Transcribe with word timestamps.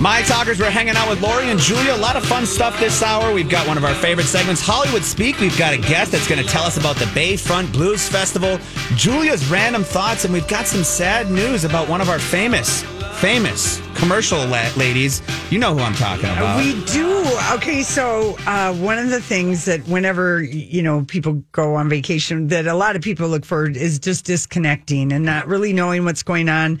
My 0.00 0.22
Talkers, 0.22 0.60
we're 0.60 0.70
hanging 0.70 0.94
out 0.94 1.08
with 1.08 1.20
Lori 1.20 1.50
and 1.50 1.58
Julia. 1.58 1.92
A 1.92 1.96
lot 1.96 2.14
of 2.14 2.24
fun 2.24 2.46
stuff 2.46 2.78
this 2.78 3.02
hour. 3.02 3.34
We've 3.34 3.48
got 3.48 3.66
one 3.66 3.76
of 3.76 3.84
our 3.84 3.96
favorite 3.96 4.26
segments, 4.26 4.60
Hollywood 4.64 5.02
Speak. 5.02 5.40
We've 5.40 5.58
got 5.58 5.74
a 5.74 5.76
guest 5.76 6.12
that's 6.12 6.28
going 6.28 6.40
to 6.40 6.48
tell 6.48 6.62
us 6.62 6.76
about 6.76 6.94
the 6.96 7.06
Bayfront 7.06 7.72
Blues 7.72 8.08
Festival, 8.08 8.60
Julia's 8.94 9.50
random 9.50 9.82
thoughts, 9.82 10.24
and 10.24 10.32
we've 10.32 10.46
got 10.46 10.68
some 10.68 10.84
sad 10.84 11.32
news 11.32 11.64
about 11.64 11.88
one 11.88 12.00
of 12.00 12.08
our 12.08 12.20
famous, 12.20 12.84
famous 13.14 13.82
commercial 13.96 14.38
la- 14.46 14.70
ladies. 14.76 15.20
You 15.50 15.58
know 15.58 15.74
who 15.74 15.80
I'm 15.80 15.94
talking 15.94 16.30
about. 16.30 16.58
We 16.58 16.80
do. 16.84 17.26
Okay, 17.54 17.82
so 17.82 18.36
uh, 18.46 18.72
one 18.74 18.98
of 18.98 19.10
the 19.10 19.20
things 19.20 19.64
that 19.64 19.80
whenever 19.88 20.40
you 20.40 20.80
know 20.80 21.06
people 21.06 21.42
go 21.50 21.74
on 21.74 21.88
vacation, 21.88 22.46
that 22.48 22.68
a 22.68 22.74
lot 22.74 22.94
of 22.94 23.02
people 23.02 23.28
look 23.28 23.44
for 23.44 23.68
is 23.68 23.98
just 23.98 24.26
disconnecting 24.26 25.12
and 25.12 25.24
not 25.24 25.48
really 25.48 25.72
knowing 25.72 26.04
what's 26.04 26.22
going 26.22 26.48
on 26.48 26.78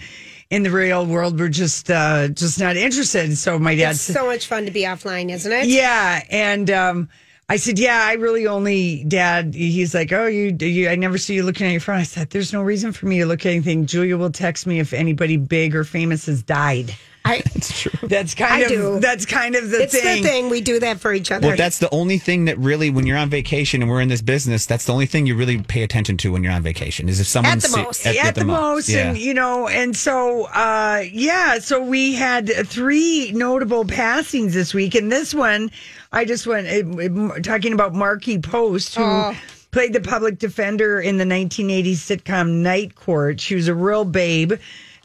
in 0.50 0.62
the 0.62 0.70
real 0.70 1.04
world. 1.06 1.38
We're 1.38 1.48
just 1.48 1.90
uh, 1.90 2.28
just 2.28 2.58
not 2.58 2.76
interested. 2.76 3.36
So 3.36 3.58
my 3.58 3.74
dad 3.74 3.92
It's 3.92 4.00
so 4.00 4.26
much 4.26 4.46
fun 4.46 4.64
to 4.64 4.70
be 4.70 4.82
offline, 4.82 5.30
isn't 5.30 5.50
it? 5.52 5.66
yeah, 5.66 6.22
and 6.30 6.70
um, 6.70 7.08
I 7.48 7.56
said, 7.56 7.78
yeah, 7.78 8.02
I 8.04 8.14
really 8.14 8.46
only 8.46 9.04
dad. 9.04 9.54
He's 9.54 9.94
like, 9.94 10.12
oh, 10.12 10.26
you, 10.26 10.56
you, 10.60 10.88
I 10.88 10.96
never 10.96 11.16
see 11.16 11.34
you 11.34 11.42
looking 11.42 11.66
at 11.66 11.70
your 11.70 11.80
phone. 11.80 11.96
I 11.96 12.02
said, 12.02 12.30
there's 12.30 12.52
no 12.52 12.62
reason 12.62 12.92
for 12.92 13.06
me 13.06 13.18
to 13.20 13.26
look 13.26 13.46
at 13.46 13.50
anything. 13.50 13.86
Julia 13.86 14.16
will 14.16 14.30
text 14.30 14.66
me 14.66 14.80
if 14.80 14.92
anybody 14.92 15.36
big 15.36 15.74
or 15.74 15.84
famous 15.84 16.26
has 16.26 16.42
died. 16.42 16.94
I, 17.28 17.42
It's 17.54 17.80
true. 17.82 18.08
That's 18.08 18.34
kind 18.34 18.52
I 18.54 18.58
of 18.60 18.68
do. 18.68 19.00
that's 19.00 19.26
kind 19.26 19.54
of 19.56 19.70
the 19.70 19.82
it's 19.82 19.92
thing. 19.98 20.22
the 20.22 20.28
thing. 20.28 20.48
We 20.48 20.60
do 20.60 20.78
that 20.80 21.00
for 21.00 21.12
each 21.12 21.30
other. 21.32 21.48
Well, 21.48 21.56
that's 21.56 21.78
the 21.78 21.92
only 21.92 22.18
thing 22.18 22.44
that 22.46 22.56
really, 22.58 22.90
when 22.90 23.06
you're 23.06 23.16
on 23.18 23.30
vacation 23.30 23.82
and 23.82 23.90
we're 23.90 24.00
in 24.00 24.08
this 24.08 24.22
business, 24.22 24.64
that's 24.66 24.84
the 24.86 24.92
only 24.92 25.06
thing 25.06 25.26
you 25.26 25.34
really 25.36 25.60
pay 25.62 25.82
attention 25.82 26.16
to 26.18 26.32
when 26.32 26.42
you're 26.44 26.52
on 26.52 26.62
vacation 26.62 27.08
is 27.08 27.20
if 27.20 27.26
someone's 27.26 27.62
the 27.64 27.68
si- 27.68 27.82
most. 27.82 28.06
at, 28.06 28.34
the, 28.34 28.44
mo- 28.44 28.52
most 28.74 28.88
Yeah. 28.88 29.08
and 29.10 29.18
you 29.18 29.34
know 29.34 29.68
and 29.68 29.96
so 29.96 30.44
uh 30.46 31.02
yeah 31.12 31.58
so 31.58 31.82
we 31.82 32.14
had 32.14 32.48
three 32.66 33.32
notable 33.34 33.84
passings 33.84 34.54
this 34.54 34.72
week 34.72 34.94
and 34.94 35.10
this 35.10 35.34
one 35.34 35.70
i 36.12 36.24
just 36.24 36.46
went 36.46 36.66
it, 36.66 36.86
it- 36.98 37.42
talking 37.44 37.72
about 37.72 37.94
markie 37.94 38.38
post 38.38 38.94
who 38.94 39.02
Oh. 39.04 39.36
played 39.70 39.92
the 39.92 40.00
public 40.00 40.38
defender 40.38 41.00
in 41.00 41.18
the 41.18 41.24
1980s 41.24 41.96
sitcom 41.96 42.62
night 42.62 42.94
court 42.94 43.40
she 43.40 43.54
was 43.54 43.68
a 43.68 43.74
real 43.74 44.04
babe 44.04 44.52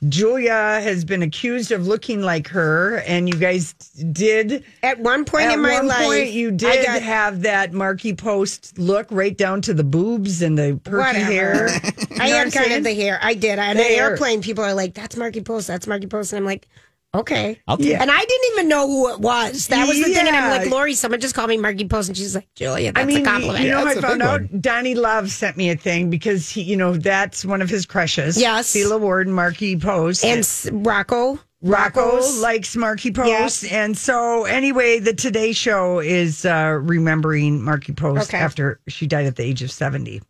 julia 0.09 0.53
has 0.81 1.05
been 1.05 1.21
accused 1.23 1.71
of 1.71 1.87
looking 1.87 2.21
like 2.21 2.47
her 2.47 2.97
and 3.07 3.27
you 3.29 3.35
guys 3.39 3.73
did 4.11 4.63
At 4.81 4.99
one 4.99 5.23
point 5.25 5.45
at 5.45 5.53
in 5.53 5.61
my 5.61 5.73
one 5.75 5.87
life, 5.87 6.05
point, 6.05 6.31
you 6.31 6.51
did 6.51 6.85
got- 6.85 7.01
have 7.01 7.41
that 7.43 7.73
Markie 7.73 8.13
Post 8.13 8.77
look 8.77 9.07
right 9.11 9.37
down 9.37 9.61
to 9.63 9.73
the 9.73 9.83
boobs 9.83 10.41
and 10.41 10.57
the 10.57 10.79
perky 10.83 10.97
Whatever. 10.97 11.23
hair. 11.31 11.69
I 12.19 12.27
You 12.27 12.33
know 12.33 12.37
had 12.39 12.53
kind 12.53 12.73
of 12.73 12.83
the 12.83 12.93
hair. 12.93 13.19
I 13.21 13.33
did. 13.33 13.59
On 13.59 13.75
The 13.75 13.83
an 13.83 13.87
hair. 13.89 14.09
airplane, 14.11 14.41
people 14.41 14.63
are 14.63 14.73
like, 14.73 14.93
"That's 14.93 15.15
Markie 15.15 15.41
Post. 15.41 15.67
That's 15.67 15.87
Markie 15.87 16.07
Post," 16.07 16.33
and 16.33 16.39
I'm 16.39 16.45
like, 16.45 16.67
"Okay." 17.15 17.59
I'll 17.67 17.75
And 17.77 18.11
I 18.11 18.19
didn't 18.19 18.51
even 18.53 18.67
know 18.67 18.87
who 18.87 19.09
it 19.13 19.19
was. 19.19 19.67
That 19.67 19.87
was 19.87 19.97
the 19.97 20.05
thing. 20.05 20.27
And 20.27 20.35
I'm 20.35 20.49
like, 20.49 20.69
"Lori, 20.69 20.93
someone 20.93 21.19
just 21.19 21.35
called 21.35 21.49
me 21.49 21.57
Markie 21.57 21.87
Post," 21.87 22.09
and 22.09 22.17
she's 22.17 22.35
like, 22.35 22.47
"Julia, 22.55 22.91
that's 22.91 23.03
I 23.03 23.05
mean, 23.07 23.21
a 23.21 23.23
compliment." 23.29 23.63
you 23.65 23.71
know, 23.71 23.83
That's 23.85 23.97
I 23.97 23.99
a 23.99 24.01
found 24.01 24.21
out 24.21 24.41
one. 24.41 24.59
Donnie 24.61 24.95
Love 24.95 25.29
sent 25.31 25.57
me 25.57 25.69
a 25.69 25.75
thing 25.75 26.09
because 26.09 26.49
he, 26.49 26.61
you 26.63 26.75
know, 26.77 26.93
that's 26.95 27.45
one 27.45 27.61
of 27.61 27.69
his 27.69 27.85
crushes. 27.85 28.39
Yes. 28.39 28.71
Sheila 28.71 28.97
Ward 28.97 29.27
and 29.27 29.35
Markie 29.35 29.77
Post. 29.77 30.23
and 30.25 30.39
s- 30.39 30.69
Rocco, 30.71 31.39
Rocco 31.61 32.19
likes 32.41 32.75
Markie 32.75 33.11
Post. 33.11 33.27
Yes. 33.29 33.63
And 33.71 33.97
so, 33.97 34.45
anyway, 34.45 34.99
the 34.99 35.13
Today 35.13 35.53
Show 35.53 35.99
is 35.99 36.45
uh, 36.45 36.77
remembering 36.81 37.61
Markie 37.61 37.93
Post 37.93 38.29
Okay. 38.29 38.37
after 38.37 38.79
she 38.87 39.07
died 39.07 39.25
at 39.27 39.35
the 39.37 39.43
age 39.43 39.61
of 39.61 39.71
70. 39.71 40.21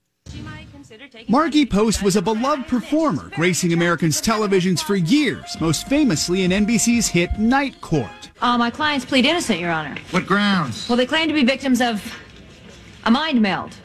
Markie 1.27 1.65
Post 1.65 2.01
was 2.01 2.15
a 2.15 2.21
beloved 2.21 2.67
performer, 2.67 3.29
gracing 3.35 3.73
Americans' 3.73 4.21
televisions 4.21 4.81
for 4.81 4.95
years, 4.95 5.57
most 5.59 5.87
famously 5.87 6.43
in 6.43 6.51
NBC's 6.51 7.07
hit 7.07 7.37
Night 7.37 7.79
Court. 7.81 8.31
Uh, 8.41 8.57
my 8.57 8.69
clients 8.69 9.05
plead 9.05 9.25
innocent, 9.25 9.59
Your 9.59 9.71
Honor. 9.71 9.95
What 10.11 10.25
grounds? 10.25 10.87
Well, 10.89 10.97
they 10.97 11.05
claim 11.05 11.27
to 11.27 11.33
be 11.33 11.43
victims 11.43 11.81
of 11.81 12.03
a 13.05 13.11
mind 13.11 13.41
meld. 13.41 13.75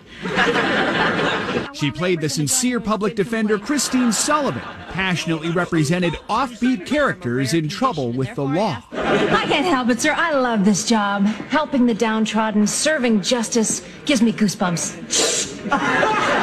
She 1.75 1.93
played 1.93 2.21
the 2.21 2.29
sincere 2.29 2.81
public 2.81 3.15
defender 3.15 3.59
Christine 3.59 4.11
Sullivan, 4.11 4.63
passionately 4.91 5.51
represented 5.51 6.15
offbeat 6.29 6.87
characters 6.87 7.55
in 7.55 7.69
trouble 7.69 8.13
with 8.13 8.35
the 8.35 8.45
law. 8.45 8.83
I 8.93 9.45
can't 9.47 9.67
help 9.67 9.91
it, 9.91 10.01
sir. 10.01 10.13
I 10.17 10.33
love 10.33 10.65
this 10.65 10.85
job. 10.85 11.25
Helping 11.51 11.87
the 11.87 11.95
downtrodden, 11.95 12.67
serving 12.67 13.23
justice 13.23 13.87
gives 14.07 14.23
me 14.23 14.33
goosebumps. 14.33 15.69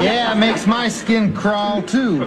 Yeah, 0.00 0.32
it 0.32 0.36
makes 0.36 0.66
my 0.66 0.88
skin 0.88 1.34
crawl 1.34 1.82
too. 1.82 2.24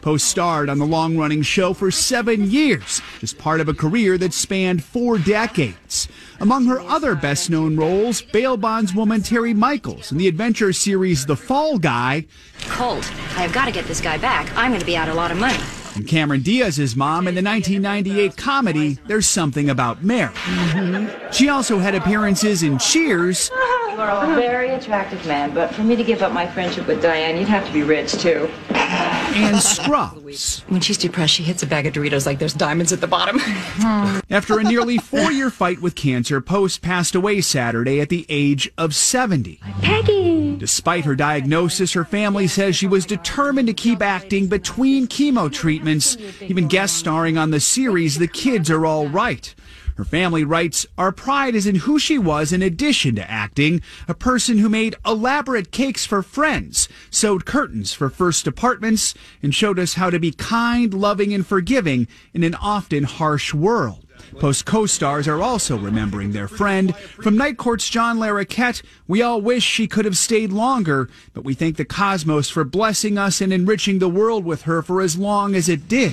Post 0.00 0.28
starred 0.28 0.70
on 0.70 0.78
the 0.78 0.86
long 0.86 1.18
running 1.18 1.42
show 1.42 1.74
for 1.74 1.90
seven 1.90 2.50
years, 2.50 3.02
as 3.22 3.34
part 3.34 3.60
of 3.60 3.68
a 3.68 3.74
career 3.74 4.16
that 4.18 4.32
spanned 4.32 4.82
four 4.82 5.18
decades. 5.18 6.08
Among 6.40 6.64
her 6.66 6.80
other 6.80 7.14
best 7.14 7.50
known 7.50 7.76
roles, 7.76 8.22
bail 8.22 8.56
bondswoman 8.56 9.20
Terri 9.20 9.54
Michaels 9.54 10.10
in 10.12 10.16
the 10.18 10.28
adventure 10.28 10.72
series 10.72 11.26
The 11.26 11.36
Fall 11.36 11.78
Guy, 11.78 12.24
Colt, 12.62 13.04
I 13.36 13.42
have 13.42 13.52
got 13.52 13.66
to 13.66 13.72
get 13.72 13.84
this 13.84 14.00
guy 14.00 14.16
back. 14.16 14.50
I'm 14.56 14.70
going 14.70 14.80
to 14.80 14.86
be 14.86 14.96
out 14.96 15.08
a 15.10 15.14
lot 15.14 15.30
of 15.30 15.38
money. 15.38 15.58
and 15.96 16.06
Cameron 16.08 16.40
Diaz's 16.40 16.96
mom 16.96 17.28
in 17.28 17.34
the 17.34 17.42
1998 17.42 18.36
comedy 18.38 18.98
There's 19.06 19.26
Something 19.28 19.68
About 19.68 20.02
Mary. 20.02 20.32
Mm-hmm. 20.32 21.30
She 21.32 21.50
also 21.50 21.78
had 21.78 21.94
appearances 21.94 22.62
in 22.62 22.78
Cheers 22.78 23.50
You 23.92 24.00
are 24.00 24.24
a 24.24 24.34
very 24.36 24.70
attractive 24.70 25.26
man, 25.26 25.52
but 25.52 25.74
for 25.74 25.82
me 25.82 25.96
to 25.96 26.04
give 26.04 26.22
up 26.22 26.32
my 26.32 26.46
friendship 26.46 26.86
with 26.86 27.02
Diane, 27.02 27.36
you'd 27.36 27.48
have 27.48 27.66
to 27.66 27.72
be 27.72 27.82
rich 27.82 28.12
too. 28.12 28.48
and 28.70 29.60
Scrubs. 29.60 30.60
When 30.68 30.80
she's 30.80 30.96
depressed, 30.96 31.34
she 31.34 31.42
hits 31.42 31.62
a 31.64 31.66
bag 31.66 31.86
of 31.86 31.94
Doritos 31.94 32.24
like 32.24 32.38
there's 32.38 32.54
diamonds 32.54 32.92
at 32.92 33.00
the 33.00 33.08
bottom. 33.08 33.40
After 34.30 34.60
a 34.60 34.62
nearly 34.62 34.98
four 34.98 35.32
year 35.32 35.50
fight 35.50 35.80
with 35.80 35.96
cancer, 35.96 36.40
Post 36.40 36.82
passed 36.82 37.16
away 37.16 37.40
Saturday 37.40 38.00
at 38.00 38.10
the 38.10 38.26
age 38.28 38.70
of 38.78 38.94
70. 38.94 39.58
Peggy! 39.82 40.56
Despite 40.56 41.04
her 41.04 41.16
diagnosis, 41.16 41.92
her 41.94 42.04
family 42.04 42.46
says 42.46 42.76
she 42.76 42.86
was 42.86 43.06
determined 43.06 43.66
to 43.68 43.74
keep 43.74 44.02
acting 44.02 44.46
between 44.46 45.08
chemo 45.08 45.50
treatments, 45.50 46.16
even 46.40 46.68
guest 46.68 46.96
starring 46.96 47.36
on 47.36 47.50
the 47.50 47.60
series 47.60 48.18
The 48.18 48.28
Kids 48.28 48.70
Are 48.70 48.86
All 48.86 49.08
Right. 49.08 49.52
Her 50.00 50.04
family 50.06 50.44
writes, 50.44 50.86
Our 50.96 51.12
pride 51.12 51.54
is 51.54 51.66
in 51.66 51.74
who 51.74 51.98
she 51.98 52.16
was 52.16 52.54
in 52.54 52.62
addition 52.62 53.16
to 53.16 53.30
acting, 53.30 53.82
a 54.08 54.14
person 54.14 54.56
who 54.56 54.70
made 54.70 54.96
elaborate 55.04 55.72
cakes 55.72 56.06
for 56.06 56.22
friends, 56.22 56.88
sewed 57.10 57.44
curtains 57.44 57.92
for 57.92 58.08
first 58.08 58.46
apartments, 58.46 59.12
and 59.42 59.54
showed 59.54 59.78
us 59.78 59.94
how 59.94 60.08
to 60.08 60.18
be 60.18 60.32
kind, 60.32 60.94
loving, 60.94 61.34
and 61.34 61.46
forgiving 61.46 62.08
in 62.32 62.44
an 62.44 62.54
often 62.54 63.04
harsh 63.04 63.52
world. 63.52 64.06
Post 64.38 64.64
co-stars 64.64 65.28
are 65.28 65.42
also 65.42 65.76
remembering 65.76 66.32
their 66.32 66.48
friend. 66.48 66.96
From 66.96 67.36
Night 67.36 67.58
Court's 67.58 67.90
John 67.90 68.18
Larroquette, 68.18 68.80
we 69.06 69.20
all 69.20 69.42
wish 69.42 69.64
she 69.64 69.86
could 69.86 70.06
have 70.06 70.16
stayed 70.16 70.50
longer, 70.50 71.10
but 71.34 71.44
we 71.44 71.52
thank 71.52 71.76
the 71.76 71.84
cosmos 71.84 72.48
for 72.48 72.64
blessing 72.64 73.18
us 73.18 73.42
and 73.42 73.52
enriching 73.52 73.98
the 73.98 74.08
world 74.08 74.46
with 74.46 74.62
her 74.62 74.80
for 74.80 75.02
as 75.02 75.18
long 75.18 75.54
as 75.54 75.68
it 75.68 75.88
did. 75.88 76.12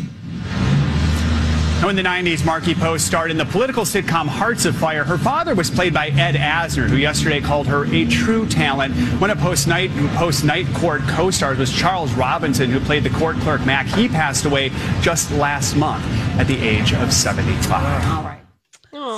In 1.86 1.96
the 1.96 2.02
90s, 2.02 2.44
Markie 2.44 2.76
Post 2.76 3.08
starred 3.08 3.32
in 3.32 3.38
the 3.38 3.46
political 3.46 3.84
sitcom 3.84 4.28
Hearts 4.28 4.66
Afire. 4.66 5.06
Her 5.06 5.18
father 5.18 5.56
was 5.56 5.70
played 5.72 5.94
by 5.94 6.10
Ed 6.10 6.36
Asner, 6.36 6.90
who 6.90 6.98
yesterday 6.98 7.40
called 7.40 7.66
her 7.68 7.86
a 7.86 8.06
true 8.06 8.46
talent. 8.46 8.94
One 9.22 9.30
of 9.30 9.38
Post 9.38 9.68
Night, 9.68 9.90
Post 10.16 10.44
Night 10.44 10.68
Court 10.74 11.02
co-stars 11.04 11.58
was 11.58 11.72
Charles 11.72 12.12
Robinson, 12.14 12.72
who 12.72 12.82
played 12.82 13.04
the 13.04 13.10
court 13.12 13.38
clerk 13.38 13.66
Mac. 13.66 13.86
He 13.86 14.10
passed 14.10 14.44
away 14.44 14.70
just 15.02 15.32
last 15.32 15.78
month 15.78 16.04
at 16.38 16.48
the 16.48 16.58
age 16.58 16.94
of 16.94 17.14
75. 17.14 18.47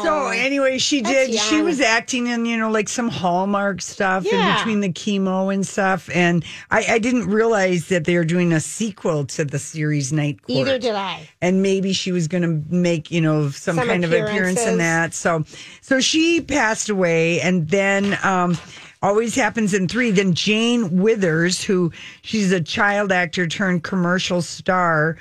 So 0.04 0.28
anyway, 0.28 0.78
she 0.78 1.02
did. 1.02 1.30
She 1.50 1.62
was 1.62 1.80
acting 1.82 2.28
in 2.28 2.46
you 2.46 2.58
know 2.58 2.70
like 2.70 2.90
some 2.90 3.08
Hallmark 3.08 3.82
stuff 3.82 4.26
in 4.26 4.56
between 4.58 4.80
the 4.82 4.90
chemo 4.90 5.54
and 5.54 5.66
stuff, 5.66 6.10
and 6.14 6.44
I, 6.70 6.86
I 6.96 7.00
didn't 7.00 7.28
realize 7.28 7.88
that 7.88 8.06
they 8.06 8.16
were 8.18 8.26
doing 8.26 8.52
a 8.54 8.60
sequel 8.60 9.26
to 9.28 9.46
the 9.46 9.60
series 9.60 10.12
Night 10.12 10.42
Court. 10.44 10.60
Either 10.68 10.80
did 10.80 10.96
I. 10.96 11.28
and 11.42 11.62
maybe 11.62 11.94
she 11.94 12.12
was 12.12 12.28
going 12.28 12.44
to 12.44 12.64
make 12.74 13.10
you 13.12 13.22
know 13.22 13.50
some, 13.50 13.78
Some 13.78 13.88
kind 13.88 14.04
of 14.04 14.12
appearance 14.12 14.66
in 14.66 14.78
that. 14.80 15.14
So, 15.14 15.46
so 15.82 16.00
she 16.00 16.42
passed 16.42 16.90
away, 16.90 17.42
and 17.42 17.68
then. 17.70 18.18
um 18.24 18.58
Always 19.02 19.34
happens 19.34 19.74
in 19.74 19.88
three. 19.88 20.12
Then 20.12 20.34
Jane 20.34 21.00
Withers, 21.00 21.64
who 21.64 21.94
she's 22.22 22.52
a 22.52 22.60
child 22.60 23.14
actor 23.14 23.48
turned 23.48 23.82
commercial 23.82 24.42
star. 24.42 25.16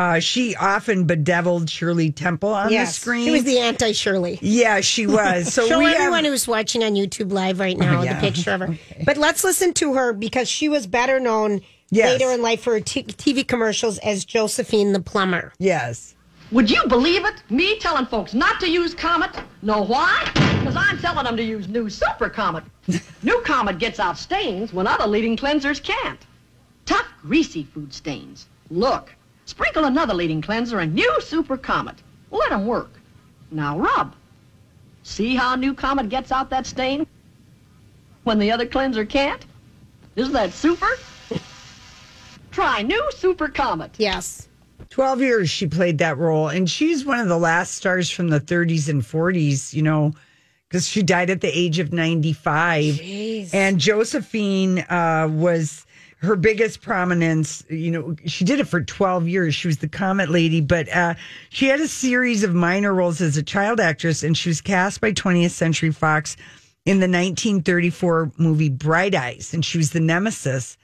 Uh, 0.00 0.18
she 0.18 0.56
often 0.56 1.04
bedeviled 1.04 1.68
Shirley 1.68 2.10
Temple 2.10 2.54
on 2.54 2.72
yes, 2.72 2.94
the 2.94 3.00
screen. 3.00 3.26
she 3.26 3.30
was 3.32 3.44
the 3.44 3.58
anti 3.58 3.92
Shirley. 3.92 4.38
Yeah, 4.40 4.80
she 4.80 5.06
was. 5.06 5.52
So 5.52 5.68
Show 5.68 5.78
we 5.78 5.92
everyone 5.92 6.24
have, 6.24 6.32
who's 6.32 6.48
watching 6.48 6.82
on 6.82 6.92
YouTube 6.94 7.32
Live 7.32 7.60
right 7.60 7.76
now 7.76 8.00
Oh, 8.00 8.02
yeah. 8.02 8.14
the 8.14 8.20
picture 8.20 8.50
of 8.52 8.60
her. 8.60 8.78
But 9.04 9.18
let's 9.18 9.44
listen 9.44 9.74
to 9.74 9.92
her 9.94 10.14
because 10.14 10.48
she 10.48 10.70
was 10.70 10.86
better 10.86 11.20
known 11.20 11.60
Yes. 11.90 12.18
later 12.18 12.32
in 12.32 12.40
life 12.40 12.62
for 12.62 12.72
her 12.74 12.80
t- 12.80 13.02
TV 13.02 13.46
commercials 13.46 13.98
as 13.98 14.24
Josephine 14.24 14.94
the 14.94 15.00
plumber. 15.00 15.52
yes. 15.58 16.14
Would 16.50 16.70
you 16.70 16.82
believe 16.88 17.24
it? 17.26 17.34
Me 17.50 17.78
telling 17.78 18.06
folks 18.06 18.32
not 18.32 18.58
to 18.60 18.68
use 18.70 18.92
Comet? 18.94 19.30
Know 19.62 19.82
why? 19.82 20.28
Because 20.34 20.74
I'm 20.76 20.98
telling 20.98 21.24
them 21.24 21.36
to 21.36 21.42
use 21.44 21.68
new 21.68 21.88
Super 21.90 22.28
Comet. 22.30 22.64
new 23.22 23.40
Comet 23.42 23.78
gets 23.78 24.00
out 24.00 24.16
stains 24.18 24.72
when 24.72 24.86
other 24.88 25.06
leading 25.06 25.36
cleansers 25.36 25.80
can't. 25.80 26.18
Tough, 26.86 27.06
greasy 27.22 27.64
food 27.64 27.92
stains. 27.94 28.46
Look, 28.70 29.14
Sprinkle 29.50 29.84
another 29.86 30.14
leading 30.14 30.40
cleanser 30.40 30.78
and 30.78 30.94
new 30.94 31.20
Super 31.20 31.56
Comet. 31.56 31.96
Let 32.30 32.52
'em 32.52 32.66
work. 32.68 32.92
Now 33.50 33.76
rub. 33.76 34.14
See 35.02 35.34
how 35.34 35.56
new 35.56 35.74
Comet 35.74 36.08
gets 36.08 36.30
out 36.30 36.50
that 36.50 36.66
stain 36.68 37.04
when 38.22 38.38
the 38.38 38.52
other 38.52 38.64
cleanser 38.64 39.04
can't? 39.04 39.44
Isn't 40.14 40.34
that 40.34 40.52
super? 40.52 40.86
Try 42.52 42.82
new 42.82 43.10
Super 43.16 43.48
Comet. 43.48 43.90
Yes. 43.98 44.46
12 44.90 45.20
years 45.20 45.50
she 45.50 45.66
played 45.66 45.98
that 45.98 46.16
role. 46.16 46.46
And 46.46 46.70
she's 46.70 47.04
one 47.04 47.18
of 47.18 47.26
the 47.26 47.36
last 47.36 47.74
stars 47.74 48.08
from 48.08 48.28
the 48.28 48.40
30s 48.40 48.88
and 48.88 49.02
40s, 49.02 49.72
you 49.74 49.82
know, 49.82 50.12
because 50.68 50.86
she 50.86 51.02
died 51.02 51.28
at 51.28 51.40
the 51.40 51.50
age 51.58 51.80
of 51.80 51.92
95. 51.92 53.00
And 53.52 53.80
Josephine 53.80 54.78
uh, 54.88 55.28
was 55.28 55.86
her 56.20 56.36
biggest 56.36 56.82
prominence. 56.82 57.64
You 57.68 57.90
know, 57.90 58.16
she 58.26 58.44
did 58.44 58.60
it 58.60 58.68
for 58.68 58.82
12 58.82 59.28
years. 59.28 59.54
She 59.54 59.68
was 59.68 59.78
the 59.78 59.88
Comet 59.88 60.28
Lady, 60.30 60.60
but 60.60 60.88
uh, 60.88 61.14
she 61.48 61.66
had 61.66 61.80
a 61.80 61.88
series 61.88 62.44
of 62.44 62.54
minor 62.54 62.94
roles 62.94 63.20
as 63.20 63.36
a 63.36 63.42
child 63.42 63.80
actress, 63.80 64.22
and 64.22 64.36
she 64.36 64.48
was 64.50 64.60
cast 64.60 65.00
by 65.00 65.12
20th 65.12 65.50
Century 65.50 65.90
Fox 65.90 66.36
in 66.84 66.98
the 66.98 67.08
1934 67.08 68.32
movie 68.36 68.68
Bright 68.68 69.14
Eyes. 69.14 69.52
And 69.54 69.64
she 69.64 69.78
was 69.78 69.90
the 69.90 70.00
nemesis 70.00 70.76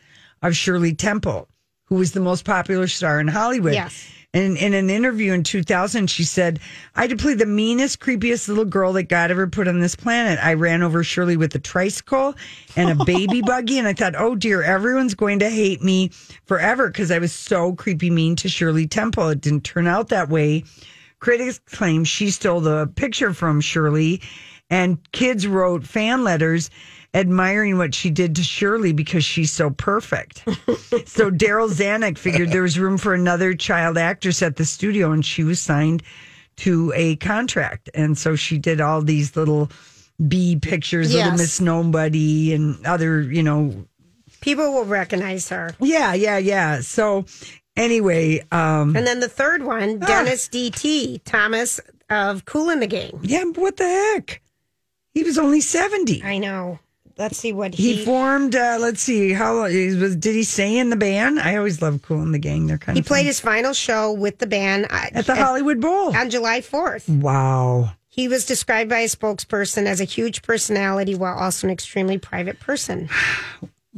of 0.42 0.56
Shirley 0.56 0.94
Temple, 0.94 1.48
who 1.84 1.96
was 1.96 2.12
the 2.12 2.20
most 2.20 2.44
popular 2.44 2.86
star 2.86 3.20
in 3.20 3.28
Hollywood. 3.28 3.74
Yes. 3.74 4.10
And 4.36 4.58
in 4.58 4.74
an 4.74 4.90
interview 4.90 5.32
in 5.32 5.44
2000, 5.44 6.10
she 6.10 6.22
said, 6.22 6.60
I 6.94 7.02
had 7.02 7.10
to 7.10 7.16
play 7.16 7.32
the 7.32 7.46
meanest, 7.46 8.00
creepiest 8.00 8.48
little 8.48 8.66
girl 8.66 8.92
that 8.92 9.04
God 9.04 9.30
ever 9.30 9.46
put 9.46 9.66
on 9.66 9.80
this 9.80 9.96
planet. 9.96 10.38
I 10.42 10.52
ran 10.52 10.82
over 10.82 11.02
Shirley 11.02 11.38
with 11.38 11.54
a 11.54 11.58
tricycle 11.58 12.34
and 12.76 12.90
a 13.00 13.04
baby 13.06 13.40
buggy. 13.46 13.78
And 13.78 13.88
I 13.88 13.94
thought, 13.94 14.14
oh 14.14 14.34
dear, 14.34 14.62
everyone's 14.62 15.14
going 15.14 15.38
to 15.38 15.48
hate 15.48 15.82
me 15.82 16.10
forever 16.44 16.88
because 16.88 17.10
I 17.10 17.18
was 17.18 17.32
so 17.32 17.72
creepy 17.72 18.10
mean 18.10 18.36
to 18.36 18.48
Shirley 18.50 18.86
Temple. 18.86 19.30
It 19.30 19.40
didn't 19.40 19.64
turn 19.64 19.86
out 19.86 20.08
that 20.08 20.28
way. 20.28 20.64
Critics 21.18 21.58
claim 21.70 22.04
she 22.04 22.30
stole 22.30 22.60
the 22.60 22.88
picture 22.88 23.32
from 23.32 23.62
Shirley, 23.62 24.20
and 24.70 24.98
kids 25.12 25.46
wrote 25.46 25.84
fan 25.84 26.24
letters 26.24 26.70
admiring 27.14 27.78
what 27.78 27.94
she 27.94 28.10
did 28.10 28.36
to 28.36 28.42
Shirley 28.42 28.92
because 28.92 29.24
she's 29.24 29.50
so 29.52 29.70
perfect. 29.70 30.38
so 31.06 31.30
Darryl 31.30 31.70
Zanuck 31.70 32.18
figured 32.18 32.50
there 32.50 32.62
was 32.62 32.78
room 32.78 32.98
for 32.98 33.14
another 33.14 33.54
child 33.54 33.96
actress 33.96 34.42
at 34.42 34.56
the 34.56 34.64
studio, 34.64 35.12
and 35.12 35.24
she 35.24 35.42
was 35.44 35.58
signed 35.60 36.02
to 36.56 36.92
a 36.94 37.16
contract. 37.16 37.88
And 37.94 38.18
so 38.18 38.34
she 38.36 38.58
did 38.58 38.80
all 38.80 39.00
these 39.02 39.34
little 39.36 39.70
B 40.28 40.56
pictures, 40.56 41.12
little 41.14 41.30
Yes. 41.32 41.38
Miss 41.38 41.60
Nobody, 41.60 42.52
and 42.54 42.84
other, 42.86 43.22
you 43.22 43.42
know, 43.42 43.86
People 44.42 44.72
will 44.74 44.84
recognize 44.84 45.48
her. 45.48 45.74
yeah, 45.80 46.12
yeah, 46.14 46.36
yeah. 46.38 46.80
So 46.80 47.24
anyway, 47.76 48.42
um, 48.52 48.94
And 48.94 49.06
then 49.06 49.20
the 49.20 49.28
third 49.28 49.62
one, 49.62 49.98
Dennis 50.00 50.48
D.T., 50.48 51.22
Thomas 51.24 51.80
of 52.10 52.44
Kool 52.44 52.68
and 52.70 52.80
the 52.82 52.86
Gang. 52.86 53.18
yeah, 53.22 53.44
what 53.44 53.76
the 53.78 53.84
heck? 53.84 54.42
He 55.16 55.22
was 55.24 55.38
only 55.38 55.62
70. 55.62 56.22
I 56.22 56.36
know. 56.36 56.78
Let's 57.16 57.38
see 57.38 57.54
what 57.54 57.74
He 57.74 57.94
he. 57.94 58.04
formed. 58.04 58.54
Uh, 58.54 58.76
let's 58.78 59.00
see 59.00 59.32
how 59.32 59.64
he 59.64 59.94
was. 59.94 60.14
Did 60.14 60.34
he 60.34 60.42
stay 60.44 60.76
in 60.76 60.90
the 60.90 60.96
band? 60.96 61.40
I 61.40 61.56
always 61.56 61.80
love 61.80 62.02
Kool 62.02 62.20
and 62.20 62.34
the 62.34 62.38
Gang. 62.38 62.66
They're 62.66 62.76
kind 62.76 62.98
he 62.98 63.00
of 63.00 63.06
played 63.06 63.20
fun. 63.20 63.26
his 63.26 63.40
final 63.40 63.72
show 63.72 64.12
with 64.12 64.36
the 64.36 64.46
band 64.46 64.84
uh, 64.90 65.06
at 65.14 65.24
the 65.24 65.34
Hollywood 65.34 65.80
Bowl 65.80 66.14
on 66.14 66.28
July 66.28 66.60
4th. 66.60 67.08
Wow. 67.08 67.92
He 68.06 68.28
was 68.28 68.44
described 68.44 68.90
by 68.90 68.98
a 68.98 69.06
spokesperson 69.06 69.86
as 69.86 70.02
a 70.02 70.04
huge 70.04 70.42
personality 70.42 71.14
while 71.14 71.38
also 71.38 71.66
an 71.66 71.72
extremely 71.72 72.18
private 72.18 72.60
person. 72.60 73.08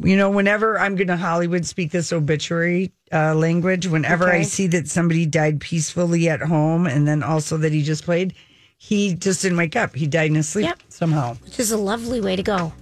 You 0.01 0.17
know, 0.17 0.31
whenever 0.31 0.79
I'm 0.79 0.95
going 0.95 1.09
to 1.09 1.17
Hollywood 1.17 1.67
speak 1.67 1.91
this 1.91 2.13
obituary 2.13 2.93
uh, 3.13 3.35
language, 3.35 3.89
whenever 3.89 4.29
I 4.31 4.43
see 4.43 4.69
that 4.69 4.87
somebody 4.87 5.27
died 5.27 5.61
peacefully 5.61 6.29
at 6.29 6.41
home, 6.41 6.87
and 6.87 7.09
then 7.09 7.25
also 7.25 7.57
that 7.57 7.73
he 7.73 7.83
just 7.83 8.05
played, 8.05 8.33
he 8.79 9.15
just 9.15 9.43
didn't 9.43 9.59
wake 9.59 9.77
up. 9.77 9.95
He 9.95 10.07
died 10.07 10.31
in 10.31 10.37
his 10.37 10.49
sleep 10.49 10.67
Yep. 10.67 10.79
somehow. 10.89 11.35
Which 11.45 11.59
is 11.61 11.73
a 11.73 11.77
lovely 11.77 12.21
way 12.21 12.37
to 12.37 12.43
go. 12.43 12.73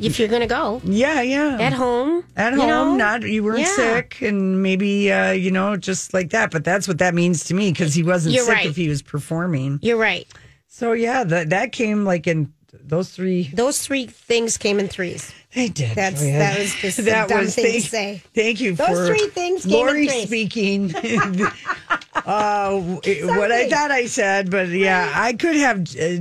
If 0.00 0.18
you're 0.18 0.26
going 0.28 0.40
to 0.40 0.48
go 0.48 0.80
Yeah, 0.84 1.20
yeah. 1.22 1.56
at 1.60 1.72
home, 1.72 2.24
At 2.36 2.54
you 2.54 2.60
home, 2.60 2.68
know? 2.68 2.96
not 2.96 3.22
you 3.22 3.44
weren't 3.44 3.60
Yeah. 3.60 3.76
sick, 3.76 4.20
and 4.20 4.60
maybe 4.60 5.12
uh, 5.12 5.30
you 5.32 5.52
know 5.52 5.76
just 5.76 6.12
like 6.14 6.30
that. 6.30 6.50
But 6.50 6.64
that's 6.64 6.88
what 6.88 6.98
that 6.98 7.14
means 7.14 7.44
to 7.44 7.54
me 7.54 7.70
because 7.70 7.94
he 7.94 8.02
wasn't 8.02 8.34
You're 8.34 8.44
sick 8.44 8.54
right. 8.56 8.66
if 8.66 8.74
he 8.74 8.88
was 8.88 9.02
performing. 9.02 9.78
You're 9.80 9.98
right. 9.98 10.26
So 10.66 10.92
yeah, 10.92 11.22
that 11.24 11.50
that 11.50 11.70
came 11.70 12.04
like 12.04 12.26
in 12.26 12.52
those 12.72 13.10
three. 13.10 13.50
Those 13.52 13.86
three 13.86 14.06
things 14.06 14.56
came 14.56 14.78
in 14.78 14.88
threes. 14.88 15.32
They 15.54 15.68
did. 15.68 15.94
That's 15.94 16.20
Julia. 16.20 16.38
that 16.38 16.58
was 16.58 16.74
just 16.74 16.98
a 17.00 17.02
dumb 17.02 17.28
thing 17.28 17.48
thank, 17.48 17.82
to 17.82 17.88
say. 17.88 18.22
Thank 18.34 18.60
you 18.60 18.74
Those 18.74 18.88
for 18.88 19.06
three 19.06 19.28
things 19.28 19.64
came 19.64 19.72
in 19.72 19.78
Lori 19.78 20.08
threes. 20.08 20.26
speaking. 20.26 20.94
uh, 22.14 22.80
what 22.80 23.52
I 23.52 23.68
thought 23.68 23.90
I 23.90 24.06
said, 24.06 24.50
but 24.50 24.68
yeah, 24.68 25.12
I 25.14 25.34
could 25.34 25.56
have 25.56 25.84
uh, 25.96 26.16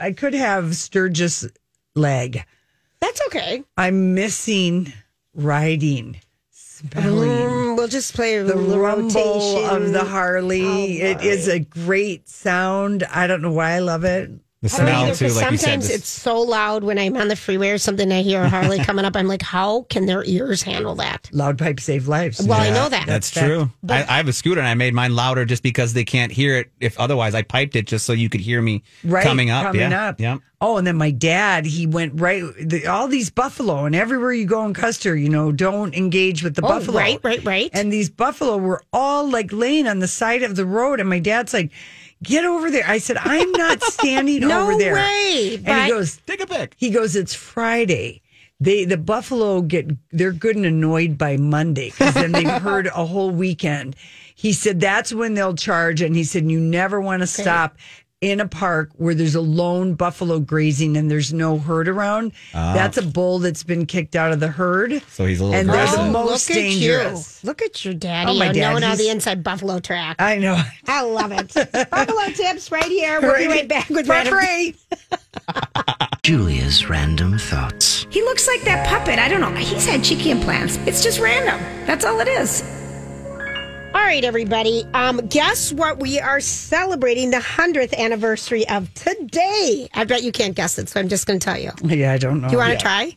I 0.00 0.12
could 0.12 0.34
have 0.34 0.74
Sturgis 0.74 1.46
leg. 1.94 2.44
That's 3.00 3.20
okay. 3.28 3.62
I'm 3.76 4.14
missing 4.14 4.92
riding, 5.34 6.20
spelling. 6.50 7.30
Mm, 7.30 7.76
we'll 7.76 7.88
just 7.88 8.14
play 8.14 8.40
the 8.42 8.56
rumble 8.56 9.08
rotation. 9.08 9.82
of 9.82 9.92
the 9.92 10.04
Harley. 10.04 11.02
Oh, 11.02 11.06
it 11.06 11.22
is 11.22 11.48
a 11.48 11.60
great 11.60 12.28
sound. 12.28 13.04
I 13.04 13.26
don't 13.26 13.42
know 13.42 13.52
why 13.52 13.72
I 13.72 13.78
love 13.80 14.04
it. 14.04 14.30
The 14.62 14.68
I 14.68 14.76
don't 14.78 14.86
smell 14.86 15.02
either, 15.06 15.14
too, 15.16 15.24
'cause 15.26 15.36
like 15.42 15.50
you 15.50 15.56
said. 15.56 15.64
sometimes 15.82 15.90
it's 15.90 16.08
so 16.08 16.40
loud 16.40 16.84
when 16.84 16.96
I'm 16.96 17.16
on 17.16 17.26
the 17.26 17.34
freeway 17.34 17.70
or 17.70 17.78
something. 17.78 18.12
I 18.12 18.22
hear 18.22 18.42
a 18.42 18.48
Harley 18.48 18.78
coming 18.84 19.04
up. 19.04 19.16
I'm 19.16 19.26
like, 19.26 19.42
how 19.42 19.82
can 19.90 20.06
their 20.06 20.22
ears 20.24 20.62
handle 20.62 20.94
that? 20.96 21.28
Loud 21.32 21.58
pipe 21.58 21.80
save 21.80 22.06
lives. 22.06 22.40
Well, 22.40 22.60
I 22.60 22.70
know 22.70 22.88
that. 22.88 23.06
That's 23.08 23.28
fact. 23.28 23.44
true. 23.46 23.70
I, 23.88 24.02
I 24.04 24.16
have 24.18 24.28
a 24.28 24.32
scooter 24.32 24.60
and 24.60 24.68
I 24.68 24.74
made 24.74 24.94
mine 24.94 25.16
louder 25.16 25.44
just 25.44 25.64
because 25.64 25.94
they 25.94 26.04
can't 26.04 26.30
hear 26.30 26.56
it. 26.56 26.70
If 26.78 26.96
otherwise, 27.00 27.34
I 27.34 27.42
piped 27.42 27.74
it 27.74 27.88
just 27.88 28.06
so 28.06 28.12
you 28.12 28.28
could 28.28 28.40
hear 28.40 28.62
me 28.62 28.84
right 29.02 29.24
coming 29.24 29.50
up. 29.50 29.64
coming 29.66 29.90
yeah. 29.90 30.08
up 30.08 30.20
Yeah. 30.20 30.38
oh 30.60 30.76
and 30.76 30.86
then 30.86 30.96
my 30.96 31.10
dad 31.10 31.64
he 31.66 31.86
went 31.88 32.20
right 32.20 32.44
the, 32.60 32.86
all 32.86 33.08
these 33.08 33.30
buffalo 33.30 33.84
and 33.84 33.94
everywhere 33.96 34.32
you 34.32 34.44
go 34.46 34.64
in 34.64 34.74
custer 34.74 35.16
you 35.16 35.28
know 35.28 35.50
don't 35.50 35.92
engage 35.94 36.44
with 36.44 36.54
the 36.54 36.64
Oh, 36.64 36.68
buffalo 36.68 36.98
right, 36.98 37.18
right, 37.24 37.44
right. 37.44 37.70
and 37.72 37.92
these 37.92 38.08
buffalo 38.10 38.56
were 38.58 38.82
all 38.92 39.28
like 39.28 39.52
laying 39.52 39.88
on 39.88 39.98
the 39.98 40.06
side 40.08 40.42
of 40.44 40.54
the 40.54 40.64
road 40.66 41.00
and 41.00 41.08
my 41.08 41.18
dad's 41.18 41.52
like 41.52 41.72
get 42.22 42.44
over 42.44 42.70
there. 42.70 42.84
I 42.86 42.98
said 42.98 43.16
i'm 43.18 43.50
not 43.52 43.82
standing 43.82 44.40
No 44.40 44.62
over 44.70 44.78
there. 44.78 44.94
way, 44.94 45.54
and 45.56 45.64
but- 45.64 45.84
he 45.84 45.90
goes 45.90 46.16
Take 46.26 46.40
a 46.42 46.46
pic. 46.46 46.74
he 46.78 46.90
goes 46.90 47.16
it's 47.16 47.34
friday. 47.34 48.20
They 48.60 48.84
the 48.84 48.96
buffalo 48.96 49.60
get 49.62 49.90
they're 50.12 50.32
good 50.32 50.54
and 50.56 50.64
annoyed 50.66 51.18
by 51.18 51.36
monday 51.36 51.90
because 51.90 52.14
then 52.14 52.30
they've 52.32 52.46
heard 52.62 52.86
a 52.86 53.04
whole 53.06 53.30
weekend. 53.30 53.96
He 54.34 54.52
said 54.52 54.80
that's 54.80 55.12
when 55.12 55.34
they'll 55.34 55.54
charge 55.54 56.00
and 56.00 56.16
he 56.16 56.24
said 56.24 56.50
you 56.50 56.58
never 56.60 57.00
want 57.00 57.22
to 57.22 57.26
stop 57.26 57.76
in 58.22 58.40
a 58.40 58.46
park 58.46 58.90
where 58.96 59.14
there's 59.14 59.34
a 59.34 59.40
lone 59.40 59.94
buffalo 59.94 60.38
grazing 60.38 60.96
and 60.96 61.10
there's 61.10 61.32
no 61.32 61.58
herd 61.58 61.88
around 61.88 62.32
that's 62.52 62.96
a 62.96 63.02
bull 63.02 63.40
that's 63.40 63.64
been 63.64 63.84
kicked 63.84 64.14
out 64.14 64.32
of 64.32 64.38
the 64.38 64.48
herd 64.48 65.02
So 65.08 65.26
he's 65.26 65.40
a 65.40 65.44
little 65.44 65.58
and 65.58 65.68
they're 65.68 65.86
the 65.96 66.10
most 66.10 66.48
look 66.48 66.56
dangerous 66.56 67.38
At 67.38 67.44
you. 67.44 67.48
Look 67.48 67.62
at 67.62 67.84
your 67.84 67.94
daddy. 67.94 68.30
Oh, 68.30 68.34
my 68.34 68.48
uh, 68.48 68.52
dad, 68.52 68.70
knowing 68.70 68.84
all 68.84 68.96
the 68.96 69.08
inside 69.08 69.42
buffalo 69.42 69.80
track. 69.80 70.16
i 70.20 70.38
know 70.38 70.62
I 70.86 71.02
love 71.02 71.32
it. 71.32 71.52
buffalo 71.90 72.26
tips 72.32 72.70
right 72.70 72.84
here. 72.84 73.20
We'll 73.20 73.36
be 73.36 73.48
right 73.48 73.68
back 73.68 73.88
with 73.88 74.06
For 74.06 74.24
free. 74.24 74.76
Julia's 76.22 76.88
random 76.88 77.38
thoughts. 77.38 78.06
He 78.10 78.22
looks 78.22 78.46
like 78.46 78.62
that 78.62 78.86
puppet. 78.86 79.18
I 79.18 79.28
don't 79.28 79.40
know. 79.40 79.50
He's 79.54 79.86
had 79.86 80.04
cheeky 80.04 80.30
implants. 80.30 80.76
It's 80.86 81.02
just 81.02 81.18
random. 81.18 81.58
That's 81.86 82.04
all 82.04 82.20
it 82.20 82.28
is. 82.28 82.81
All 83.94 84.00
right, 84.00 84.24
everybody. 84.24 84.84
Um, 84.94 85.18
guess 85.28 85.72
what? 85.72 86.00
We 86.00 86.18
are 86.18 86.40
celebrating 86.40 87.30
the 87.30 87.40
hundredth 87.40 87.92
anniversary 87.94 88.66
of 88.68 88.92
today. 88.94 89.88
I 89.94 90.04
bet 90.04 90.22
you 90.22 90.32
can't 90.32 90.54
guess 90.54 90.78
it, 90.78 90.88
so 90.88 90.98
I'm 91.00 91.08
just 91.08 91.26
going 91.26 91.38
to 91.38 91.44
tell 91.44 91.58
you. 91.58 91.72
Yeah 91.84 92.12
i 92.12 92.18
don't 92.18 92.40
know 92.40 92.48
Do 92.48 92.52
you 92.52 92.58
want 92.58 92.70
to 92.70 92.74
Yeah. 92.74 92.78
try? 92.78 93.16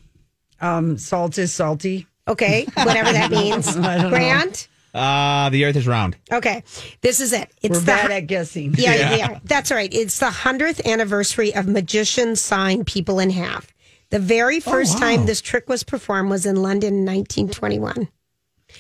um 0.62 0.98
salt 0.98 1.38
is 1.38 1.54
salty 1.54 2.08
Okay, 2.28 2.66
whatever 2.76 3.12
that 3.12 3.30
means. 3.40 3.76
I 3.78 4.02
don't. 4.02 4.10
Grant. 4.10 4.68
Uh, 4.94 5.50
the 5.50 5.66
earth 5.66 5.76
is 5.76 5.86
round. 5.88 6.16
Okay, 6.32 6.64
this 7.02 7.20
is 7.22 7.34
it. 7.34 7.52
It's 7.62 7.74
we're 7.76 7.80
the 7.82 7.86
bad 7.86 8.12
at 8.12 8.22
guessing 8.28 8.74
Yeah, 8.78 8.96
Yeah. 8.96 9.16
yeah, 9.16 9.40
that's 9.44 9.72
all 9.72 9.78
right. 9.78 9.94
It's 9.94 10.20
the 10.20 10.30
hundredth 10.32 10.86
anniversary 10.88 11.54
of 11.54 11.68
magicians 11.68 12.42
sawing 12.42 12.84
people 12.86 13.20
in 13.20 13.30
half. 13.30 13.68
The 14.10 14.20
very 14.20 14.60
first 14.60 14.98
time 14.98 15.26
this 15.26 15.42
trick 15.42 15.68
was 15.70 15.84
performed 15.84 16.30
was 16.30 16.46
in 16.46 16.56
London 16.62 16.94
in 17.00 17.06
1921. 17.06 18.08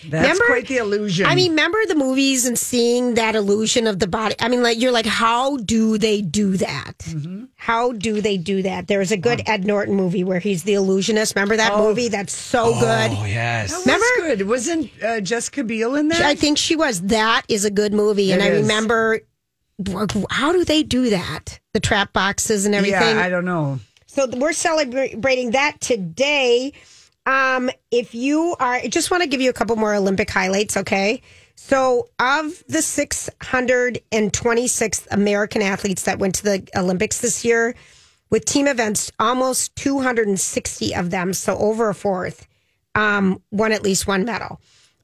That's 0.09 0.23
Remember- 0.23 0.45
quite 0.47 0.67
the 0.67 0.77
illusion 0.77 1.25
I 1.25 1.35
mean, 1.35 1.51
remember 1.51 1.77
the 1.87 1.95
movies 1.95 2.45
and 2.45 2.57
seeing 2.57 3.13
that 3.15 3.35
illusion 3.35 3.87
of 3.87 3.99
the 3.99 4.07
body? 4.07 4.35
I 4.39 4.49
mean, 4.49 4.61
like 4.63 4.79
you're 4.81 4.91
like, 4.91 5.05
how 5.05 5.57
do 5.57 5.97
they 5.97 6.21
do 6.21 6.57
that? 6.57 6.97
Mm-hmm. 6.99 7.45
How 7.55 7.91
do 7.93 8.19
they 8.21 8.37
do 8.37 8.61
that? 8.63 8.87
There's 8.87 9.11
a 9.11 9.17
good 9.17 9.41
Ed 9.47 9.63
Norton 9.65 9.95
movie 9.95 10.23
where 10.23 10.39
he's 10.39 10.63
the 10.63 10.73
illusionist. 10.73 11.35
Remember 11.35 11.55
that 11.57 11.77
movie? 11.77 12.09
That's 12.09 12.33
so 12.33 12.73
good. 12.73 13.11
Oh, 13.13 13.25
yes. 13.25 13.69
That 13.85 13.97
was 13.99 14.11
Remember? 14.17 14.35
good. 14.35 14.47
Wasn't 14.49 15.03
uh, 15.03 15.21
Jessica 15.21 15.63
Biel 15.63 15.95
in 15.95 16.09
that? 16.09 16.21
I 16.21 16.35
think 16.35 16.57
she 16.57 16.75
was. 16.75 17.01
That 17.03 17.43
is 17.47 17.63
a 17.65 17.71
good 17.71 17.93
movie, 17.93 18.31
and 18.31 18.41
It 18.41 18.45
I 18.45 18.49
remember. 18.57 19.21
How 20.29 20.51
do 20.53 20.63
they 20.63 20.83
do 20.83 21.09
that? 21.09 21.59
The 21.73 21.79
trap 21.79 22.13
boxes 22.13 22.65
and 22.65 22.73
everything. 22.73 23.17
Yeah, 23.17 23.23
I 23.23 23.29
don't 23.29 23.45
know. 23.45 23.79
So 24.07 24.27
we're 24.27 24.53
celebrating 24.53 25.51
that 25.51 25.81
today. 25.81 26.71
Um, 27.25 27.71
if 27.91 28.13
you 28.13 28.55
are, 28.59 28.73
I 28.73 28.87
just 28.87 29.09
want 29.09 29.23
to 29.23 29.29
give 29.29 29.41
you 29.41 29.49
a 29.49 29.53
couple 29.53 29.75
more 29.75 29.95
Olympic 29.95 30.29
highlights, 30.29 30.77
okay? 30.77 31.21
So, 31.55 32.09
of 32.19 32.63
the 32.67 32.79
626th 32.79 35.07
American 35.09 35.61
athletes 35.61 36.03
that 36.03 36.19
went 36.19 36.35
to 36.35 36.43
the 36.43 36.67
Olympics 36.75 37.21
this 37.21 37.45
year, 37.45 37.75
with 38.29 38.45
team 38.45 38.67
events, 38.67 39.11
almost 39.19 39.75
260 39.77 40.95
of 40.95 41.11
them, 41.11 41.33
so 41.33 41.57
over 41.57 41.89
a 41.89 41.95
fourth, 41.95 42.47
um, 42.93 43.41
won 43.51 43.71
at 43.71 43.83
least 43.83 44.07
one 44.07 44.25
medal. 44.25 44.59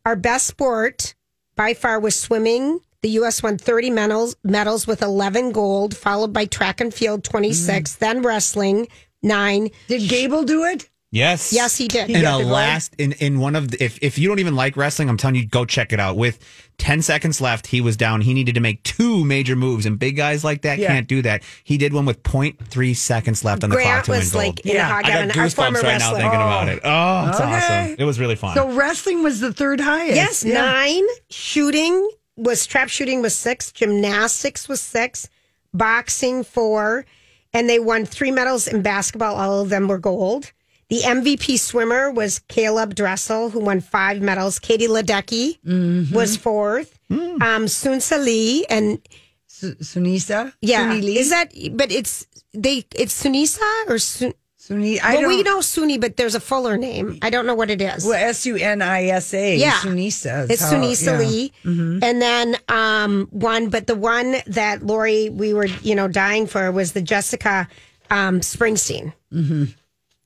Our 0.05 0.15
best 0.15 0.47
sport 0.47 1.15
by 1.55 1.73
far 1.73 1.99
was 1.99 2.19
swimming. 2.19 2.79
The 3.01 3.09
U.S. 3.09 3.41
won 3.41 3.57
30 3.57 3.89
medals, 3.89 4.35
medals 4.43 4.85
with 4.85 5.01
11 5.01 5.53
gold, 5.53 5.95
followed 5.95 6.33
by 6.33 6.45
track 6.45 6.81
and 6.81 6.93
field, 6.93 7.23
26, 7.23 7.95
then 7.95 8.21
wrestling, 8.21 8.87
nine. 9.23 9.69
Did 9.87 10.09
Gable 10.09 10.43
do 10.43 10.65
it? 10.65 10.89
Yes. 11.13 11.51
Yes, 11.51 11.75
he 11.77 11.89
did. 11.89 12.09
In 12.09 12.21
got 12.21 12.39
a 12.39 12.43
the 12.45 12.49
last 12.49 12.95
in 12.97 13.11
in 13.13 13.39
one 13.41 13.57
of 13.57 13.71
the, 13.71 13.83
if 13.83 13.99
if 14.01 14.17
you 14.17 14.29
don't 14.29 14.39
even 14.39 14.55
like 14.55 14.77
wrestling, 14.77 15.09
I'm 15.09 15.17
telling 15.17 15.35
you, 15.35 15.45
go 15.45 15.65
check 15.65 15.91
it 15.91 15.99
out. 15.99 16.15
With 16.15 16.39
ten 16.77 17.01
seconds 17.01 17.41
left, 17.41 17.67
he 17.67 17.81
was 17.81 17.97
down. 17.97 18.21
He 18.21 18.33
needed 18.33 18.55
to 18.55 18.61
make 18.61 18.81
two 18.83 19.25
major 19.25 19.57
moves, 19.57 19.85
and 19.85 19.99
big 19.99 20.15
guys 20.15 20.45
like 20.45 20.61
that 20.61 20.79
Yeah. 20.79 20.87
can't 20.87 21.07
do 21.09 21.21
that. 21.23 21.43
He 21.65 21.77
did 21.77 21.91
one 21.93 22.05
with 22.05 22.23
0.3 22.23 22.93
seconds 22.95 23.43
left 23.43 23.65
on 23.65 23.69
the 23.71 23.75
clock 23.75 23.85
Grant 23.85 24.05
to 24.05 24.11
win 24.11 24.19
was 24.21 24.31
gold. 24.31 24.43
like 24.45 24.65
in 24.65 24.75
Yeah. 24.75 24.87
a 24.89 24.93
hog 24.93 25.03
I 25.03 25.07
got 25.09 25.11
heaven, 25.11 25.39
our 25.39 25.49
former 25.49 25.79
goosebumps 25.79 25.83
right 25.83 25.83
now 25.83 26.13
wrestler. 26.13 26.19
thinking 26.19 26.39
about 26.39 26.67
it. 26.69 26.79
Oh, 26.85 27.27
it's 27.29 27.39
Okay. 27.41 27.53
awesome! 27.83 27.95
It 27.99 28.03
was 28.05 28.19
really 28.19 28.35
fun. 28.37 28.55
So 28.55 28.71
wrestling 28.71 29.21
was 29.21 29.41
the 29.41 29.51
third 29.51 29.81
highest. 29.81 30.15
Yes, 30.15 30.43
Yeah. 30.45 30.61
nine. 30.61 31.03
Shooting 31.29 32.09
was 32.37 32.65
trap 32.65 32.87
shooting 32.87 33.21
was 33.21 33.35
six. 33.35 33.69
Gymnastics 33.73 34.69
was 34.69 34.79
six. 34.79 35.27
Boxing 35.73 36.45
four, 36.45 37.05
and 37.53 37.69
they 37.69 37.79
won 37.79 38.05
three 38.05 38.31
medals 38.31 38.67
in 38.67 38.81
basketball. 38.81 39.35
All 39.35 39.59
of 39.61 39.67
them 39.69 39.89
were 39.89 39.97
gold. 39.99 40.53
The 40.91 40.99
MVP 40.99 41.57
swimmer 41.57 42.11
was 42.11 42.39
Caeleb 42.49 42.95
Dressel, 42.95 43.49
who 43.49 43.61
won 43.61 43.79
five 43.79 44.21
medals. 44.21 44.59
Katie 44.59 44.87
Ledecky 44.89 45.57
Mm-hmm. 45.65 46.13
was 46.13 46.35
fourth. 46.35 46.99
Mm. 47.09 47.41
Um, 47.41 47.65
Sunsa 47.65 48.23
Lee 48.23 48.65
and 48.69 48.99
Su- 49.47 49.75
Sunisa. 49.75 50.51
yeah, 50.61 50.93
Suni 50.93 51.15
is 51.15 51.29
that? 51.29 51.53
But 51.77 51.91
it's 51.93 52.27
they. 52.53 52.83
It's 52.93 53.23
Sunisa 53.23 53.61
or 53.87 53.99
Sun. 53.99 54.33
Suni? 54.59 54.99
I 55.01 55.13
well, 55.13 55.21
don't. 55.21 55.29
we 55.29 55.43
know 55.43 55.59
Suni, 55.59 55.99
but 55.99 56.17
there's 56.17 56.35
a 56.35 56.39
fuller 56.41 56.77
name. 56.77 57.17
I 57.21 57.29
don't 57.29 57.45
know 57.47 57.55
what 57.55 57.69
it 57.71 57.81
is. 57.81 58.05
Well, 58.05 58.13
S 58.13 58.45
U 58.45 58.57
N 58.57 58.81
I 58.81 59.05
S 59.05 59.33
A. 59.33 59.55
Yeah. 59.55 59.71
Sunisa. 59.79 60.49
It's 60.49 60.61
how- 60.61 60.73
Sunisa 60.73 61.05
yeah. 61.17 61.47
Mm-hmm. 61.71 61.93
Lee. 61.93 61.99
And 62.03 62.21
then 62.21 62.57
um, 62.67 63.27
one, 63.31 63.69
but 63.69 63.87
the 63.87 63.95
one 63.95 64.35
that 64.47 64.85
Lori, 64.85 65.29
we 65.29 65.53
were, 65.53 65.65
you 65.83 65.95
know, 65.95 66.07
dying 66.09 66.47
for 66.47 66.69
was 66.71 66.91
the 66.91 67.01
Jessica 67.01 67.67
um, 68.09 68.41
Springsteen. 68.41 69.13
Mm-hmm. 69.33 69.63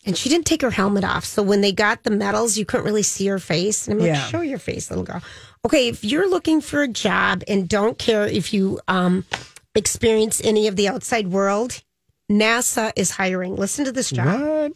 And 0.06 0.16
she 0.16 0.30
didn't 0.30 0.46
take 0.46 0.62
her 0.62 0.70
helmet 0.70 1.04
off. 1.04 1.26
So 1.26 1.42
when 1.42 1.62
they 1.62 1.72
got 1.72 2.04
the 2.04 2.12
medals, 2.12 2.58
you 2.58 2.66
couldn't 2.66 2.86
really 2.86 3.02
see 3.04 3.26
her 3.28 3.40
face. 3.40 3.88
And 3.88 3.96
I'm 3.96 4.00
like, 4.00 4.08
Yeah. 4.16 4.28
show 4.28 4.42
your 4.42 4.60
face, 4.60 4.90
little 4.90 5.04
girl. 5.04 5.22
Okay, 5.66 5.88
if 5.88 6.04
you're 6.04 6.30
looking 6.30 6.62
for 6.62 6.84
a 6.84 6.88
job 6.88 7.44
and 7.48 7.68
don't 7.68 7.98
care 7.98 8.26
if 8.28 8.54
you 8.54 8.80
um, 8.88 9.26
experience 9.74 10.42
any 10.44 10.68
of 10.68 10.76
the 10.76 10.88
outside 10.88 11.28
world, 11.30 11.82
NASA 12.32 12.92
is 12.96 13.12
hiring. 13.12 13.56
Listen 13.56 13.86
to 13.86 13.92
this 13.92 14.12
job. 14.12 14.40
What? 14.42 14.72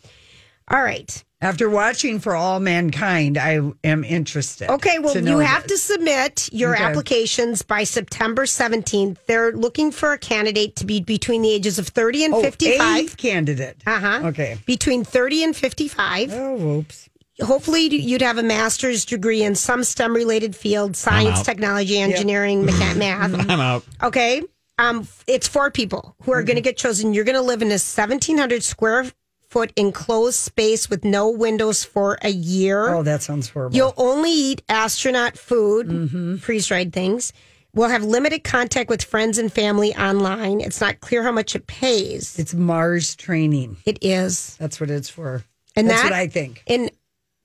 All 0.71 0.81
right. 0.83 1.23
After 1.41 1.69
watching 1.69 2.19
For 2.19 2.35
All 2.35 2.59
Mankind, 2.59 3.37
I 3.37 3.61
am 3.85 4.03
interested. 4.03 4.69
Okay, 4.69 4.99
well, 4.99 5.15
you 5.15 5.21
know 5.21 5.39
have 5.39 5.63
this. 5.67 5.87
to 5.87 5.93
submit 5.93 6.49
your 6.51 6.73
Okay. 6.75 6.83
applications 6.83 7.61
by 7.61 7.85
September 7.85 8.45
17th. 8.45 9.19
They're 9.25 9.53
looking 9.53 9.91
for 9.91 10.11
a 10.11 10.17
candidate 10.17 10.75
to 10.77 10.85
be 10.85 10.99
between 10.99 11.41
the 11.41 11.49
ages 11.53 11.79
of 11.79 11.87
30 11.87 12.25
and 12.25 12.33
Oh, 12.33 12.41
55. 12.41 13.13
a 13.13 13.15
candidate. 13.15 13.77
Uh 13.87 13.99
huh. 13.99 14.21
Okay. 14.25 14.57
Between 14.65 15.05
30 15.05 15.45
and 15.45 15.55
55. 15.55 16.33
Oh, 16.33 16.55
whoops. 16.55 17.07
Hopefully, 17.41 17.83
you'd 17.83 18.21
have 18.21 18.37
a 18.37 18.43
master's 18.43 19.05
degree 19.05 19.41
in 19.41 19.55
some 19.55 19.85
STEM 19.85 20.13
related 20.13 20.57
field 20.57 20.97
science, 20.97 21.41
technology, 21.41 21.97
engineering, 21.99 22.65
mecha- 22.65 22.97
math. 22.97 23.33
I'm 23.49 23.61
out. 23.61 23.85
Okay. 24.03 24.41
Um, 24.77 25.07
it's 25.25 25.47
four 25.47 25.71
people 25.71 26.15
who 26.23 26.33
are 26.33 26.43
going 26.43 26.55
to 26.57 26.61
get 26.61 26.75
chosen. 26.75 27.13
You're 27.13 27.23
going 27.25 27.35
to 27.35 27.41
live 27.41 27.61
in 27.61 27.69
a 27.69 27.79
1,700 27.79 28.61
square 28.63 29.05
foot 29.49 29.73
enclosed 29.75 30.37
space 30.39 30.89
with 30.89 31.03
no 31.03 31.29
windows 31.29 31.83
for 31.83 32.17
a 32.21 32.29
year. 32.29 32.93
Oh, 32.93 33.03
that 33.03 33.21
sounds 33.23 33.49
horrible. 33.49 33.75
You'll 33.75 33.93
only 33.97 34.31
eat 34.31 34.61
astronaut 34.69 35.37
food, 35.37 35.87
Mm-hmm. 35.87 36.35
freeze 36.37 36.67
dried 36.67 36.93
things. 36.93 37.33
We'll 37.73 37.89
have 37.89 38.03
limited 38.03 38.43
contact 38.43 38.89
with 38.89 39.03
friends 39.03 39.37
and 39.37 39.51
family 39.51 39.95
online. 39.95 40.59
It's 40.61 40.81
not 40.81 40.99
clear 41.01 41.23
how 41.23 41.31
much 41.31 41.55
it 41.55 41.67
pays. 41.67 42.37
it's 42.39 42.53
Mars 42.53 43.15
training. 43.15 43.77
It 43.85 43.99
is. 44.01 44.55
That's 44.57 44.79
what 44.79 44.89
it's 44.89 45.09
for. 45.09 45.43
And 45.75 45.87
That's 45.89 46.01
that, 46.01 46.11
what 46.11 46.19
I 46.19 46.27
think. 46.27 46.63
And 46.67 46.89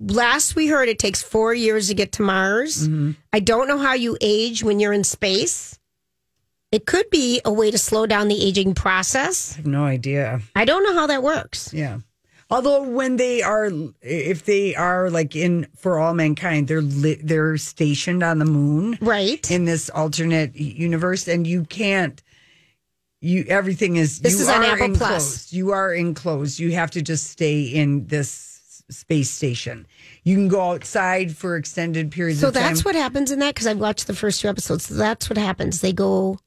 last 0.01 0.57
we 0.57 0.67
heard, 0.67 0.89
it 0.89 0.99
takes 0.99 1.23
four 1.23 1.55
years 1.55 1.89
to 1.89 1.95
get 1.95 2.13
to 2.13 2.23
Mars. 2.23 2.89
Mm-hmm. 2.89 3.13
I 3.35 3.41
don't 3.41 3.69
know 3.69 3.79
how 3.79 3.93
you 3.95 4.17
age 4.21 4.63
when 4.65 4.81
you're 4.81 4.95
in 4.95 5.05
space. 5.05 5.79
It 6.75 6.87
could 6.87 7.09
be 7.11 7.41
a 7.45 7.53
way 7.53 7.71
to 7.71 7.79
slow 7.79 8.05
down 8.05 8.27
the 8.29 8.45
aging 8.45 8.75
process. 8.75 9.53
I 9.55 9.57
have 9.59 9.67
no 9.67 9.85
idea. 9.85 10.41
I 10.57 10.65
don't 10.65 10.83
know 10.83 10.95
how 10.95 11.07
that 11.07 11.23
works. 11.23 11.73
Yeah. 11.73 11.99
Although 12.51 12.83
when 12.83 13.17
they 13.17 13.43
are, 13.43 13.71
if 14.03 14.45
they 14.45 14.75
are 14.75 15.09
like 15.09 15.37
in 15.37 15.67
for 15.77 15.99
all 16.01 16.15
mankind, 16.15 16.67
they're 16.69 16.83
li- 16.83 17.21
they're 17.23 17.57
stationed 17.59 18.23
on 18.23 18.39
the 18.39 18.45
moon, 18.45 18.99
Right. 19.01 19.49
In 19.51 19.65
this 19.67 19.89
alternate 19.89 20.55
universe, 20.57 21.29
and 21.29 21.47
you 21.47 21.65
can't. 21.65 22.21
You 23.21 23.45
everything 23.49 23.97
is. 23.97 24.21
This 24.21 24.35
you 24.35 24.43
is 24.43 24.49
on 24.49 24.63
are 24.63 24.73
Apple 24.73 24.85
enclosed. 24.87 25.01
Plus. 25.09 25.53
You 25.53 25.71
are 25.71 25.95
enclosed. 25.95 26.59
You 26.59 26.73
have 26.73 26.91
to 26.91 27.03
just 27.03 27.29
stay 27.31 27.63
in 27.63 28.07
this 28.09 28.83
space 28.91 29.31
station. 29.31 29.87
You 30.25 30.37
can 30.37 30.49
go 30.49 30.73
outside 30.73 31.35
for 31.37 31.57
extended 31.57 32.11
periods 32.11 32.41
So 32.41 32.49
of 32.49 32.55
time. 32.55 32.65
that's 32.65 32.85
what 32.85 32.95
happens 32.95 33.31
in 33.31 33.39
that 33.39 33.55
because 33.55 33.67
I've 33.67 33.79
watched 33.81 34.07
the 34.07 34.15
first 34.15 34.43
two 34.43 34.49
episodes. 34.49 34.87
So 34.89 34.95
that's 34.95 35.31
what 35.31 35.39
happens. 35.39 35.81
They 35.81 35.95
go 35.95 36.39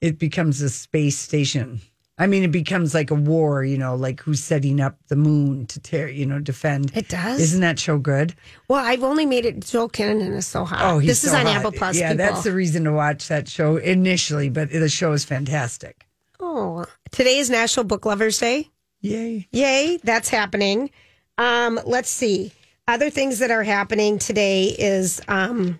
it 0.00 0.18
becomes 0.18 0.60
a 0.62 0.70
space 0.70 1.18
station. 1.18 1.80
I 2.18 2.26
mean, 2.26 2.42
it 2.44 2.50
becomes 2.50 2.94
like 2.94 3.10
a 3.10 3.14
war, 3.14 3.62
you 3.62 3.76
know, 3.76 3.94
like 3.94 4.20
who's 4.20 4.42
setting 4.42 4.80
up 4.80 4.96
the 5.08 5.16
moon 5.16 5.66
to 5.66 5.80
tear, 5.80 6.08
you 6.08 6.24
know, 6.24 6.38
defend. 6.38 6.96
It 6.96 7.08
does? 7.08 7.40
Isn't 7.40 7.60
that 7.60 7.78
show 7.78 7.98
good? 7.98 8.34
Well, 8.68 8.82
I've 8.82 9.04
only 9.04 9.26
made 9.26 9.44
it. 9.44 9.60
Joel 9.60 9.90
Kinnaman 9.90 10.34
is 10.34 10.46
so 10.46 10.64
hot. 10.64 10.78
Oh, 10.80 10.98
he's 10.98 11.10
this 11.10 11.24
is 11.24 11.30
so 11.32 11.38
on 11.38 11.44
hot. 11.46 11.56
Apple 11.56 11.72
Plus. 11.72 11.98
Yeah, 11.98 12.12
people. 12.12 12.26
that's 12.26 12.44
the 12.44 12.52
reason 12.52 12.84
to 12.84 12.92
watch 12.92 13.28
that 13.28 13.48
show 13.48 13.76
initially, 13.76 14.48
but 14.48 14.70
the 14.70 14.88
show 14.88 15.12
is 15.12 15.26
fantastic. 15.26 16.06
Oh, 16.40 16.86
today 17.10 17.36
is 17.38 17.50
National 17.50 17.84
Book 17.84 18.06
Lovers 18.06 18.38
Day. 18.38 18.70
Yay. 19.02 19.46
Yay, 19.52 19.98
that's 20.02 20.30
happening. 20.30 20.90
Um, 21.36 21.78
let's 21.84 22.08
see. 22.08 22.50
Other 22.88 23.10
things 23.10 23.40
that 23.40 23.50
are 23.50 23.62
happening 23.62 24.18
today 24.18 24.74
is 24.78 25.20
um, 25.28 25.78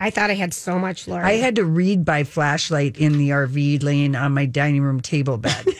I 0.00 0.10
thought 0.10 0.30
I 0.30 0.34
had 0.34 0.54
so 0.54 0.78
much, 0.78 1.08
Laura. 1.08 1.26
I 1.26 1.32
had 1.32 1.56
to 1.56 1.64
read 1.64 2.04
by 2.04 2.22
flashlight 2.24 2.96
in 2.98 3.18
the 3.18 3.30
RV 3.30 3.82
laying 3.82 4.14
on 4.14 4.32
my 4.32 4.46
dining 4.46 4.82
room 4.82 5.00
table 5.00 5.38
bed. 5.38 5.66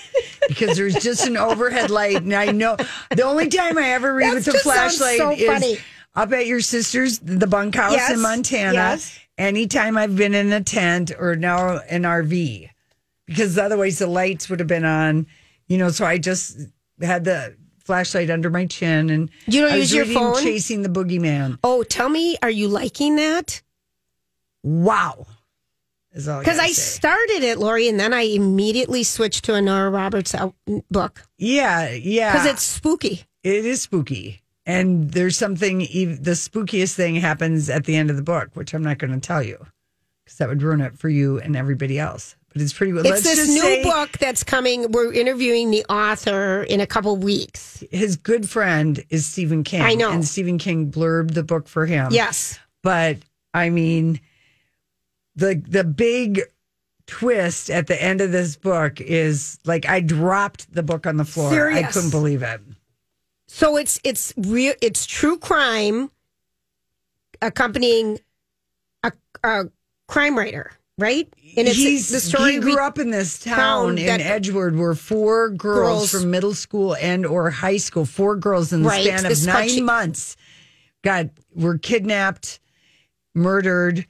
Because 0.48 0.78
there's 0.78 0.94
just 0.94 1.26
an 1.26 1.37
overhead 1.37 1.90
light, 1.90 2.22
and 2.22 2.32
I 2.32 2.52
know 2.52 2.76
the 3.14 3.22
only 3.22 3.48
time 3.48 3.76
I 3.76 3.90
ever 3.90 4.14
read 4.14 4.30
That 4.30 4.34
with 4.37 4.44
the 4.46 4.52
sounds 4.52 4.62
flashlight 4.62 5.18
so 5.18 5.30
is 5.32 5.44
funny. 5.44 5.78
up 6.14 6.32
at 6.32 6.46
your 6.46 6.62
sister's, 6.62 7.18
the 7.18 7.46
bunkhouse 7.46 7.92
Yes, 7.92 8.12
in 8.12 8.22
Montana. 8.22 8.72
yes. 8.72 9.18
Anytime 9.37 9.98
I've 9.98 10.16
been 10.16 10.32
in 10.32 10.50
a 10.54 10.62
tent 10.62 11.12
or 11.18 11.37
now 11.37 11.80
an 11.90 12.04
RV, 12.04 12.66
because 13.26 13.58
otherwise 13.58 13.98
the 13.98 14.06
lights 14.06 14.48
would 14.48 14.58
have 14.60 14.66
been 14.68 14.87
on, 14.87 15.26
you 15.66 15.76
know. 15.76 15.90
So 15.90 16.06
I 16.06 16.16
just 16.16 16.56
had 17.02 17.25
the 17.25 17.54
flashlight 17.84 18.30
under 18.30 18.48
my 18.48 18.64
chin, 18.64 19.10
and 19.10 19.28
You 19.46 19.60
don't 19.60 19.72
I 19.72 19.76
use 19.76 19.92
your 19.92 20.06
phone? 20.06 20.42
chasing 20.42 20.80
the 20.80 20.88
boogeyman. 20.88 21.58
oh, 21.62 21.82
tell 21.82 22.08
me, 22.08 22.38
are 22.42 22.48
you 22.50 22.68
liking 22.68 23.16
that? 23.16 23.60
Wow, 24.62 25.27
Because 26.11 26.57
gotta 26.57 26.62
I 26.62 26.73
started 26.73 27.43
it, 27.43 27.59
Lori, 27.59 27.88
and 27.88 27.99
then 27.99 28.12
I 28.12 28.23
immediately 28.23 29.03
switched 29.05 29.45
to 29.45 29.55
a 29.55 29.62
Nora 29.62 29.91
Roberts 29.91 30.35
uh, 30.35 30.50
book 30.91 31.23
yeah, 31.38 31.91
yeah, 31.91 32.33
because 32.33 32.47
it's 32.47 32.62
spooky. 32.62 33.25
It 33.43 33.65
is 33.65 33.83
spooky. 33.83 34.43
And 34.67 35.12
there's 35.12 35.37
something, 35.38 35.79
the 35.79 36.33
spookiest 36.33 36.95
thing 36.95 37.15
happens 37.17 37.71
at 37.71 37.87
the 37.87 37.97
end 37.97 38.11
of 38.11 38.17
the 38.17 38.23
book, 38.23 38.50
which 38.53 38.75
I'm 38.75 38.83
not 38.83 38.99
going 38.99 39.12
to 39.15 39.21
tell 39.21 39.43
you 39.43 39.67
because 40.29 40.37
that 40.38 40.49
would 40.50 40.62
ruin 40.62 40.83
it 40.83 40.99
for 40.99 41.09
you 41.09 41.38
and 41.38 41.57
everybody 41.57 41.99
else. 41.99 42.37
But 42.53 42.61
it's 42.61 42.75
pretty 42.75 42.93
It's 42.93 43.09
let's 43.09 43.23
this 43.23 43.49
new 43.49 43.62
say 43.62 43.83
book 43.83 44.19
that's 44.19 44.45
coming. 44.45 44.93
We're 44.93 45.12
interviewing 45.12 45.71
the 45.71 45.87
author 45.87 46.65
in 46.65 46.81
a 46.81 46.87
couple 46.87 47.17
weeks. 47.17 47.83
His 47.91 48.17
good 48.17 48.49
friend 48.49 49.03
is 49.09 49.25
Stephen 49.25 49.65
King. 49.65 49.81
I 49.81 49.95
know. 49.95 50.12
And 50.12 50.23
Stephen 50.23 50.59
King 50.59 50.93
blurbed 50.93 51.33
the 51.33 51.43
book 51.43 51.67
for 51.67 51.87
him. 51.87 52.09
Yes. 52.11 52.59
But 52.83 53.19
I 53.55 53.71
mean, 53.71 54.21
the 55.38 55.62
the 55.66 55.85
big 55.85 56.40
twist 57.07 57.71
at 57.71 57.87
the 57.87 58.00
end 58.02 58.21
of 58.21 58.33
this 58.33 58.57
book 58.57 59.00
is 59.00 59.59
like 59.64 59.88
I 59.88 60.00
dropped 60.00 60.73
the 60.75 60.83
book 60.83 61.07
on 61.07 61.16
the 61.16 61.25
floor. 61.25 61.71
I 61.71 61.85
couldn't 61.85 62.11
believe 62.11 62.42
it. 62.42 62.61
So 63.47 63.76
it's 63.76 63.99
it's 64.04 64.35
real. 64.37 64.75
It's 64.83 65.07
true 65.07 65.38
crime 65.38 66.11
accompanying 67.40 68.18
a, 69.04 69.12
a 69.45 69.64
crime 70.09 70.37
writer, 70.37 70.73
right? 70.99 71.28
And 71.57 71.68
it's 71.68 72.11
the 72.11 72.21
story. 72.21 72.52
he 72.54 72.59
grew 72.59 72.76
re- 72.76 72.83
up 72.85 72.99
in 72.99 73.11
this 73.11 73.38
town 73.38 73.97
in 73.99 74.21
Edgewood 74.21 74.75
where 74.75 74.95
four 74.95 75.50
girls, 75.50 76.11
Girls- 76.11 76.11
from 76.11 76.30
middle 76.30 76.54
school 76.54 76.97
and 76.97 77.25
or 77.25 77.50
high 77.50 77.76
school, 77.76 78.04
four 78.04 78.37
girls 78.37 78.73
in 78.73 78.83
the 78.83 78.88
Right, 78.88 79.04
span 79.04 79.25
of 79.30 79.47
nine 79.47 79.68
called- 79.68 79.83
months, 79.85 80.37
got 81.02 81.26
were 81.54 81.78
kidnapped, 81.78 82.61
murdered, 83.35 84.04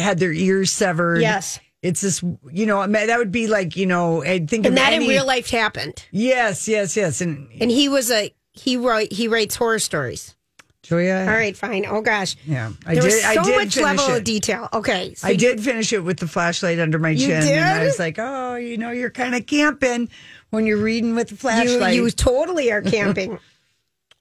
had 0.00 0.18
their 0.18 0.32
ears 0.32 0.72
severed. 0.72 1.20
Yes. 1.20 1.60
It's 1.82 2.02
this, 2.02 2.22
you 2.52 2.66
know, 2.66 2.86
that 2.86 3.18
would 3.18 3.32
be 3.32 3.46
like, 3.46 3.74
you 3.76 3.86
know, 3.86 4.22
I 4.22 4.40
think 4.44 4.66
And 4.66 4.76
that 4.76 4.92
any, 4.92 5.04
in 5.06 5.10
real 5.10 5.26
life 5.26 5.48
happened. 5.48 6.04
Yes, 6.10 6.68
yes, 6.68 6.94
yes. 6.96 7.20
And 7.22 7.48
And 7.60 7.70
he 7.70 7.88
was 7.88 8.10
a 8.10 8.34
he 8.52 8.76
write 8.76 9.12
he 9.12 9.28
writes 9.28 9.56
horror 9.56 9.78
stories. 9.78 10.34
Julia, 10.82 11.24
All 11.28 11.34
right, 11.34 11.56
fine. 11.56 11.86
Oh 11.86 12.00
gosh. 12.02 12.36
yeah, 12.44 12.72
I 12.84 12.94
there 12.94 13.02
did. 13.02 13.04
was 13.04 13.22
so 13.22 13.28
I 13.28 13.44
did 13.44 13.56
much 13.56 13.76
level 13.76 14.14
it. 14.14 14.18
of 14.18 14.24
detail. 14.24 14.68
Okay. 14.72 15.14
So 15.14 15.28
I 15.28 15.30
you- 15.30 15.36
did 15.38 15.62
finish 15.62 15.92
it 15.92 16.02
with 16.04 16.18
the 16.18 16.26
flashlight 16.26 16.78
under 16.80 16.98
my 16.98 17.10
You 17.10 17.28
chin, 17.28 17.42
and 17.48 17.64
I 17.64 17.84
was 17.84 17.98
like, 17.98 18.16
"Oh, 18.18 18.56
you 18.56 18.76
know, 18.76 18.90
you're 18.90 19.10
kind 19.10 19.34
of 19.34 19.46
camping 19.46 20.08
when 20.50 20.66
you're 20.66 20.82
reading 20.82 21.14
with 21.14 21.28
the 21.28 21.34
You, 21.34 21.38
flashlight." 21.38 21.94
you 21.94 22.10
totally 22.10 22.72
are 22.72 22.82
camping. 22.82 23.38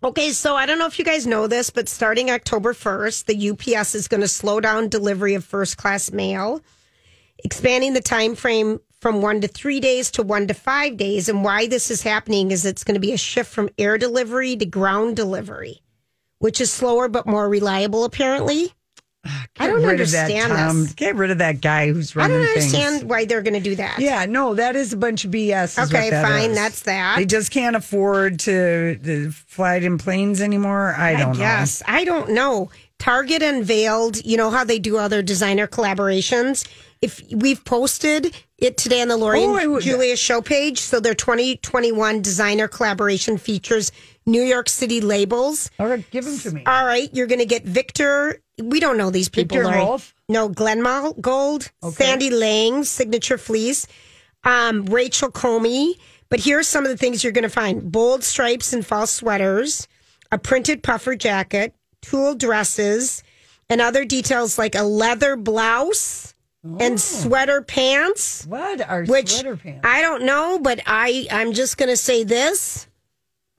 okay, 0.03 0.31
so 0.31 0.55
I 0.55 0.65
don't 0.65 0.79
know 0.79 0.85
if 0.85 0.99
you 0.99 1.05
guys 1.05 1.27
know 1.27 1.47
this, 1.47 1.69
but 1.69 1.89
starting 1.89 2.29
October 2.29 2.73
1st, 2.73 3.25
the 3.25 3.75
UPS 3.75 3.95
is 3.95 4.07
going 4.07 4.21
to 4.21 4.27
slow 4.27 4.59
down 4.59 4.89
delivery 4.89 5.33
of 5.33 5.43
first 5.43 5.77
class 5.77 6.11
mail, 6.11 6.61
expanding 7.43 7.93
the 7.93 8.01
time 8.01 8.35
frame 8.35 8.79
from 8.99 9.21
one 9.21 9.41
to 9.41 9.47
three 9.47 9.79
days 9.79 10.11
to 10.11 10.23
one 10.23 10.47
to 10.47 10.53
five 10.53 10.97
days. 10.97 11.29
And 11.29 11.43
why 11.43 11.67
this 11.67 11.89
is 11.89 12.01
happening 12.01 12.51
is 12.51 12.65
it's 12.65 12.83
going 12.83 12.95
to 12.95 12.99
be 12.99 13.13
a 13.13 13.17
shift 13.17 13.51
from 13.51 13.69
air 13.77 13.97
delivery 13.97 14.55
to 14.57 14.65
ground 14.65 15.15
delivery, 15.15 15.81
which 16.39 16.59
is 16.59 16.71
slower 16.71 17.07
but 17.07 17.25
more 17.25 17.47
reliable, 17.47 18.03
apparently. 18.03 18.73
I 19.25 19.67
don't 19.67 19.81
that, 19.81 19.89
understand 19.89 20.51
this. 20.51 20.93
Get 20.93 21.15
rid 21.15 21.31
of 21.31 21.39
that 21.39 21.59
guy 21.59 21.91
who's 21.91 22.15
running. 22.15 22.37
I 22.37 22.39
don't 22.39 22.53
things. 22.53 22.73
understand 22.73 23.09
why 23.09 23.25
they're 23.25 23.41
going 23.41 23.55
to 23.55 23.59
do 23.59 23.75
that. 23.75 23.99
Yeah, 23.99 24.25
no, 24.25 24.55
that 24.55 24.77
is 24.77 24.93
a 24.93 24.97
bunch 24.97 25.25
of 25.25 25.31
BS. 25.31 25.87
Okay, 25.87 26.09
that 26.09 26.25
fine, 26.25 26.51
is. 26.51 26.55
that's 26.57 26.81
that. 26.83 27.17
They 27.17 27.25
just 27.25 27.51
can't 27.51 27.75
afford 27.75 28.39
to, 28.41 28.95
to 28.95 29.31
fly 29.31 29.75
in 29.75 29.97
planes 29.97 30.41
anymore. 30.41 30.95
I 30.97 31.15
don't 31.15 31.33
know. 31.33 31.39
Yes, 31.39 31.83
I 31.85 32.05
don't 32.05 32.31
know. 32.31 32.71
Target 32.97 33.41
unveiled, 33.41 34.23
you 34.25 34.37
know 34.37 34.49
how 34.49 34.63
they 34.63 34.79
do 34.79 34.97
other 34.97 35.21
designer 35.21 35.67
collaborations. 35.67 36.67
If 37.01 37.21
we've 37.31 37.63
posted 37.63 38.35
it 38.61 38.77
today 38.77 39.01
on 39.01 39.07
the 39.07 39.17
Lori 39.17 39.39
Oh, 39.43 39.55
and 39.57 39.81
Julia 39.81 40.15
show 40.15 40.41
page, 40.41 40.79
so 40.79 40.99
their 40.99 41.13
2021 41.13 42.21
designer 42.21 42.67
collaboration 42.67 43.37
features 43.37 43.91
New 44.25 44.41
York 44.43 44.69
City 44.69 45.01
labels. 45.01 45.69
All 45.79 45.87
right, 45.87 46.09
give 46.11 46.25
them 46.25 46.37
to 46.39 46.51
me. 46.51 46.63
All 46.65 46.85
right, 46.85 47.09
you're 47.13 47.27
going 47.27 47.39
to 47.39 47.45
get 47.45 47.63
Victor. 47.63 48.41
We 48.61 48.79
don't 48.79 48.97
know 48.97 49.09
these 49.09 49.29
people. 49.29 49.57
Victor 49.57 49.71
Lori. 49.71 49.77
Rolf? 49.77 50.13
No, 50.27 50.49
Glenmall 50.49 51.19
Gold, 51.19 51.71
Sandy 51.91 52.29
Liang, 52.29 52.83
signature 52.83 53.37
fleece, 53.37 53.87
um, 54.43 54.85
Rachel 54.85 55.31
Comey. 55.31 55.93
But 56.29 56.39
here 56.39 56.59
are 56.59 56.63
some 56.63 56.85
of 56.85 56.91
the 56.91 56.97
things 56.97 57.23
you're 57.23 57.33
going 57.33 57.43
to 57.43 57.49
find: 57.49 57.91
bold 57.91 58.23
stripes 58.23 58.73
and 58.73 58.85
false 58.85 59.11
sweaters, 59.11 59.87
a 60.31 60.37
printed 60.37 60.83
puffer 60.83 61.15
jacket, 61.15 61.73
tulle 62.01 62.35
dresses, 62.35 63.23
and 63.69 63.81
other 63.81 64.05
details 64.05 64.57
like 64.57 64.75
a 64.75 64.83
leather 64.83 65.35
blouse 65.35 66.35
and 66.63 66.93
oh. 66.93 66.95
sweater 66.97 67.61
pants. 67.61 68.45
What 68.45 68.81
are 68.87 69.05
Which 69.05 69.31
sweater 69.33 69.55
pants? 69.57 69.81
I 69.83 70.01
don't 70.01 70.23
know, 70.23 70.59
but 70.59 70.81
I 70.85 71.27
I'm 71.31 71.53
just 71.53 71.77
going 71.77 71.89
to 71.89 71.97
say 71.97 72.23
this: 72.23 72.87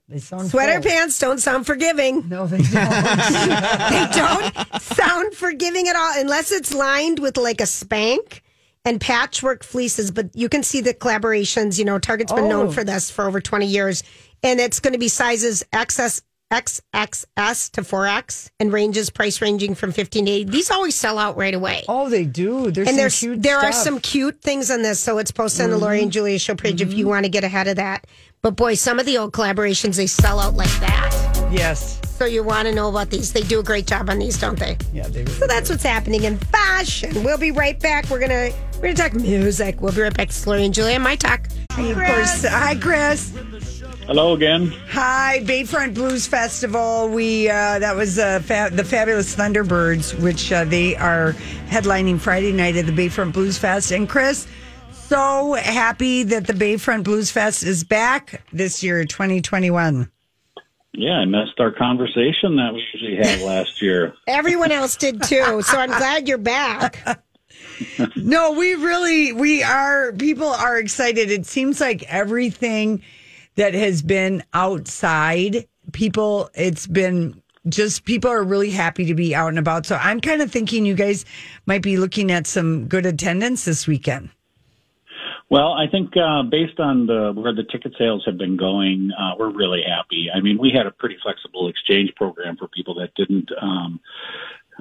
They 0.09 0.19
sound 0.19 0.51
sweater 0.51 0.81
full. 0.83 0.91
pants 0.91 1.19
don't 1.19 1.39
sound 1.39 1.67
forgiving. 1.67 2.29
No, 2.29 2.47
they 2.47 2.59
don't. 2.59 2.73
they 3.91 4.07
don't 4.13 4.83
sound 4.83 5.35
forgiving 5.35 5.89
at 5.89 5.97
all 5.97 6.13
unless 6.17 6.53
it's 6.53 6.75
lined 6.75 7.19
with 7.19 7.37
like 7.37 7.61
a 7.61 7.67
spank 7.67 8.43
and 8.85 9.01
patchwork 9.01 9.63
fleeces. 9.65 10.11
But 10.11 10.35
you 10.35 10.49
can 10.49 10.63
see 10.63 10.81
the 10.81 10.95
collaborations. 10.95 11.79
You 11.79 11.85
know, 11.85 11.99
Target's 11.99 12.33
been 12.33 12.49
known 12.49 12.67
Oh. 12.69 12.73
for 12.73 12.85
this 12.85 13.11
for 13.11 13.27
over 13.27 13.41
20 13.41 13.67
years. 13.67 14.03
And 14.43 14.59
it's 14.59 14.81
going 14.81 14.95
to 14.95 14.99
be 14.99 15.09
sizes 15.09 15.63
XS, 15.73 16.23
XXS 16.53 17.71
to 17.73 17.83
4X 17.83 18.51
and 18.59 18.73
ranges 18.73 19.09
price 19.09 19.41
ranging 19.41 19.75
from 19.75 19.93
15 19.93 20.27
to 20.27 20.31
80. 20.31 20.51
These 20.51 20.71
always 20.71 20.97
sell 20.97 21.19
out 21.19 21.37
right 21.37 21.55
away. 21.55 21.85
oh, 21.89 22.09
they 22.09 22.25
do. 22.25 22.71
There's 22.71 22.89
and 22.89 22.97
some 22.97 22.97
there's 22.97 23.19
cute 23.19 23.43
there 23.43 23.59
are 23.59 23.73
some 23.73 24.01
cute 24.01 24.41
things 24.43 24.71
on 24.71 24.83
this, 24.83 24.99
so 24.99 25.19
it's 25.19 25.31
posted 25.31 25.65
on 25.65 25.71
the 25.71 25.79
Lori 25.79 25.99
mm-hmm. 25.99 26.05
and 26.05 26.13
Julia 26.13 26.39
show 26.39 26.55
page 26.55 26.83
if 26.83 26.93
you 26.93 27.05
mm-hmm. 27.05 27.11
want 27.11 27.25
to 27.25 27.31
get 27.31 27.45
ahead 27.45 27.69
of 27.69 27.77
that. 27.77 28.07
But 28.43 28.57
boy, 28.57 28.75
some 28.75 28.99
of 28.99 29.07
the 29.07 29.19
old 29.19 29.33
collaborations 29.33 29.97
they 29.97 30.07
sell 30.07 30.41
out 30.41 30.55
like 30.55 30.71
that. 30.81 31.49
Yes. 31.53 32.01
So 32.05 32.25
you 32.27 32.43
want 32.43 32.69
to 32.69 32.75
know 32.75 32.89
about 32.89 33.11
these? 33.11 33.33
They 33.33 33.43
do 33.43 33.61
a 33.61 33.63
great 33.63 33.87
job 33.87 34.11
on 34.11 34.19
these, 34.19 34.39
don't 34.39 34.59
they? 34.59 34.77
Yeah, 34.93 35.09
they 35.09 35.25
So 35.27 35.47
that's 35.47 35.71
what's 35.71 35.83
happening 35.83 36.25
in 36.25 36.37
fashion. 36.37 37.23
We'll 37.23 37.39
be 37.39 37.51
right 37.51 37.79
back. 37.79 38.11
We're 38.11 38.21
gonna 38.21 38.51
we're 38.77 38.95
gonna 38.95 38.95
talk 38.95 39.15
music. 39.15 39.81
We'll 39.81 39.93
be 39.93 40.03
right 40.03 40.15
back. 40.15 40.29
It's 40.29 40.47
Lori 40.47 40.65
and 40.65 40.75
Julia. 40.75 40.99
My 40.99 41.17
talk. 41.17 41.47
Of 41.79 41.95
course. 41.95 42.45
Hi, 42.45 42.75
Chris. 42.75 43.33
Hello 44.07 44.33
again. 44.35 44.73
Hi, 44.89 45.41
Bayfront 45.45 45.95
Blues 45.95 46.27
Festival. 46.27 47.09
We 47.09 47.49
uh, 47.49 47.79
that 47.79 47.95
was 47.95 48.19
uh, 48.19 48.41
fa- 48.41 48.71
the 48.73 48.83
fabulous 48.85 49.37
Thunderbirds, 49.37 50.21
which 50.21 50.51
uh, 50.51 50.65
they 50.65 50.97
are 50.97 51.33
headlining 51.69 52.19
Friday 52.19 52.53
night 52.53 52.77
at 52.77 52.87
the 52.87 52.93
Bayfront 52.93 53.33
Blues 53.33 53.57
Fest. 53.57 53.93
And 53.93 54.09
Chris, 54.09 54.49
so 54.93 55.53
happy 55.53 56.25
that 56.25 56.47
the 56.47 56.53
Bayfront 56.55 57.05
Blues 57.05 57.31
Fest 57.31 57.63
is 57.63 57.85
back 57.85 58.43
this 58.53 58.83
year, 58.83 59.05
2021. 59.05 60.11
Yeah, 60.93 61.13
I 61.13 61.25
missed 61.25 61.61
our 61.61 61.71
conversation 61.71 62.57
that 62.57 62.73
we 62.75 62.85
usually 62.93 63.17
had 63.17 63.41
last 63.47 63.81
year. 63.81 64.15
Everyone 64.27 64.73
else 64.73 64.97
did 64.97 65.23
too. 65.23 65.63
So 65.63 65.79
I'm 65.79 65.91
glad 65.91 66.27
you're 66.29 66.39
back. 66.39 67.23
No, 68.17 68.53
we 68.53 68.75
really 68.75 69.33
we 69.33 69.63
are 69.63 70.13
people 70.13 70.47
are 70.49 70.79
excited. 70.79 71.31
It 71.31 71.47
seems 71.47 71.81
like 71.81 72.03
everything 72.05 73.03
that 73.57 73.75
has 73.75 74.03
been 74.03 74.43
outside, 74.53 75.67
people 75.93 76.51
it's 76.55 76.87
been 76.87 77.43
just 77.69 78.05
people 78.05 78.31
are 78.31 78.43
really 78.43 78.71
happy 78.71 79.05
to 79.05 79.15
be 79.15 79.35
out 79.35 79.49
and 79.49 79.59
about. 79.59 79.87
So 79.87 79.97
I'm 79.97 80.21
kind 80.21 80.41
of 80.41 80.51
thinking 80.51 80.87
you 80.87 80.95
guys 80.95 81.25
might 81.67 81.83
be 81.83 81.97
looking 81.97 82.31
at 82.31 82.47
some 82.47 82.87
good 82.87 83.07
attendance 83.07 83.65
this 83.65 83.87
weekend. 83.87 84.31
Well, 85.51 85.73
I 85.73 85.89
think 85.89 86.17
uh, 86.17 86.45
based 86.45 86.79
on 86.79 87.07
the 87.07 87.33
where 87.35 87.53
the 87.53 87.65
ticket 87.65 87.95
sales 87.99 88.23
have 88.25 88.39
been 88.39 88.57
going, 88.57 89.11
uh, 89.11 89.35
we're 89.37 89.51
really 89.51 89.83
happy. 89.83 90.29
I 90.33 90.41
mean, 90.41 90.59
we 90.59 90.71
had 90.71 90.87
a 90.87 90.93
pretty 90.93 91.17
flexible 91.21 91.69
exchange 91.69 92.15
program 92.15 92.57
for 92.57 92.69
people 92.69 92.95
that 92.95 93.15
didn't. 93.17 93.51
Um, 93.61 94.01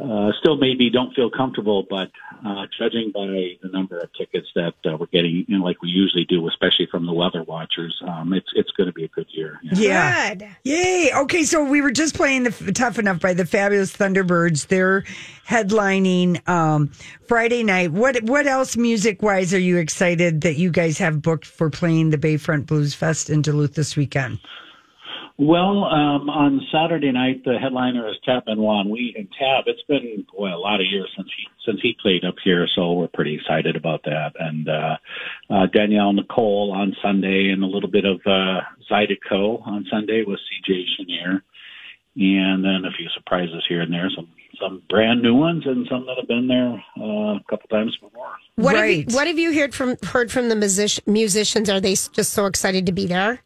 uh, 0.02 0.32
still 0.40 0.58
maybe 0.58 0.90
don't 0.90 1.14
feel 1.16 1.30
comfortable, 1.30 1.86
but 1.90 2.10
uh, 2.46 2.66
judging 2.78 3.12
by 3.14 3.28
the 3.62 3.70
number 3.72 4.00
of 4.00 4.10
tickets 4.14 4.48
that 4.56 4.74
uh, 4.86 4.96
we're 4.98 5.08
getting, 5.08 5.46
you 5.48 5.58
know, 5.58 5.64
like 5.64 5.82
we 5.82 5.90
usually 5.90 6.26
do, 6.26 6.48
especially 6.48 6.88
from 6.90 7.06
the 7.06 7.14
weather 7.14 7.44
watchers, 7.44 8.02
um, 8.08 8.34
it's 8.34 8.50
it's 8.56 8.72
going 8.72 8.88
to 8.88 8.94
be 8.94 9.04
a 9.04 9.10
good 9.10 9.28
year. 9.30 9.60
Yeah. 9.64 10.36
Yay. 10.64 11.12
Okay, 11.14 11.44
so 11.44 11.64
we 11.64 11.82
were 11.82 11.92
just 11.92 12.16
playing 12.16 12.44
the 12.44 12.72
Tough 12.74 12.98
Enough 12.98 13.20
by 13.20 13.34
the 13.34 13.46
Fabulous 13.46 13.96
Thunderbirds. 13.96 14.68
They're 14.68 15.04
headlining 15.48 16.48
um, 16.48 16.92
Friday 17.28 17.64
night. 17.64 17.92
What 17.92 18.24
what 18.24 18.48
else 18.48 18.78
music 18.78 19.22
wise 19.22 19.54
are 19.54 19.60
you 19.60 19.78
excited 19.78 20.42
that 20.42 20.56
you 20.56 20.72
guys 20.72 20.98
have 21.00 21.22
booked 21.22 21.46
for 21.46 21.70
playing 21.70 22.12
the 22.12 22.18
Bayfront 22.18 22.66
Blues 22.68 22.94
Fest 22.94 23.30
in 23.30 23.42
Duluth 23.42 23.76
this 23.76 23.98
weekend? 23.98 24.40
Well, 25.42 25.86
um, 25.86 26.30
on 26.30 26.60
Saturday 26.70 27.14
night, 27.14 27.46
the 27.46 27.58
headliner 27.58 28.10
is 28.10 28.18
Tab 28.26 28.44
Benoit. 28.44 28.82
And 28.82 28.90
we 28.90 29.16
and 29.18 29.30
Tab, 29.32 29.64
it's 29.68 29.82
been 29.88 30.26
boy 30.36 30.54
a 30.54 30.60
lot 30.60 30.82
of 30.82 30.88
years 30.92 31.10
since 31.16 31.30
he 31.38 31.48
since 31.66 31.80
he 31.82 31.96
played 32.02 32.26
up 32.26 32.36
here, 32.44 32.68
so 32.76 32.92
we're 32.92 33.08
pretty 33.08 33.36
excited 33.36 33.78
about 33.78 34.04
that. 34.04 34.34
And 34.38 34.68
uh, 34.68 34.98
uh, 35.50 35.68
Danielle 35.68 36.12
Nicole 36.12 36.74
on 36.76 36.94
Sunday, 37.02 37.52
and 37.52 37.64
a 37.64 37.68
little 37.68 37.90
bit 37.90 38.04
of 38.04 38.20
uh, 38.26 38.60
Zydeco 38.92 39.66
on 39.66 39.86
Sunday 39.90 40.26
with 40.28 40.40
C.J. 40.50 40.86
Chenier, 40.98 41.42
and 42.18 42.66
then 42.66 42.84
a 42.84 42.92
few 42.92 43.08
surprises 43.16 43.64
here 43.70 43.80
and 43.82 43.94
there, 43.94 44.10
some 44.14 44.28
some 44.62 44.84
brand 44.90 45.22
new 45.22 45.36
ones, 45.36 45.64
and 45.66 45.88
some 45.90 46.06
that 46.08 46.18
have 46.18 46.28
been 46.28 46.50
there 46.50 46.84
uh, 47.00 47.38
a 47.38 47.44
couple 47.50 47.70
times 47.70 47.96
before. 48.02 48.28
What 48.56 48.76
have 48.76 48.90
you, 48.90 49.06
what 49.12 49.28
have 49.28 49.40
you 49.40 49.54
heard 49.58 49.74
from 49.74 49.96
heard 50.04 50.34
from 50.34 50.50
the 50.50 50.56
music, 50.58 51.08
musicians? 51.08 51.70
Are 51.70 51.80
they 51.80 51.94
just 51.94 52.34
so 52.34 52.46
excited 52.46 52.86
to 52.88 52.92
be 52.92 53.08
there? 53.08 53.42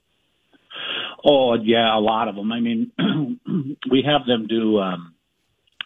Oh 1.24 1.56
yeah, 1.56 1.96
a 1.96 2.00
lot 2.00 2.28
of 2.28 2.36
them. 2.36 2.52
I 2.52 2.60
mean, 2.60 2.92
we 3.90 4.04
have 4.04 4.26
them 4.26 4.48
do 4.48 4.80
um, 4.80 5.16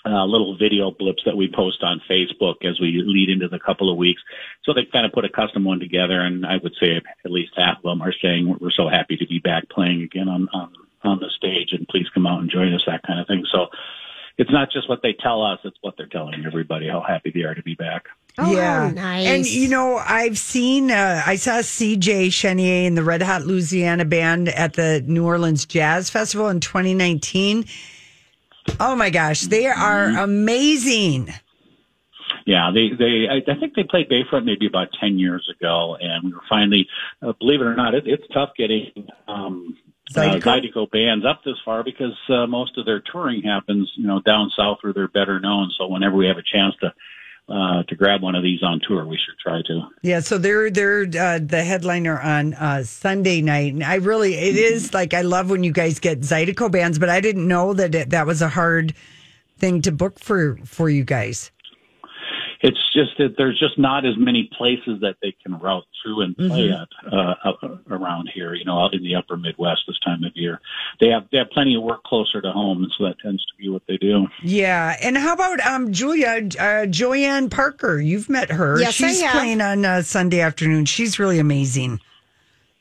uh, 0.06 0.26
little 0.26 0.58
video 0.58 0.91
blips 0.91 1.23
that 1.26 1.38
we 1.38 1.52
post 1.54 1.84
on 1.84 2.02
Facebook 2.10 2.65
as 2.65 2.80
we 2.80 3.02
lead 3.06 3.30
into 3.30 3.47
the 3.47 3.60
couple 3.60 3.91
of 3.91 3.97
weeks. 3.97 4.21
So 4.63 4.73
they 4.73 4.86
kind 4.86 5.06
of 5.06 5.12
put 5.12 5.26
a 5.26 5.30
custom 5.30 5.63
one 5.63 5.80
together, 5.80 6.19
and 6.21 6.45
I 6.45 6.58
would 6.58 6.73
say 6.80 6.95
at 6.95 7.32
least 7.32 7.54
half 7.56 7.78
of 7.78 7.84
them 7.84 8.02
are 8.02 8.13
saying 8.21 8.58
we're 8.60 8.71
so 8.71 8.88
happy 8.88 9.17
to 9.17 9.28
be 9.28 9.39
back 9.39 9.69
playing 9.69 10.02
again 10.02 10.28
on 10.30 10.47
on, 10.54 10.73
on 11.04 11.19
the 11.19 11.30
stage, 11.30 11.73
and 11.73 11.88
please 11.88 12.08
come 12.13 12.26
out 12.26 12.41
and 12.41 12.50
join 12.50 12.73
us, 12.73 12.84
that 12.88 13.04
kind 13.04 13.19
of 13.19 13.28
thing. 13.28 13.45
So 13.52 13.67
it's 14.38 14.52
not 14.52 14.71
just 14.71 14.89
what 14.89 15.02
they 15.04 15.13
tell 15.13 15.43
us; 15.43 15.60
it's 15.63 15.78
what 15.82 15.97
they're 15.97 16.08
telling 16.08 16.45
everybody 16.45 16.88
how 16.88 17.02
happy 17.02 17.32
they 17.32 17.43
are 17.43 17.56
to 17.56 17.63
be 17.63 17.76
back. 17.76 18.06
Yeah, 18.45 18.91
nice. 18.91 19.28
And 19.28 19.45
you 19.45 19.67
know, 19.67 19.97
I've 19.97 20.38
seen, 20.38 20.91
uh, 20.91 21.23
I 21.26 21.38
saw 21.38 21.62
C.J. 21.62 22.30
Chenier 22.30 22.86
and 22.86 22.97
the 22.97 23.04
Red 23.04 23.21
Hot 23.21 23.43
Louisiana 23.43 24.06
Band 24.06 24.50
at 24.50 24.73
the 24.73 25.04
New 25.08 25.26
Orleans 25.26 25.65
Jazz 25.65 26.10
Festival 26.10 26.47
in 26.50 26.60
2019. 26.60 27.65
Oh 28.80 28.95
my 28.95 29.10
gosh, 29.10 29.41
they 29.41 29.65
are 29.65 30.10
amazing. 30.10 31.34
Yeah, 32.45 32.71
they 32.73 32.89
they 32.97 33.28
I, 33.30 33.52
I 33.52 33.60
think 33.60 33.76
they 33.76 33.84
played 33.84 34.10
Bayfront 34.10 34.45
maybe 34.45 34.67
about 34.67 34.89
ten 35.00 35.17
years 35.19 35.50
ago, 35.54 35.97
and 36.00 36.23
we 36.23 36.34
were 36.34 36.43
finally, 36.47 36.88
uh, 37.21 37.34
believe 37.39 37.62
it 37.62 37.65
or 37.65 37.76
not, 37.76 37.93
it, 37.93 38.08
it's 38.08 38.23
tough 38.34 38.52
getting 38.58 39.08
um, 39.28 39.78
uh, 40.15 40.21
Zydeco? 40.21 40.41
Zydeco 40.41 40.91
bands 40.91 41.26
up 41.26 41.43
this 41.43 41.58
far 41.65 41.84
because 41.84 42.17
uh, 42.30 42.47
most 42.47 42.78
of 42.78 42.86
their 42.86 43.02
touring 43.12 43.43
happens, 43.43 43.91
you 43.95 44.08
know, 44.08 44.21
down 44.21 44.52
south 44.56 44.78
where 44.82 44.93
they're 44.93 45.08
better 45.08 45.39
known. 45.39 45.71
So 45.78 45.88
whenever 45.88 46.15
we 46.15 46.28
have 46.28 46.38
a 46.38 46.43
chance 46.43 46.76
to 46.82 46.93
uh, 47.49 47.83
to 47.83 47.95
grab 47.95 48.21
one 48.21 48.36
of 48.36 48.43
these 48.43 48.62
on 48.62 48.81
tour, 48.86 49.05
we 49.05 49.17
should 49.17 49.38
try 49.39 49.62
to. 49.67 49.88
Yeah, 50.01 50.19
so 50.19 50.38
they're 50.38 50.69
they're 50.69 51.03
uh, 51.03 51.39
the 51.41 51.63
headliner 51.63 52.19
on 52.19 52.53
uh, 52.53 52.83
Sunday 52.83 53.41
night, 53.41 53.73
and 53.73 53.83
I 53.83 53.95
really 53.95 54.36
it 54.36 54.55
is 54.55 54.93
like 54.93 55.13
I 55.13 55.21
love 55.21 55.49
when 55.49 55.63
you 55.63 55.71
guys 55.71 55.99
get 55.99 56.21
Zydeco 56.21 56.71
bands, 56.71 56.99
but 56.99 57.10
I 57.10 57.21
didn't 57.21 57.47
know 57.47 57.73
that 57.73 57.95
it, 57.95 58.10
that 58.10 58.27
was 58.27 58.41
a 58.41 58.49
hard 58.49 58.93
thing 59.57 59.81
to 59.83 59.91
book 59.91 60.19
for 60.19 60.57
for 60.65 60.89
you 60.89 61.03
guys. 61.03 61.51
It's 62.62 62.80
just 62.93 63.17
that 63.20 63.36
there's 63.38 63.60
just 63.60 63.78
not 63.78 64.06
as 64.06 64.15
many 64.17 64.50
places 64.58 65.02
that 65.02 65.17
they 65.22 65.36
can 65.43 65.60
route 65.60 65.86
through 66.02 66.22
and 66.22 66.36
play 66.36 66.70
Mhm. 66.70 66.82
at 66.82 67.13
uh, 67.13 67.78
around 67.91 68.30
here. 68.34 68.54
You 68.56 68.65
know, 68.65 68.80
out 68.80 68.93
in 68.93 69.04
the 69.04 69.15
Upper 69.15 69.38
Midwest 69.38 69.84
this 69.88 70.00
time 70.00 70.24
of 70.24 70.32
year, 70.36 70.60
they 71.00 71.10
have 71.10 71.28
they 71.32 71.38
have 71.38 71.50
plenty 71.52 71.76
of 71.76 71.84
work 71.84 72.04
closer 72.04 72.41
to 72.41 72.52
home, 72.52 72.84
and 72.84 72.91
so 72.98 73.04
that 73.06 73.20
tends 73.20 73.46
to 73.46 73.54
be 73.58 73.70
what 73.70 73.84
they 73.88 73.98
do. 73.98 74.28
Yeah, 74.41 74.96
and 75.04 75.17
how 75.17 75.34
about 75.34 75.60
um 75.65 75.91
Julia 75.91 76.38
uh, 76.60 76.86
Joyann 76.88 77.50
Parker? 77.52 78.00
You've 78.00 78.30
met 78.30 78.52
her. 78.52 78.80
Yes, 78.80 78.89
I 79.02 79.08
she's 79.10 79.22
have. 79.22 79.34
playing 79.34 79.62
on 79.62 79.86
uh, 79.86 80.02
Sunday 80.02 80.39
afternoon. 80.39 80.86
She's 80.86 81.20
really 81.20 81.39
amazing. 81.39 82.00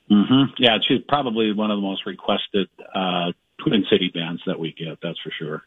hmm 0.08 0.44
Yeah, 0.58 0.78
she's 0.86 1.02
probably 1.08 1.52
one 1.52 1.70
of 1.70 1.76
the 1.78 1.82
most 1.82 2.06
requested 2.06 2.68
uh, 2.94 3.32
Twin 3.58 3.84
City 3.90 4.10
bands 4.14 4.40
that 4.46 4.58
we 4.58 4.72
get. 4.72 4.98
That's 5.02 5.18
for 5.20 5.30
sure. 5.38 5.62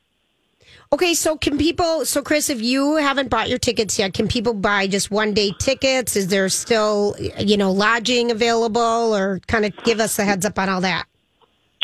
Okay, 0.91 1.13
so 1.13 1.37
can 1.37 1.59
people? 1.59 2.03
So 2.03 2.23
Chris, 2.23 2.49
if 2.49 2.63
you 2.63 2.95
haven't 2.95 3.29
bought 3.29 3.47
your 3.47 3.59
tickets 3.59 3.99
yet, 3.99 4.15
can 4.15 4.27
people 4.27 4.55
buy 4.55 4.87
just 4.87 5.11
one 5.11 5.35
day 5.35 5.53
tickets? 5.59 6.15
Is 6.15 6.29
there 6.29 6.49
still, 6.49 7.15
you 7.37 7.57
know, 7.57 7.71
lodging 7.71 8.31
available, 8.31 9.15
or 9.15 9.39
kind 9.45 9.65
of 9.65 9.83
give 9.83 9.99
us 9.99 10.17
a 10.17 10.25
heads 10.25 10.47
up 10.47 10.57
on 10.57 10.67
all 10.67 10.81
that? 10.81 11.05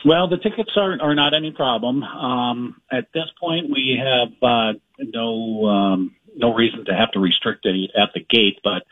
Well, 0.04 0.28
the 0.28 0.38
tickets 0.38 0.72
are, 0.76 1.00
are 1.00 1.14
not 1.14 1.36
any 1.36 1.52
problem. 1.52 2.02
Um, 2.02 2.82
at 2.92 3.06
this 3.14 3.26
point, 3.40 3.70
we 3.70 4.02
have 4.04 4.30
uh, 4.42 4.74
no 4.98 5.66
um, 5.68 6.16
no 6.36 6.56
reason 6.56 6.86
to 6.86 6.96
have 6.96 7.12
to 7.12 7.20
restrict 7.20 7.68
any 7.68 7.92
at 7.96 8.10
the 8.16 8.22
gate. 8.22 8.60
But 8.64 8.88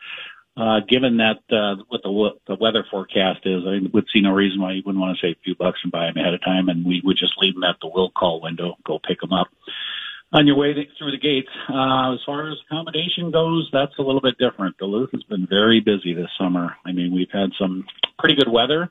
uh, 0.56 0.78
given 0.88 1.16
that 1.16 1.40
uh, 1.50 1.82
what 1.88 2.04
the 2.04 2.30
the 2.46 2.54
weather 2.54 2.86
forecast 2.88 3.40
is, 3.46 3.64
I 3.66 3.80
would 3.92 4.06
see 4.12 4.20
no 4.20 4.30
reason 4.30 4.60
why 4.60 4.74
you 4.74 4.82
wouldn't 4.86 5.02
want 5.02 5.18
to 5.18 5.26
save 5.26 5.38
a 5.40 5.42
few 5.42 5.56
bucks 5.56 5.80
and 5.82 5.90
buy 5.90 6.06
them 6.06 6.18
ahead 6.18 6.34
of 6.34 6.44
time, 6.44 6.68
and 6.68 6.86
we 6.86 7.02
would 7.04 7.16
just 7.16 7.34
leave 7.38 7.54
them 7.54 7.64
at 7.64 7.80
the 7.80 7.88
will 7.88 8.12
call 8.12 8.40
window. 8.40 8.76
Go 8.86 9.00
pick 9.04 9.20
them 9.20 9.32
up 9.32 9.48
on 10.32 10.46
your 10.46 10.56
way 10.56 10.72
through 10.98 11.10
the 11.12 11.18
gates. 11.18 11.48
Uh, 11.68 12.14
as 12.14 12.20
far 12.26 12.50
as 12.50 12.56
accommodation 12.66 13.30
goes, 13.30 13.68
that's 13.72 13.92
a 13.98 14.02
little 14.02 14.20
bit 14.20 14.36
different. 14.38 14.76
Duluth 14.78 15.10
has 15.12 15.22
been 15.24 15.46
very 15.48 15.80
busy 15.80 16.12
this 16.14 16.30
summer. 16.38 16.74
I 16.84 16.92
mean, 16.92 17.14
we've 17.14 17.30
had 17.32 17.50
some 17.58 17.84
pretty 18.18 18.34
good 18.34 18.50
weather 18.50 18.90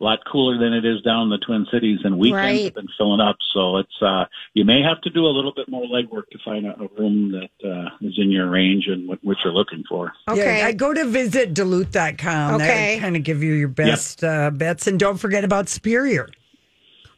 a 0.00 0.04
lot 0.04 0.18
cooler 0.30 0.58
than 0.58 0.72
it 0.72 0.84
is 0.84 1.00
down 1.02 1.24
in 1.24 1.30
the 1.30 1.38
Twin 1.38 1.66
Cities, 1.72 2.00
and 2.02 2.18
weekends 2.18 2.34
Right. 2.42 2.64
have 2.64 2.74
been 2.74 2.88
filling 2.98 3.20
up. 3.20 3.36
So 3.52 3.76
it's 3.76 4.02
uh, 4.02 4.24
you 4.52 4.64
may 4.64 4.82
have 4.82 5.00
to 5.02 5.10
do 5.10 5.24
a 5.24 5.30
little 5.30 5.52
bit 5.54 5.68
more 5.68 5.84
legwork 5.84 6.28
to 6.32 6.38
find 6.44 6.66
a, 6.66 6.70
a 6.70 6.88
room 6.98 7.30
that 7.32 7.68
uh, 7.68 7.90
is 8.00 8.14
in 8.18 8.30
your 8.30 8.50
range 8.50 8.86
and 8.88 9.08
what, 9.08 9.20
what 9.22 9.36
you're 9.44 9.52
looking 9.52 9.84
for. 9.88 10.12
Okay. 10.28 10.58
Yeah, 10.58 10.66
I 10.66 10.72
go 10.72 10.92
to 10.92 11.04
visit 11.04 11.54
Duluth.com. 11.54 12.54
Okay. 12.56 12.96
That 12.96 13.00
kind 13.02 13.16
of 13.16 13.22
give 13.22 13.42
you 13.42 13.52
your 13.52 13.68
best 13.68 14.24
uh, 14.24 14.50
bets. 14.50 14.88
And 14.88 14.98
don't 14.98 15.16
forget 15.18 15.44
about 15.44 15.68
Superior. 15.68 16.28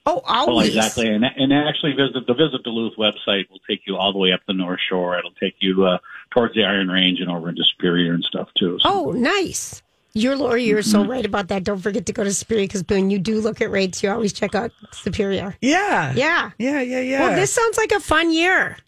Oh, 0.09 0.23
Well, 0.47 0.61
exactly, 0.61 1.09
and 1.09 1.25
and 1.25 1.53
actually, 1.53 1.92
visit 1.92 2.27
the 2.27 2.35
Visit 2.35 2.62
Duluth 2.62 2.95
website 2.97 3.51
will 3.51 3.59
take 3.69 3.81
you 3.87 3.97
all 3.97 4.12
the 4.12 4.19
way 4.19 4.33
up 4.33 4.40
the 4.47 4.53
North 4.55 4.81
Shore. 4.88 5.19
It'll 5.19 5.33
take 5.33 5.57
you 5.59 5.85
uh, 5.85 5.99
towards 6.31 6.55
the 6.55 6.64
Iron 6.64 6.88
Range 6.88 7.19
and 7.21 7.29
over 7.31 7.49
into 7.49 7.64
Superior 7.64 8.14
and 8.14 8.23
stuff 8.25 8.49
too. 8.57 8.79
So, 8.81 8.88
Oh, 8.88 9.11
nice. 9.12 9.83
You're 10.14 10.37
Lori. 10.37 10.64
You're 10.64 10.81
so 10.83 11.01
Mm-hmm. 11.01 11.11
right 11.11 11.27
about 11.27 11.49
that. 11.49 11.64
Don't 11.64 11.79
forget 11.81 12.07
to 12.07 12.12
go 12.12 12.25
to 12.25 12.33
Superior 12.33 12.64
because 12.64 12.85
when 12.88 13.11
you 13.11 13.19
do 13.19 13.40
look 13.40 13.61
at 13.61 13.71
rates, 13.71 14.03
you 14.03 14.09
always 14.11 14.33
check 14.33 14.55
out 14.55 14.71
Superior. 14.92 15.55
Yeah. 15.61 16.14
Yeah. 16.14 16.53
Yeah, 16.57 16.81
yeah, 16.81 17.01
yeah. 17.01 17.21
Well, 17.21 17.37
this 17.37 17.53
sounds 17.53 17.77
like 17.77 17.92
a 17.92 18.01
fun 18.01 18.33
year. 18.33 18.79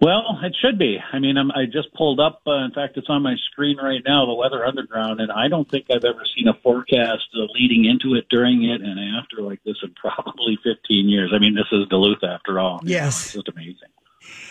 Well, 0.00 0.38
it 0.42 0.54
should 0.60 0.78
be. 0.78 0.98
I 1.12 1.18
mean, 1.18 1.36
I'm, 1.36 1.50
I 1.50 1.64
just 1.66 1.92
pulled 1.94 2.20
up. 2.20 2.42
Uh, 2.46 2.64
in 2.64 2.70
fact, 2.72 2.96
it's 2.96 3.08
on 3.08 3.22
my 3.22 3.34
screen 3.50 3.76
right 3.78 4.00
now. 4.06 4.26
The 4.26 4.34
Weather 4.34 4.64
Underground, 4.64 5.20
and 5.20 5.32
I 5.32 5.48
don't 5.48 5.68
think 5.68 5.86
I've 5.90 6.04
ever 6.04 6.22
seen 6.36 6.46
a 6.48 6.54
forecast 6.62 7.26
uh, 7.36 7.46
leading 7.54 7.84
into 7.84 8.14
it, 8.14 8.28
during 8.30 8.62
it, 8.64 8.80
and 8.80 8.98
after 9.16 9.42
like 9.42 9.60
this 9.64 9.76
in 9.82 9.92
probably 10.00 10.56
15 10.62 11.08
years. 11.08 11.32
I 11.34 11.38
mean, 11.38 11.54
this 11.54 11.66
is 11.72 11.88
Duluth 11.88 12.22
after 12.22 12.60
all. 12.60 12.80
You 12.84 12.90
know, 12.90 12.94
Yes. 13.04 13.24
it's 13.24 13.32
just 13.34 13.48
amazing. 13.48 13.88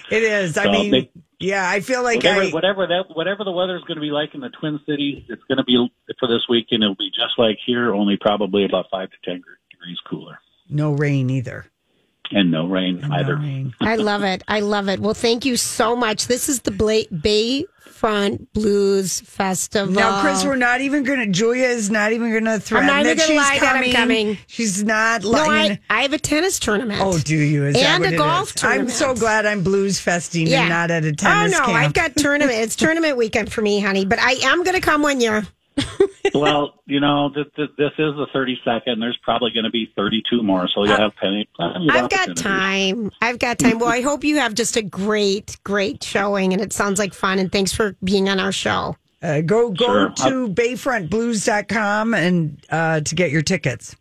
It 0.10 0.24
is. 0.24 0.58
I 0.58 0.64
So 0.66 0.72
mean, 0.72 0.92
they- 0.92 1.12
yeah, 1.40 1.70
I 1.70 1.82
feel 1.82 2.02
like 2.02 2.18
whatever, 2.18 2.42
I. 2.42 2.50
whatever 2.50 2.88
that 2.88 3.04
whatever 3.16 3.44
the 3.44 3.52
weather 3.52 3.76
is 3.78 3.84
going 3.84 3.98
to 3.98 4.02
be 4.02 4.10
like 4.10 4.34
in 4.34 4.42
the 4.42 4.50
Twin 4.50 4.80
Cities, 4.88 5.24
it's 5.30 5.44
going 5.44 5.60
to 5.60 5.64
be 5.64 5.88
for 6.20 6.28
this 6.28 6.42
weekend. 6.50 6.82
It'll 6.84 6.96
be 6.96 7.12
just 7.12 7.38
like 7.38 7.60
here, 7.64 7.94
only 7.94 8.18
probably 8.18 8.66
about 8.66 8.88
five 8.90 9.10
to 9.12 9.18
ten 9.24 9.44
degrees 9.70 10.00
cooler, 10.10 10.40
No 10.68 10.94
rain 10.94 11.30
either. 11.30 11.68
And 12.32 12.52
no 12.52 12.66
rain 12.68 13.04
either. 13.12 13.38
I 13.82 13.96
love 13.96 14.24
it. 14.24 14.44
I 14.48 14.60
love 14.62 14.90
it. 14.90 15.00
Well, 15.00 15.14
thank 15.14 15.46
you 15.46 15.58
so 15.58 15.96
much. 15.96 16.28
This 16.28 16.50
is 16.50 16.62
the 16.62 16.72
Bla- 16.72 17.06
Bayfront 17.06 18.48
Blues 18.54 19.22
Festival. 19.22 19.94
Now, 19.94 20.22
Chris, 20.22 20.44
we're 20.44 20.56
not 20.56 20.82
even 20.82 21.04
going 21.04 21.20
to. 21.20 21.28
Julia 21.28 21.66
is 21.68 21.90
not 21.90 22.12
even 22.12 22.32
going 22.32 22.46
to 22.46 22.60
threaten 22.60 22.88
not 22.88 23.02
even 23.06 23.18
that 23.18 23.28
gonna 23.28 23.28
she's 23.28 23.38
lie 23.50 23.60
that 23.60 23.76
I'm 23.76 23.92
coming. 23.92 24.28
coming. 24.28 24.38
She's 24.48 24.84
not. 24.84 25.24
No, 25.24 25.30
lying. 25.30 25.80
I, 25.90 26.00
I 26.00 26.02
have 26.04 26.14
a 26.14 26.20
tennis 26.20 26.60
tournament. 26.60 27.00
Oh, 27.02 27.18
do 27.18 27.36
you? 27.36 27.66
Is 27.66 27.76
that 27.76 27.84
And 27.84 28.04
what 28.04 28.12
a 28.12 28.16
it 28.16 28.18
golf 28.18 28.56
is? 28.56 28.64
I'm 28.64 28.90
so 28.90 29.16
glad 29.16 29.46
I'm 29.46 29.64
blues 29.64 30.00
festing 30.00 30.52
and 30.54 30.70
not 30.70 30.92
at 30.92 31.06
a 31.06 31.14
tennis 31.14 31.54
Oh 31.56 31.60
no, 31.60 31.66
camp. 31.66 31.78
I've 31.78 31.94
got 31.94 32.16
tournament. 32.16 32.58
It's 32.60 32.76
tournament 32.78 33.18
weekend 33.18 33.52
for 33.52 33.62
me, 33.62 33.80
honey. 33.80 34.06
But 34.06 34.20
I 34.20 34.34
am 34.44 34.64
going 34.64 34.76
to 34.76 34.82
come 34.82 35.02
one 35.02 35.22
year. 35.22 35.46
well, 36.34 36.74
you 36.86 37.00
know, 37.00 37.30
th- 37.34 37.48
th- 37.56 37.70
this 37.78 37.92
is 37.98 38.14
the 38.16 38.28
32nd. 38.34 39.00
There's 39.00 39.18
probably 39.24 39.52
going 39.52 39.64
to 39.66 39.70
be 39.70 39.92
32 39.96 40.44
more, 40.44 40.68
so 40.74 40.84
you'll 40.84 40.98
have 40.98 41.16
plenty. 41.16 41.48
plenty 41.56 41.88
of 41.90 41.96
I've 41.96 42.10
got 42.10 42.36
time. 42.36 43.12
I've 43.22 43.40
got 43.40 43.60
time. 43.60 43.80
Well, 43.80 43.90
I 43.90 44.02
hope 44.02 44.24
you 44.24 44.38
have 44.38 44.54
just 44.54 44.76
a 44.78 44.82
great, 44.82 45.58
great 45.64 46.04
showing, 46.04 46.54
and 46.54 46.62
it 46.62 46.74
sounds 46.74 47.00
like 47.00 47.14
fun. 47.14 47.40
And 47.40 47.52
thanks 47.52 47.74
for 47.74 47.96
being 48.04 48.30
on 48.30 48.40
our 48.40 48.52
show. 48.52 48.96
Uh, 49.22 49.42
go 49.42 49.72
go 49.72 49.86
Sure. 49.86 50.10
to 50.30 50.48
bayfrontblues.com 50.54 52.14
and 52.14 52.64
uh, 52.70 53.00
to 53.02 53.16
get 53.16 53.32
your 53.32 53.42
tickets. 53.42 53.96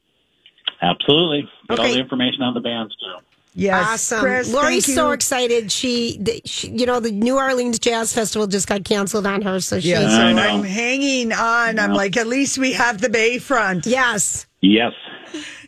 Absolutely. 0.83 1.49
Get 1.69 1.79
all 1.79 1.87
the 1.89 1.99
information 1.99 2.43
on 2.43 2.53
the 2.55 2.61
bands 2.61 2.95
too. 2.97 3.26
Yes, 3.59 3.87
awesome. 3.89 4.21
Chris, 4.21 4.53
Lori's 4.53 4.85
thank 4.85 4.95
so 4.97 5.13
excited. 5.13 5.73
She, 5.73 6.23
she, 6.45 6.69
you 6.69 6.85
know, 6.85 7.01
the 7.01 7.11
New 7.11 7.37
Orleans 7.37 7.79
Jazz 7.79 8.13
Festival 8.13 8.47
just 8.47 8.69
got 8.69 8.85
canceled 8.85 9.27
on 9.27 9.41
her, 9.41 9.61
so 9.61 9.81
she's 9.81 9.93
Yeah, 9.93 10.09
so 10.09 10.27
um, 10.27 10.39
I'm 10.39 10.63
hanging 10.63 11.33
on. 11.33 11.79
I'm 11.79 11.95
like, 11.95 12.19
at 12.19 12.27
least 12.27 12.59
we 12.59 12.75
have 12.75 13.01
the 13.01 13.09
Bayfront. 13.09 13.87
yes. 13.87 14.47
Yes. 14.61 14.93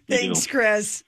Thanks, 0.09 0.47
Chris. 0.47 1.03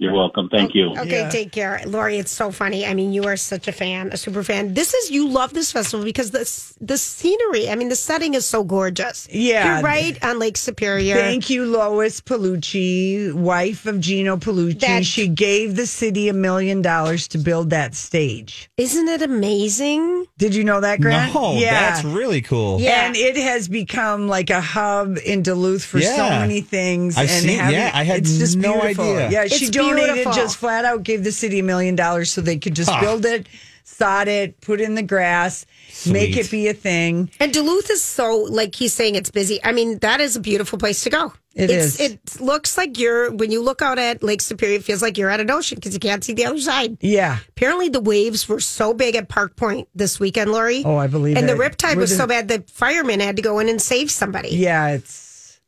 You're 0.00 0.14
welcome. 0.14 0.48
Thank 0.48 0.74
you. 0.74 0.92
Okay, 0.96 1.20
Yeah. 1.20 1.28
take 1.28 1.52
care, 1.52 1.82
Lori. 1.84 2.16
It's 2.16 2.32
so 2.32 2.50
funny. 2.50 2.86
I 2.86 2.94
mean, 2.94 3.12
you 3.12 3.24
are 3.24 3.36
such 3.36 3.68
a 3.68 3.72
fan, 3.72 4.08
a 4.12 4.16
super 4.16 4.42
fan. 4.42 4.72
This 4.72 4.94
is 4.94 5.10
you 5.10 5.28
love 5.28 5.52
this 5.52 5.70
festival 5.72 6.04
because 6.06 6.30
the 6.30 6.44
the 6.80 6.96
scenery. 6.96 7.68
I 7.68 7.74
mean, 7.74 7.90
the 7.90 7.96
setting 7.96 8.32
is 8.32 8.46
so 8.46 8.64
gorgeous. 8.64 9.28
Yeah. 9.30 9.74
you're 9.74 9.84
right 9.84 10.16
on 10.24 10.38
Lake 10.38 10.56
Superior. 10.56 11.16
Thank 11.16 11.50
you, 11.50 11.66
Lois 11.66 12.18
Paulucci, 12.22 13.30
wife 13.34 13.84
of 13.84 13.96
Jeno 13.96 14.38
Paulucci. 14.40 14.80
That- 14.80 15.04
she 15.04 15.28
gave 15.28 15.76
the 15.76 15.86
city 15.86 16.28
a 16.30 16.32
million 16.32 16.80
dollars 16.80 17.28
to 17.28 17.38
build 17.38 17.68
that 17.70 17.94
stage. 17.94 18.70
Isn't 18.78 19.06
it 19.08 19.20
amazing? 19.20 20.24
Did 20.38 20.54
you 20.54 20.64
know 20.64 20.80
that, 20.80 21.02
Grant? 21.02 21.34
No, 21.34 21.60
that's 21.60 22.04
really 22.04 22.40
cool. 22.40 22.80
Yeah. 22.80 23.06
And 23.06 23.16
it 23.16 23.36
has 23.36 23.68
become 23.68 24.28
like 24.28 24.48
a 24.48 24.62
hub 24.62 25.18
in 25.24 25.42
Duluth 25.42 25.84
for 25.84 26.00
so 26.00 26.16
many 26.30 26.62
things. 26.62 27.18
I've 27.18 27.28
and 27.30 27.42
seen- 27.44 27.58
having- 27.58 27.74
yeah, 27.78 27.90
I 27.92 28.04
had 28.04 28.20
it's 28.20 28.38
just 28.38 28.56
no 28.56 28.80
beautiful. 28.80 29.04
idea. 29.16 29.30
Yeah, 29.30 29.46
she 29.46 29.66
It's 29.66 29.76
donated 29.90 30.14
beautiful. 30.14 30.32
just 30.42 30.56
flat 30.56 30.84
out, 30.84 31.02
gave 31.02 31.24
the 31.24 31.32
city 31.32 31.58
a 31.60 31.62
million 31.62 31.96
dollars 31.96 32.30
so 32.32 32.40
they 32.40 32.58
could 32.58 32.74
just 32.74 32.90
Huh. 32.90 33.00
build 33.00 33.24
it, 33.26 33.46
sod 33.84 34.28
it, 34.28 34.60
put 34.60 34.80
in 34.80 34.94
the 34.94 35.02
grass, 35.02 35.66
make 36.06 36.36
it 36.36 36.50
be 36.50 36.68
a 36.68 36.74
thing. 36.74 37.30
And 37.40 37.52
Duluth 37.52 37.90
is 37.90 38.02
so 38.02 38.36
like 38.50 38.74
he's 38.74 38.92
saying 38.94 39.14
it's 39.16 39.30
busy. 39.30 39.60
I 39.64 39.72
mean, 39.72 39.98
that 39.98 40.20
is 40.20 40.36
a 40.36 40.40
beautiful 40.40 40.78
place 40.78 41.02
to 41.04 41.10
go. 41.10 41.32
It 41.52 41.68
it's, 41.68 41.98
is. 41.98 42.12
It 42.12 42.40
looks 42.40 42.78
like 42.78 42.96
you're 42.96 43.32
when 43.32 43.50
you 43.50 43.60
look 43.60 43.82
out 43.82 43.98
at 43.98 44.22
Lake 44.22 44.40
Superior, 44.40 44.76
it 44.76 44.84
feels 44.84 45.02
like 45.02 45.18
you're 45.18 45.30
at 45.30 45.40
an 45.40 45.50
ocean 45.50 45.74
because 45.76 45.92
you 45.92 45.98
can't 45.98 46.22
see 46.22 46.32
the 46.32 46.44
other 46.46 46.60
side. 46.60 46.96
Yeah. 47.00 47.38
Apparently, 47.48 47.88
the 47.88 48.00
waves 48.00 48.48
were 48.48 48.60
so 48.60 48.94
big 48.94 49.16
at 49.16 49.28
Park 49.28 49.56
Point 49.56 49.88
this 49.92 50.20
weekend, 50.20 50.52
Lori. 50.52 50.84
Oh, 50.84 50.96
I 50.96 51.08
believe 51.08 51.36
And 51.36 51.50
it. 51.50 51.56
the 51.56 51.60
riptide 51.62 51.96
was 51.96 52.10
Within- 52.12 52.16
so 52.18 52.26
bad 52.28 52.46
the 52.46 52.62
firemen 52.72 53.18
had 53.18 53.34
to 53.34 53.42
go 53.42 53.58
in 53.58 53.68
and 53.68 53.82
save 53.82 54.12
somebody. 54.12 54.50
Yeah, 54.50 54.90
it's 54.90 55.10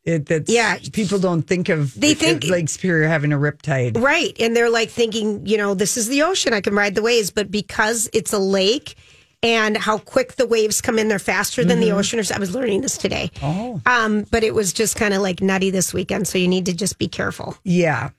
it. 0.05 0.27
That's 0.27 0.51
Yeah. 0.53 0.79
People 0.93 1.19
don't 1.19 1.43
think 1.43 1.69
of 1.69 1.95
They 1.99 2.15
think- 2.15 2.45
Lake 2.45 2.69
Superior 2.69 3.09
having 3.09 3.33
a 3.33 3.39
riptide. 3.39 4.01
Right. 4.01 4.37
And 4.41 4.57
they're 4.57 4.71
like 4.71 4.91
thinking, 4.91 5.47
you 5.47 5.57
know, 5.57 5.75
this 5.75 5.97
is 5.97 6.09
the 6.09 6.23
ocean. 6.23 6.53
I 6.53 6.61
can 6.61 6.75
ride 6.75 6.95
the 6.95 7.03
waves. 7.03 7.31
But 7.31 7.51
because 7.51 8.09
it's 8.13 8.33
a 8.33 8.39
lake 8.39 8.95
and 9.43 9.77
how 9.77 9.99
quick 9.99 10.37
the 10.37 10.47
waves 10.47 10.81
come 10.81 10.99
in, 10.99 11.09
they're 11.09 11.19
faster 11.19 11.65
than 11.65 11.81
the 11.81 11.91
ocean. 11.93 12.19
Or 12.21 12.25
so- 12.25 12.35
I 12.35 12.39
was 12.39 12.55
learning 12.55 12.83
this 12.83 12.97
today. 12.97 13.31
Oh, 13.43 13.81
Um, 13.87 14.25
but 14.31 14.45
it 14.45 14.55
was 14.55 14.73
just 14.73 14.97
kind 14.97 15.15
of 15.15 15.23
like 15.23 15.41
nutty 15.43 15.71
this 15.71 15.93
weekend. 15.93 16.29
So 16.29 16.39
you 16.39 16.49
need 16.49 16.67
to 16.67 16.73
just 16.73 16.99
be 16.99 17.09
careful. 17.09 17.57
yeah, 17.65 18.11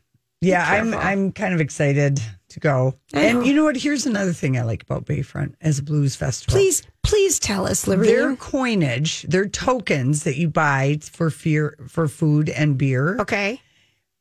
yeah. 0.41 0.69
I'm. 0.69 0.93
I'm 0.93 1.31
kind 1.31 1.53
of 1.53 1.61
excited 1.61 2.19
to 2.53 2.59
go. 2.59 2.95
And 3.13 3.39
oh. 3.39 3.41
you 3.41 3.53
know 3.53 3.63
what? 3.63 3.75
Here's 3.75 4.05
another 4.05 4.33
thing 4.33 4.57
I 4.57 4.63
like 4.63 4.83
about 4.83 5.05
Bayfront 5.05 5.55
as 5.61 5.79
a 5.79 5.83
blues 5.83 6.15
festival. 6.15 6.53
Please, 6.53 6.83
please 7.03 7.39
tell 7.39 7.67
us, 7.67 7.83
Their 7.83 8.35
coinage, 8.35 9.23
their 9.23 9.47
tokens 9.47 10.23
that 10.23 10.37
you 10.37 10.49
buy 10.49 10.99
for 11.01 11.29
fear 11.29 11.77
for 11.87 12.07
food 12.07 12.49
and 12.49 12.77
beer 12.77 13.17
Okay. 13.19 13.61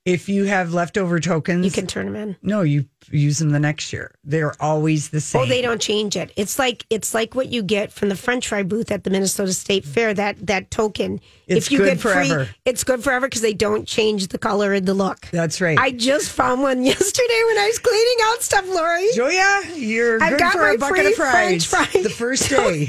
If 0.05 0.29
you 0.29 0.45
have 0.45 0.75
leftover 0.75 1.21
tokens, 1.21 1.65
You 1.65 1.71
can 1.71 1.87
turn 1.87 2.07
them 2.07 2.17
in. 2.17 2.37
no, 2.43 2.63
you 2.63 2.87
use 3.11 3.39
them 3.39 3.51
the 3.51 3.61
next 3.61 3.93
year. 3.93 4.15
They're 4.25 4.55
always 4.61 5.11
the 5.11 5.21
same. 5.21 5.43
Oh, 5.43 5.47
they 5.47 5.63
don't 5.63 5.81
change 5.81 6.17
it. 6.17 6.33
It's 6.37 6.59
like 6.59 6.85
it's 6.91 7.15
like 7.15 7.35
what 7.35 7.49
you 7.53 7.63
get 7.63 7.93
from 7.93 8.09
the 8.09 8.17
French 8.17 8.49
fry 8.49 8.63
booth 8.65 8.91
at 8.91 9.05
the 9.05 9.11
Minnesota 9.11 9.53
State 9.53 9.85
Fair. 9.85 10.13
That 10.15 10.45
that 10.47 10.71
token. 10.71 11.21
It's 11.47 11.67
if 11.67 11.73
you 11.73 11.79
good 11.79 11.85
get 11.87 12.01
forever. 12.01 12.45
free, 12.47 12.55
it's 12.65 12.83
good 12.85 13.03
forever 13.05 13.27
because 13.29 13.43
they 13.43 13.55
don't 13.55 13.87
change 13.87 14.29
the 14.29 14.39
color 14.39 14.73
and 14.73 14.87
the 14.87 14.95
look. 14.95 15.29
That's 15.31 15.61
right. 15.61 15.79
I 15.79 15.91
just 15.93 16.31
found 16.31 16.63
one 16.63 16.83
yesterday 16.85 17.43
when 17.49 17.59
I 17.59 17.67
was 17.67 17.79
cleaning 17.79 18.17
out 18.25 18.43
stuff, 18.43 18.69
Lori. 18.69 19.07
Julia, 19.15 19.61
you're 19.77 20.23
I've 20.23 20.31
good 20.31 20.39
got 20.41 20.53
for 20.53 20.59
my 20.63 20.71
a 20.73 20.79
bucket 20.79 20.97
free 20.97 21.07
of 21.09 21.15
fries. 21.15 21.65
French 21.65 21.67
fries. 21.93 22.03
The 22.03 22.11
first 22.11 22.49
day. 22.51 22.89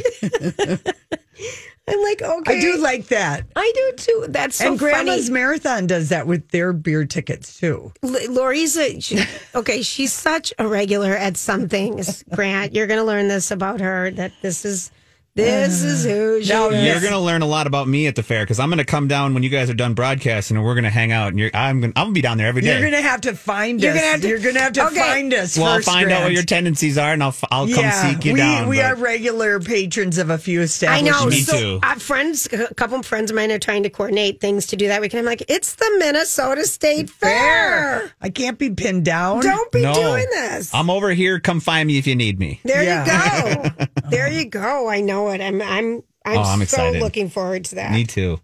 I'm 1.87 2.01
like, 2.01 2.21
okay, 2.21 2.57
I 2.57 2.61
do 2.61 2.77
like 2.77 3.07
that. 3.07 3.45
I 3.55 3.71
do 3.75 3.91
too. 3.97 4.25
That's 4.29 4.55
so 4.55 4.69
and 4.69 4.79
Grandma's 4.79 5.27
funny. 5.27 5.33
Marathon 5.33 5.85
does 5.87 6.09
that 6.09 6.27
with 6.27 6.47
their 6.49 6.71
beer 6.71 7.05
tickets 7.05 7.59
too. 7.59 7.91
L- 8.03 8.31
Lori's 8.31 8.77
a 8.77 8.99
she, 9.01 9.19
okay. 9.55 9.81
She's 9.81 10.13
such 10.13 10.53
a 10.57 10.67
regular 10.67 11.11
at 11.11 11.35
some 11.35 11.67
things. 11.67 12.23
Grant, 12.33 12.73
you're 12.73 12.87
going 12.87 12.99
to 12.99 13.05
learn 13.05 13.27
this 13.27 13.51
about 13.51 13.81
her. 13.81 14.11
That 14.11 14.31
this 14.41 14.63
is 14.63 14.91
this 15.35 15.81
is 15.83 16.03
who 16.05 16.43
she 16.43 16.49
Now. 16.49 16.69
You're 16.69 17.01
gonna 17.01 17.19
learn 17.19 17.41
a 17.41 17.47
lot 17.47 17.65
about 17.65 17.87
me 17.87 18.05
at 18.07 18.15
the 18.15 18.21
fair 18.23 18.43
because 18.43 18.59
I'm 18.59 18.69
gonna 18.69 18.85
come 18.85 19.07
down 19.07 19.33
when 19.33 19.41
you 19.41 19.49
guys 19.49 19.69
are 19.69 19.73
done 19.73 19.93
broadcasting, 19.95 20.57
and 20.57 20.65
we're 20.65 20.75
gonna 20.75 20.89
hang 20.91 21.11
out. 21.11 21.29
And 21.29 21.39
you're, 21.39 21.49
I'm 21.53 21.81
gonna, 21.81 21.93
I'm 21.95 22.05
gonna 22.05 22.13
be 22.13 22.21
down 22.21 22.37
there 22.37 22.47
every 22.47 22.61
day. 22.61 22.79
You're 22.79 22.89
gonna 22.91 23.01
have 23.01 23.21
to 23.21 23.33
find 23.33 23.81
You're 23.81 23.91
us. 23.93 23.97
gonna 23.97 24.07
have 24.11 24.21
to- 24.21 24.27
you're 24.27 24.39
gonna 24.39 24.59
have 24.59 24.73
to 24.73 24.85
Okay. 24.87 24.95
find 24.99 25.33
us. 25.33 25.57
well, 25.57 25.67
I'll 25.67 25.75
first, 25.77 25.87
find 25.87 26.11
out 26.11 26.23
what 26.23 26.33
your 26.33 26.43
tendencies 26.43 26.97
are, 26.97 27.13
and 27.13 27.23
I'll 27.23 27.29
f- 27.29 27.43
I'll 27.51 27.67
come 27.67 27.83
yeah, 27.83 28.09
seek 28.11 28.25
you 28.25 28.33
we, 28.33 28.39
down. 28.39 28.67
We 28.69 28.77
but- 28.77 28.85
are 28.85 28.95
regular 28.95 29.59
patrons 29.59 30.17
of 30.19 30.29
a 30.29 30.37
few 30.37 30.61
establishments. 30.61 31.17
I 31.17 31.23
know. 31.23 31.29
Me 31.29 31.39
so, 31.41 31.57
too. 31.57 31.79
Uh, 31.81 31.95
friends, 31.95 32.47
a 32.53 32.73
couple 32.75 32.99
of 32.99 33.05
friends 33.05 33.31
of 33.31 33.35
mine 33.35 33.51
are 33.51 33.59
trying 33.59 33.83
to 33.83 33.89
coordinate 33.89 34.39
things 34.39 34.67
to 34.67 34.75
do 34.75 34.87
that 34.89 35.01
weekend. 35.01 35.19
I'm 35.19 35.25
like, 35.25 35.43
it's 35.49 35.73
the 35.75 35.95
Minnesota 35.97 36.65
State 36.65 37.09
Fair. 37.09 38.11
I 38.21 38.29
can't 38.29 38.59
be 38.59 38.69
pinned 38.69 39.05
down. 39.05 39.41
Don't 39.41 39.71
be 39.71 39.81
no, 39.81 39.93
doing 39.93 40.27
this. 40.31 40.73
I'm 40.75 40.89
over 40.91 41.11
here. 41.11 41.39
Come 41.39 41.59
find 41.59 41.87
me 41.87 41.97
if 41.97 42.05
you 42.05 42.15
need 42.15 42.39
me. 42.39 42.59
there 42.63 42.83
Yeah. 42.83 43.63
you 43.63 43.69
go. 43.69 43.85
there 44.13 44.29
you 44.29 44.45
go. 44.45 44.87
I 44.87 45.01
know 45.01 45.29
it. 45.29 45.41
I'm. 45.41 45.61
I'm. 45.61 46.03
I'm, 46.25 46.37
Oh, 46.37 46.41
I'm 46.41 46.59
so 46.59 46.63
excited. 46.63 47.01
looking 47.01 47.29
forward 47.29 47.65
to 47.65 47.75
that. 47.75 47.91
Me 47.91 48.05
too. 48.05 48.39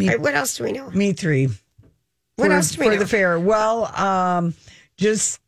All 0.00 0.06
right, 0.08 0.20
what 0.20 0.34
else 0.34 0.56
do 0.56 0.64
we 0.64 0.72
know? 0.72 0.90
Me 0.90 1.12
three. 1.12 1.46
What 2.36 2.48
for, 2.48 2.52
else 2.52 2.72
do 2.72 2.80
we 2.80 2.86
for 2.86 2.92
know? 2.94 2.98
the 2.98 3.06
fair? 3.06 3.38
Well, 3.38 3.86
um, 3.94 4.54
just 4.96 5.38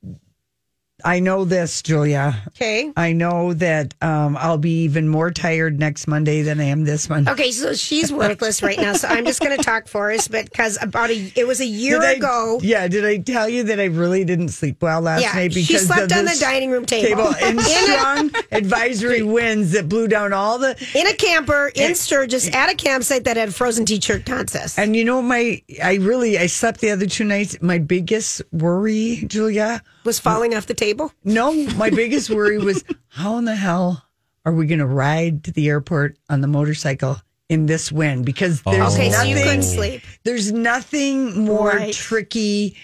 I 1.06 1.20
know 1.20 1.44
this, 1.44 1.82
Julia. 1.82 2.42
Okay. 2.48 2.92
I 2.96 3.12
know 3.12 3.52
that 3.54 3.94
um, 4.02 4.36
I'll 4.36 4.58
be 4.58 4.82
even 4.82 5.08
more 5.08 5.30
tired 5.30 5.78
next 5.78 6.06
Monday 6.08 6.42
than 6.42 6.58
I 6.60 6.64
am 6.64 6.84
this 6.84 7.08
Monday. 7.08 7.30
Okay, 7.30 7.52
so 7.52 7.74
she's 7.74 8.12
worthless 8.12 8.62
right 8.62 8.76
now. 8.78 8.92
So 8.94 9.06
I'm 9.08 9.24
just 9.24 9.40
going 9.40 9.56
to 9.56 9.62
talk 9.62 9.86
for 9.86 10.10
us, 10.10 10.26
but 10.26 10.46
because 10.50 10.76
about 10.82 11.10
a, 11.10 11.32
it 11.36 11.46
was 11.46 11.60
a 11.60 11.66
year 11.66 12.00
Did 12.00 12.08
I- 12.08 12.12
ago. 12.14 12.58
yeah, 12.62 12.88
did 12.88 13.04
I 13.04 13.18
tell 13.18 13.48
you 13.48 13.62
that 13.64 13.78
I 13.78 13.84
really 13.84 14.24
didn't 14.24 14.48
sleep 14.48 14.82
well 14.82 15.00
last 15.00 15.22
Yeah, 15.22 15.32
night 15.32 15.52
she 15.52 15.62
slept 15.78 16.10
of 16.10 16.18
on 16.18 16.24
the 16.24 16.36
dining 16.40 16.70
room 16.70 16.84
table. 16.86 17.32
and 17.40 17.58
In 17.58 17.64
strong 17.64 18.30
advisory 18.50 19.22
winds 19.36 19.72
that 19.72 19.88
blew 19.88 20.08
down 20.08 20.32
all 20.32 20.58
the 20.58 20.70
in 20.94 21.06
a 21.06 21.14
camper 21.14 21.70
in 21.74 21.94
Sturgis 21.94 22.52
at 22.52 22.68
a 22.70 22.74
campsite 22.74 23.24
that 23.24 23.36
had 23.36 23.54
frozen 23.54 23.84
t-shirt 23.84 24.26
contests. 24.26 24.78
And 24.78 24.96
you 24.96 25.04
know, 25.04 25.22
my 25.22 25.62
I 25.82 25.94
really 25.96 26.36
I 26.36 26.46
slept 26.46 26.80
the 26.80 26.90
other 26.90 27.06
two 27.06 27.24
nights. 27.24 27.56
My 27.62 27.78
biggest 27.78 28.42
worry, 28.52 29.24
Julia, 29.28 29.82
was 30.06 30.18
falling 30.18 30.54
off 30.54 30.66
the 30.66 30.74
table. 30.74 31.12
No, 31.24 31.52
my 31.76 31.90
biggest 31.90 32.30
worry 32.30 32.58
was 32.58 32.82
how 33.08 33.36
in 33.38 33.44
the 33.44 33.56
hell 33.56 34.04
are 34.44 34.52
we 34.52 34.66
going 34.66 34.78
to 34.78 34.86
ride 34.86 35.44
to 35.44 35.50
the 35.52 35.68
airport 35.68 36.16
on 36.30 36.40
the 36.40 36.46
motorcycle 36.46 37.18
in 37.48 37.66
this 37.66 37.90
wind? 37.92 38.24
Because 38.24 38.62
there's 38.62 38.94
Okay, 38.94 39.10
so 39.10 39.24
nothing. 39.24 39.62
sleep. 39.62 40.02
There's 40.24 40.52
nothing 40.52 41.44
more 41.44 41.70
Right. 41.70 41.92
tricky 41.92 42.76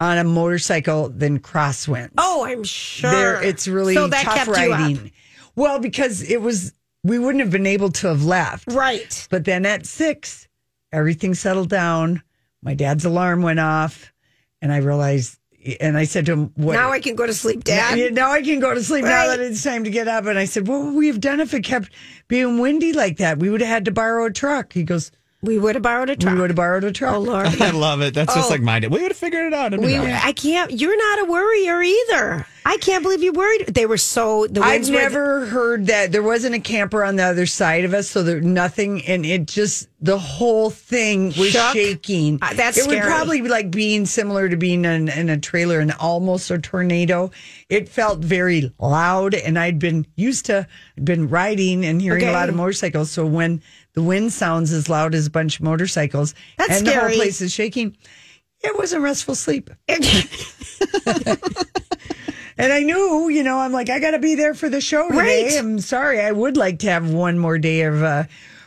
on 0.00 0.18
a 0.18 0.24
motorcycle 0.24 1.08
than 1.08 1.38
crosswind. 1.38 2.10
Oh, 2.18 2.44
I'm 2.44 2.64
sure. 2.64 3.10
There, 3.10 3.42
it's 3.42 3.68
really 3.68 3.94
so 3.94 4.08
that 4.08 4.24
tough 4.24 4.34
kept 4.34 4.48
you 4.58 4.72
up. 4.72 4.80
riding. 4.80 5.12
Well, 5.56 5.78
because 5.78 6.20
it 6.22 6.42
was, 6.42 6.74
we 7.04 7.18
wouldn't 7.18 7.40
have 7.40 7.50
been 7.52 7.66
able 7.66 7.90
to 7.92 8.08
have 8.08 8.24
left. 8.24 8.66
Right. 8.72 9.26
But 9.30 9.44
then 9.44 9.64
at 9.64 9.86
six, 9.86 10.48
everything 10.92 11.34
settled 11.34 11.68
down. 11.70 12.22
My 12.60 12.74
dad's 12.74 13.04
alarm 13.04 13.42
went 13.42 13.60
off, 13.60 14.12
and 14.60 14.72
I 14.72 14.78
realized, 14.78 15.38
and 15.80 15.96
I 15.96 16.04
said 16.04 16.26
to 16.26 16.32
him, 16.32 16.52
"What?" 16.56 16.74
Now 16.74 16.90
I 16.90 17.00
can 17.00 17.14
go 17.14 17.26
to 17.26 17.34
sleep, 17.34 17.64
Dad. 17.64 18.12
Now 18.14 18.32
I 18.32 18.42
can 18.42 18.60
go 18.60 18.74
to 18.74 18.82
sleep 18.82 19.04
now 19.04 19.28
that 19.28 19.40
it's 19.40 19.62
time 19.62 19.84
to 19.84 19.90
get 19.90 20.08
up. 20.08 20.26
And 20.26 20.38
I 20.38 20.44
said, 20.44 20.68
What 20.68 20.84
would 20.84 20.94
we 20.94 21.06
have 21.06 21.20
done 21.20 21.40
if 21.40 21.54
it 21.54 21.62
kept 21.62 21.90
being 22.28 22.58
windy 22.58 22.92
like 22.92 23.16
that? 23.18 23.38
We 23.38 23.50
would 23.50 23.60
have 23.60 23.70
had 23.70 23.84
to 23.86 23.90
borrow 23.90 24.26
a 24.26 24.30
truck. 24.32 24.72
He 24.72 24.82
goes, 24.82 25.10
We 25.44 25.58
would 25.58 25.74
have 25.74 25.82
borrowed 25.82 26.10
a 26.10 26.16
truck. 26.16 26.34
We 26.34 26.40
would 26.40 26.50
have 26.50 26.56
borrowed 26.56 26.84
a 26.84 26.92
truck. 26.92 27.14
Oh 27.16 27.20
Lord. 27.20 27.46
I 27.60 27.70
love 27.70 28.00
it. 28.00 28.14
That's 28.14 28.34
just 28.34 28.48
Oh. 28.48 28.52
like 28.52 28.62
mine. 28.62 28.82
We 28.90 29.00
would 29.02 29.10
have 29.10 29.16
figured 29.16 29.46
it 29.46 29.54
out. 29.54 29.76
We? 29.78 29.96
I 29.98 30.32
can't. 30.32 30.70
You're 30.72 30.96
not 30.96 31.26
a 31.28 31.30
worrier 31.30 31.82
either. 31.82 32.46
I 32.66 32.78
can't 32.78 33.02
believe 33.02 33.22
you 33.22 33.32
worried. 33.32 33.66
They 33.66 33.84
were 33.84 33.98
so. 33.98 34.46
The 34.46 34.62
I've 34.62 34.88
never 34.88 35.44
heard 35.46 35.88
that 35.88 36.12
there 36.12 36.22
wasn't 36.22 36.54
a 36.54 36.60
camper 36.60 37.04
on 37.04 37.16
the 37.16 37.22
other 37.24 37.44
side 37.44 37.84
of 37.84 37.92
us, 37.92 38.08
so 38.08 38.22
there 38.22 38.40
nothing, 38.40 39.04
and 39.06 39.26
it 39.26 39.46
just 39.46 39.88
the 40.00 40.18
whole 40.18 40.70
thing 40.70 41.26
was 41.26 41.50
Shook? 41.50 41.72
shaking. 41.74 42.38
Uh, 42.40 42.54
that's 42.54 42.78
it 42.78 42.86
would 42.86 43.02
probably 43.02 43.42
be 43.42 43.48
like 43.50 43.70
being 43.70 44.06
similar 44.06 44.48
to 44.48 44.56
being 44.56 44.86
in, 44.86 45.10
in 45.10 45.28
a 45.28 45.38
trailer 45.38 45.78
and 45.80 45.92
almost 46.00 46.50
a 46.50 46.58
tornado. 46.58 47.30
It 47.68 47.86
felt 47.90 48.20
very 48.20 48.72
loud, 48.78 49.34
and 49.34 49.58
I'd 49.58 49.78
been 49.78 50.06
used 50.16 50.46
to 50.46 50.66
been 51.02 51.28
riding 51.28 51.84
and 51.84 52.00
hearing 52.00 52.24
a 52.26 52.32
lot 52.32 52.48
of 52.48 52.54
motorcycles. 52.54 53.10
So 53.10 53.26
when 53.26 53.60
the 53.94 54.02
wind 54.02 54.32
sounds 54.32 54.72
as 54.72 54.88
loud 54.88 55.14
as 55.14 55.26
a 55.26 55.30
bunch 55.30 55.56
of 55.58 55.64
motorcycles, 55.64 56.34
That's 56.58 56.78
and 56.78 56.86
the 56.86 56.90
scary. 56.92 57.08
whole 57.12 57.16
place 57.20 57.40
is 57.40 57.52
shaking, 57.52 57.96
it 58.62 58.76
wasn't 58.78 59.02
restful 59.02 59.34
sleep. 59.34 59.70
And 62.56 62.72
I 62.72 62.84
knew, 62.84 63.28
you 63.30 63.42
know, 63.42 63.58
I'm 63.58 63.72
like, 63.72 63.90
I 63.90 63.98
got 63.98 64.12
to 64.12 64.20
be 64.20 64.36
there 64.36 64.54
for 64.54 64.68
the 64.68 64.80
show 64.80 65.08
today. 65.08 65.44
Right. 65.48 65.58
I'm 65.58 65.80
sorry. 65.80 66.20
I 66.20 66.30
would 66.30 66.56
like 66.56 66.78
to 66.80 66.86
have 66.88 67.10
one 67.12 67.36
more 67.36 67.58
day 67.58 67.82
of 67.82 68.00
uh, 68.00 68.24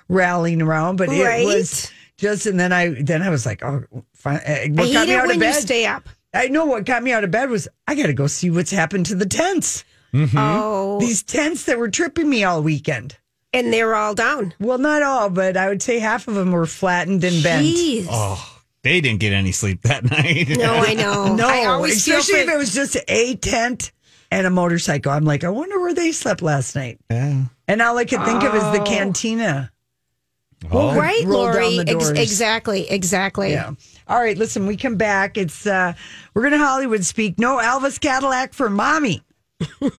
rallying 0.10 0.62
around, 0.62 0.98
but 0.98 1.08
Right. 1.08 1.42
it 1.44 1.46
was 1.46 1.90
just, 2.18 2.48
and 2.48 2.60
then 2.60 2.74
I, 2.74 2.90
then 3.02 3.22
I 3.22 3.30
was 3.30 3.46
like, 3.46 3.64
oh, 3.64 3.86
fine. 4.14 4.42
Uh, 4.46 4.52
I 4.52 4.68
What 4.74 4.88
hate 4.88 4.94
got 4.94 5.08
me 5.08 5.14
it 5.14 5.18
out 5.18 5.28
when 5.28 5.36
of 5.38 5.40
bed? 5.40 5.56
you 5.56 5.62
stay 5.62 5.86
up. 5.86 6.10
I 6.34 6.50
know 6.50 6.66
what 6.66 6.84
got 6.84 7.02
me 7.02 7.14
out 7.14 7.24
of 7.24 7.32
bed 7.32 7.50
was 7.50 7.70
I 7.88 7.96
got 7.96 8.08
to 8.08 8.14
go 8.14 8.28
see 8.28 8.50
what's 8.50 8.72
happened 8.72 9.06
to 9.06 9.16
the 9.16 9.26
tents. 9.26 9.86
Oh, 10.14 11.00
These 11.00 11.24
tents 11.24 11.64
that 11.64 11.78
were 11.80 11.90
tripping 11.90 12.30
me 12.30 12.44
all 12.44 12.62
weekend. 12.62 13.16
And 13.54 13.72
they 13.74 13.84
were 13.84 13.96
all 13.96 14.14
down. 14.16 14.54
Well, 14.60 14.78
not 14.78 15.02
all, 15.04 15.30
but 15.30 15.58
I 15.58 15.70
would 15.70 15.82
say 15.82 16.00
half 16.00 16.28
of 16.28 16.36
them 16.36 16.52
were 16.52 16.66
flattened 16.66 17.24
and 17.24 17.42
bent. 17.44 17.66
Jeez. 17.66 18.08
Oh, 18.10 18.60
they 18.84 19.02
didn't 19.02 19.20
get 19.20 19.34
any 19.34 19.52
sleep 19.52 19.82
that 19.84 20.04
night. 20.10 20.50
No, 20.50 20.74
I 20.76 20.94
know. 20.94 21.36
No, 21.36 21.48
I 21.48 21.66
always 21.66 22.04
feel 22.06 22.18
especially 22.20 22.44
for- 22.46 22.50
if 22.52 22.56
it 22.56 22.58
was 22.58 22.74
just 22.74 22.98
a 23.08 23.36
tent 23.36 23.92
and 24.32 24.46
a 24.46 24.50
motorcycle. 24.50 25.12
I'm 25.12 25.24
like, 25.26 25.44
I 25.44 25.50
wonder 25.50 25.80
where 25.80 25.94
they 25.94 26.12
slept 26.12 26.42
last 26.42 26.76
night. 26.76 27.00
Yeah. 27.10 27.46
And 27.68 27.82
all 27.82 27.98
I 27.98 28.06
could 28.06 28.24
think 28.26 28.44
of 28.44 28.54
is 28.56 28.64
the 28.64 28.82
Oh. 28.82 28.86
cantina. 28.86 29.72
Oh. 30.72 30.96
right, 30.96 31.24
roll 31.26 31.46
down 31.46 31.54
Lori. 31.62 31.76
the 31.78 31.92
Ex- 31.92 32.06
doors. 32.08 32.20
exactly. 32.20 32.90
Exactly. 32.90 33.52
Yeah. 33.52 33.74
All 34.08 34.20
right, 34.20 34.36
listen, 34.38 34.66
we 34.66 34.76
come 34.76 34.96
back. 34.96 35.38
It's 35.38 35.68
uh 35.68 35.94
we're 36.34 36.42
gonna 36.44 36.58
Hollywood 36.58 37.06
speak. 37.06 37.38
No 37.38 37.58
Elvis 37.58 38.00
Cadillac 38.02 38.54
for 38.54 38.68
mommy. 38.70 39.22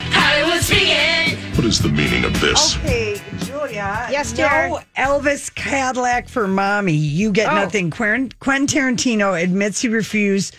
Hollywood 0.02 0.62
speaking. 0.64 1.17
What 1.58 1.66
is 1.66 1.80
the 1.82 1.90
meaning 1.90 2.24
of 2.24 2.40
this? 2.40 2.78
Okay, 2.78 3.20
Julia. 3.40 4.08
Yes, 4.12 4.32
dear. 4.32 4.48
No 4.70 4.80
Elvis 4.96 5.54
Cadillac 5.56 6.30
for 6.30 6.48
mommy. 6.48 6.94
You 6.94 7.32
get 7.32 7.52
Oh. 7.52 7.56
nothing. 7.56 7.90
Quentin, 7.90 8.32
Quentin 8.40 8.68
Tarantino 8.68 9.42
admits 9.42 9.82
he 9.82 9.88
refused 9.88 10.56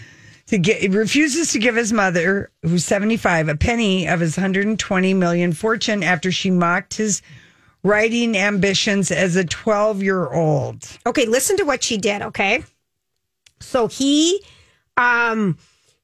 to 0.48 0.58
get 0.58 0.90
refuses 0.90 1.52
to 1.52 1.60
give 1.60 1.76
his 1.76 1.92
mother, 1.92 2.50
who's 2.62 2.84
75, 2.84 3.48
a 3.48 3.54
penny 3.54 4.08
of 4.08 4.18
his 4.18 4.36
120 4.36 5.14
million 5.14 5.52
fortune 5.52 6.02
after 6.02 6.32
she 6.32 6.50
mocked 6.50 6.94
his 6.94 7.22
writing 7.84 8.36
ambitions 8.36 9.12
as 9.12 9.36
a 9.36 9.44
12 9.44 10.02
year 10.02 10.26
old. 10.32 10.84
Okay, 11.06 11.26
listen 11.26 11.56
to 11.58 11.64
what 11.64 11.84
she 11.84 11.96
did, 11.96 12.22
okay? 12.22 12.64
So 13.60 13.86
he 13.86 14.42
um 14.96 15.58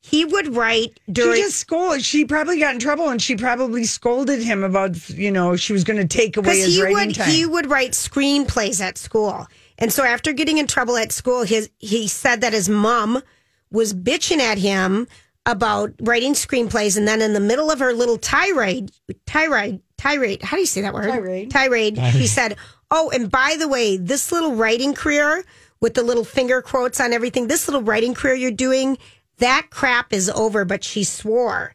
he 0.04 0.22
would 0.26 0.54
write 0.54 1.00
during 1.10 1.36
she 1.36 1.42
just 1.44 1.56
scolded. 1.56 2.04
She 2.04 2.26
probably 2.26 2.58
got 2.58 2.74
in 2.74 2.78
trouble, 2.78 3.08
and 3.08 3.22
she 3.22 3.36
probably 3.36 3.84
scolded 3.84 4.42
him 4.42 4.62
about 4.62 5.08
you 5.08 5.30
know 5.30 5.56
she 5.56 5.72
was 5.72 5.82
going 5.82 5.96
to 5.96 6.06
take 6.06 6.36
away 6.36 6.58
his 6.58 6.76
he 6.76 6.82
writing 6.82 7.06
would 7.06 7.14
time. 7.14 7.30
he 7.30 7.46
would 7.46 7.70
write 7.70 7.92
screenplays 7.92 8.82
at 8.82 8.98
school. 8.98 9.46
And 9.78 9.90
so 9.90 10.04
after 10.04 10.34
getting 10.34 10.58
in 10.58 10.66
trouble 10.66 10.98
at 10.98 11.10
school, 11.10 11.42
his 11.44 11.70
he 11.78 12.06
said 12.06 12.42
that 12.42 12.52
his 12.52 12.68
mom 12.68 13.22
was 13.70 13.94
bitching 13.94 14.40
at 14.40 14.58
him 14.58 15.08
about 15.46 15.94
writing 16.00 16.34
screenplays 16.34 16.98
and 16.98 17.08
then 17.08 17.22
in 17.22 17.32
the 17.32 17.40
middle 17.40 17.70
of 17.70 17.78
her 17.78 17.94
little 17.94 18.18
tirade 18.18 18.90
tirade 19.26 19.80
tirade 19.98 20.42
how 20.42 20.56
do 20.56 20.60
you 20.60 20.66
say 20.66 20.80
that 20.80 20.94
word 20.94 21.10
Tirade. 21.10 21.50
tirade 21.50 21.98
he 21.98 22.26
said 22.26 22.56
oh 22.90 23.10
and 23.10 23.30
by 23.30 23.56
the 23.58 23.68
way 23.68 23.98
this 23.98 24.32
little 24.32 24.54
writing 24.54 24.94
career 24.94 25.44
with 25.80 25.92
the 25.92 26.02
little 26.02 26.24
finger 26.24 26.62
quotes 26.62 26.98
on 26.98 27.12
everything 27.12 27.46
this 27.46 27.68
little 27.68 27.82
writing 27.82 28.14
career 28.14 28.34
you're 28.34 28.50
doing 28.50 28.96
that 29.38 29.68
crap 29.70 30.12
is 30.12 30.30
over 30.30 30.64
but 30.64 30.84
she 30.84 31.04
swore 31.04 31.74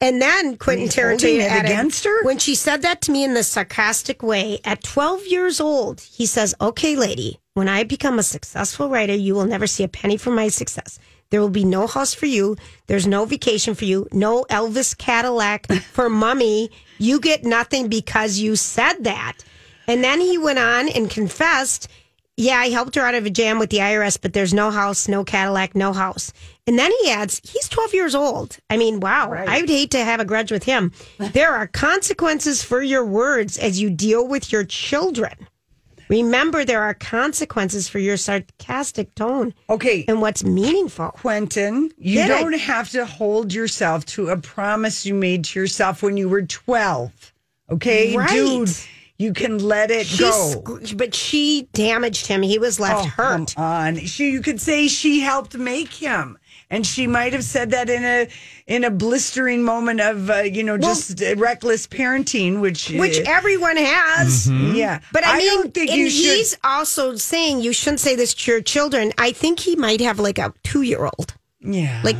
and 0.00 0.20
then 0.20 0.56
Quentin 0.56 0.88
Tarantino 0.88 1.40
added, 1.40 1.70
against 1.70 2.04
her? 2.04 2.24
when 2.24 2.38
she 2.38 2.54
said 2.54 2.82
that 2.82 3.00
to 3.02 3.12
me 3.12 3.24
in 3.24 3.34
this 3.34 3.48
sarcastic 3.48 4.22
way 4.22 4.60
at 4.64 4.82
12 4.82 5.26
years 5.26 5.60
old, 5.60 6.00
he 6.00 6.26
says, 6.26 6.54
Okay, 6.60 6.96
lady, 6.96 7.40
when 7.54 7.68
I 7.68 7.84
become 7.84 8.18
a 8.18 8.22
successful 8.22 8.90
writer, 8.90 9.14
you 9.14 9.34
will 9.34 9.46
never 9.46 9.66
see 9.66 9.84
a 9.84 9.88
penny 9.88 10.18
from 10.18 10.34
my 10.34 10.48
success. 10.48 10.98
There 11.30 11.40
will 11.40 11.48
be 11.48 11.64
no 11.64 11.86
house 11.86 12.14
for 12.14 12.26
you. 12.26 12.56
There's 12.86 13.06
no 13.06 13.24
vacation 13.24 13.74
for 13.74 13.84
you. 13.84 14.06
No 14.12 14.44
Elvis 14.44 14.96
Cadillac 14.96 15.66
for 15.92 16.08
mummy. 16.08 16.70
You 16.98 17.18
get 17.18 17.44
nothing 17.44 17.88
because 17.88 18.38
you 18.38 18.54
said 18.54 19.04
that. 19.04 19.38
And 19.88 20.04
then 20.04 20.20
he 20.20 20.38
went 20.38 20.58
on 20.58 20.88
and 20.88 21.10
confessed, 21.10 21.88
yeah, 22.36 22.58
I 22.58 22.68
helped 22.68 22.94
her 22.96 23.02
out 23.02 23.14
of 23.14 23.24
a 23.24 23.30
jam 23.30 23.58
with 23.58 23.70
the 23.70 23.78
IRS, 23.78 24.20
but 24.20 24.34
there's 24.34 24.52
no 24.52 24.70
house, 24.70 25.08
no 25.08 25.24
Cadillac, 25.24 25.74
no 25.74 25.92
house. 25.92 26.32
And 26.66 26.78
then 26.78 26.90
he 27.02 27.10
adds, 27.10 27.40
he's 27.44 27.68
12 27.68 27.94
years 27.94 28.14
old. 28.14 28.58
I 28.68 28.76
mean, 28.76 28.98
wow, 29.00 29.32
I 29.32 29.60
would 29.60 29.68
hate 29.70 29.92
to 29.92 30.02
have 30.04 30.18
a 30.20 30.24
grudge 30.24 30.50
with 30.50 30.64
him. 30.64 30.90
There 31.18 31.54
are 31.54 31.66
consequences 31.68 32.62
for 32.64 32.82
your 32.82 33.04
words 33.04 33.56
as 33.56 33.80
you 33.80 33.88
deal 33.88 34.26
with 34.26 34.50
your 34.50 34.64
children. 34.64 35.32
Remember, 36.08 36.64
there 36.64 36.82
are 36.82 36.94
consequences 36.94 37.88
for 37.88 37.98
your 37.98 38.16
sarcastic 38.16 39.14
tone. 39.14 39.54
Okay. 39.68 40.04
And 40.08 40.20
what's 40.20 40.44
meaningful. 40.44 41.10
Quentin, 41.10 41.90
you 41.98 42.22
Did 42.22 42.28
don't 42.28 42.52
have 42.58 42.90
to 42.90 43.04
hold 43.06 43.52
yourself 43.52 44.04
to 44.06 44.28
a 44.28 44.36
promise 44.36 45.04
you 45.06 45.14
made 45.14 45.44
to 45.46 45.60
yourself 45.60 46.02
when 46.02 46.16
you 46.16 46.28
were 46.28 46.42
12. 46.42 47.32
Okay? 47.70 48.16
Right. 48.16 48.28
Dude, 48.28 48.70
you 49.18 49.32
can 49.32 49.58
let 49.58 49.90
it 49.90 50.06
She 50.06 50.18
go. 50.18 50.62
but 50.96 51.12
she 51.14 51.68
damaged 51.72 52.26
him. 52.28 52.42
He 52.42 52.58
was 52.60 52.78
left 52.78 53.04
Oh, 53.06 53.08
hurt. 53.08 53.58
On. 53.58 53.96
She, 53.98 54.30
you 54.30 54.42
could 54.42 54.60
say 54.60 54.86
she 54.86 55.20
helped 55.20 55.56
make 55.56 55.92
him. 55.92 56.38
And 56.68 56.84
she 56.84 57.06
might 57.06 57.32
have 57.32 57.44
said 57.44 57.70
that 57.70 57.88
in 57.88 58.04
a 58.04 58.28
in 58.66 58.82
a 58.82 58.90
blistering 58.90 59.62
moment 59.62 60.00
of 60.00 60.28
uh, 60.28 60.38
you 60.42 60.64
know 60.64 60.76
just 60.76 61.22
uh, 61.22 61.36
reckless 61.36 61.86
parenting, 61.86 62.60
which 62.60 62.90
Which 62.90 63.18
everyone 63.20 63.76
has. 63.76 64.50
yeah. 64.50 65.00
But 65.12 65.24
I, 65.24 65.34
I 65.34 65.38
mean, 65.38 65.46
don't 65.48 65.72
think 65.74 65.90
and 65.90 66.00
you 66.00 66.10
should- 66.10 66.36
he's 66.36 66.56
also 66.64 67.14
saying 67.16 67.60
you 67.60 67.72
shouldn't 67.72 68.00
say 68.00 68.16
this 68.16 68.34
to 68.34 68.50
your 68.50 68.60
children. 68.62 69.12
I 69.16 69.30
think 69.30 69.60
he 69.60 69.76
might 69.76 70.00
have 70.00 70.18
like 70.18 70.38
a 70.38 70.52
two 70.64 70.82
year 70.82 71.04
old. 71.04 71.34
yeah. 71.60 72.00
Like, 72.04 72.16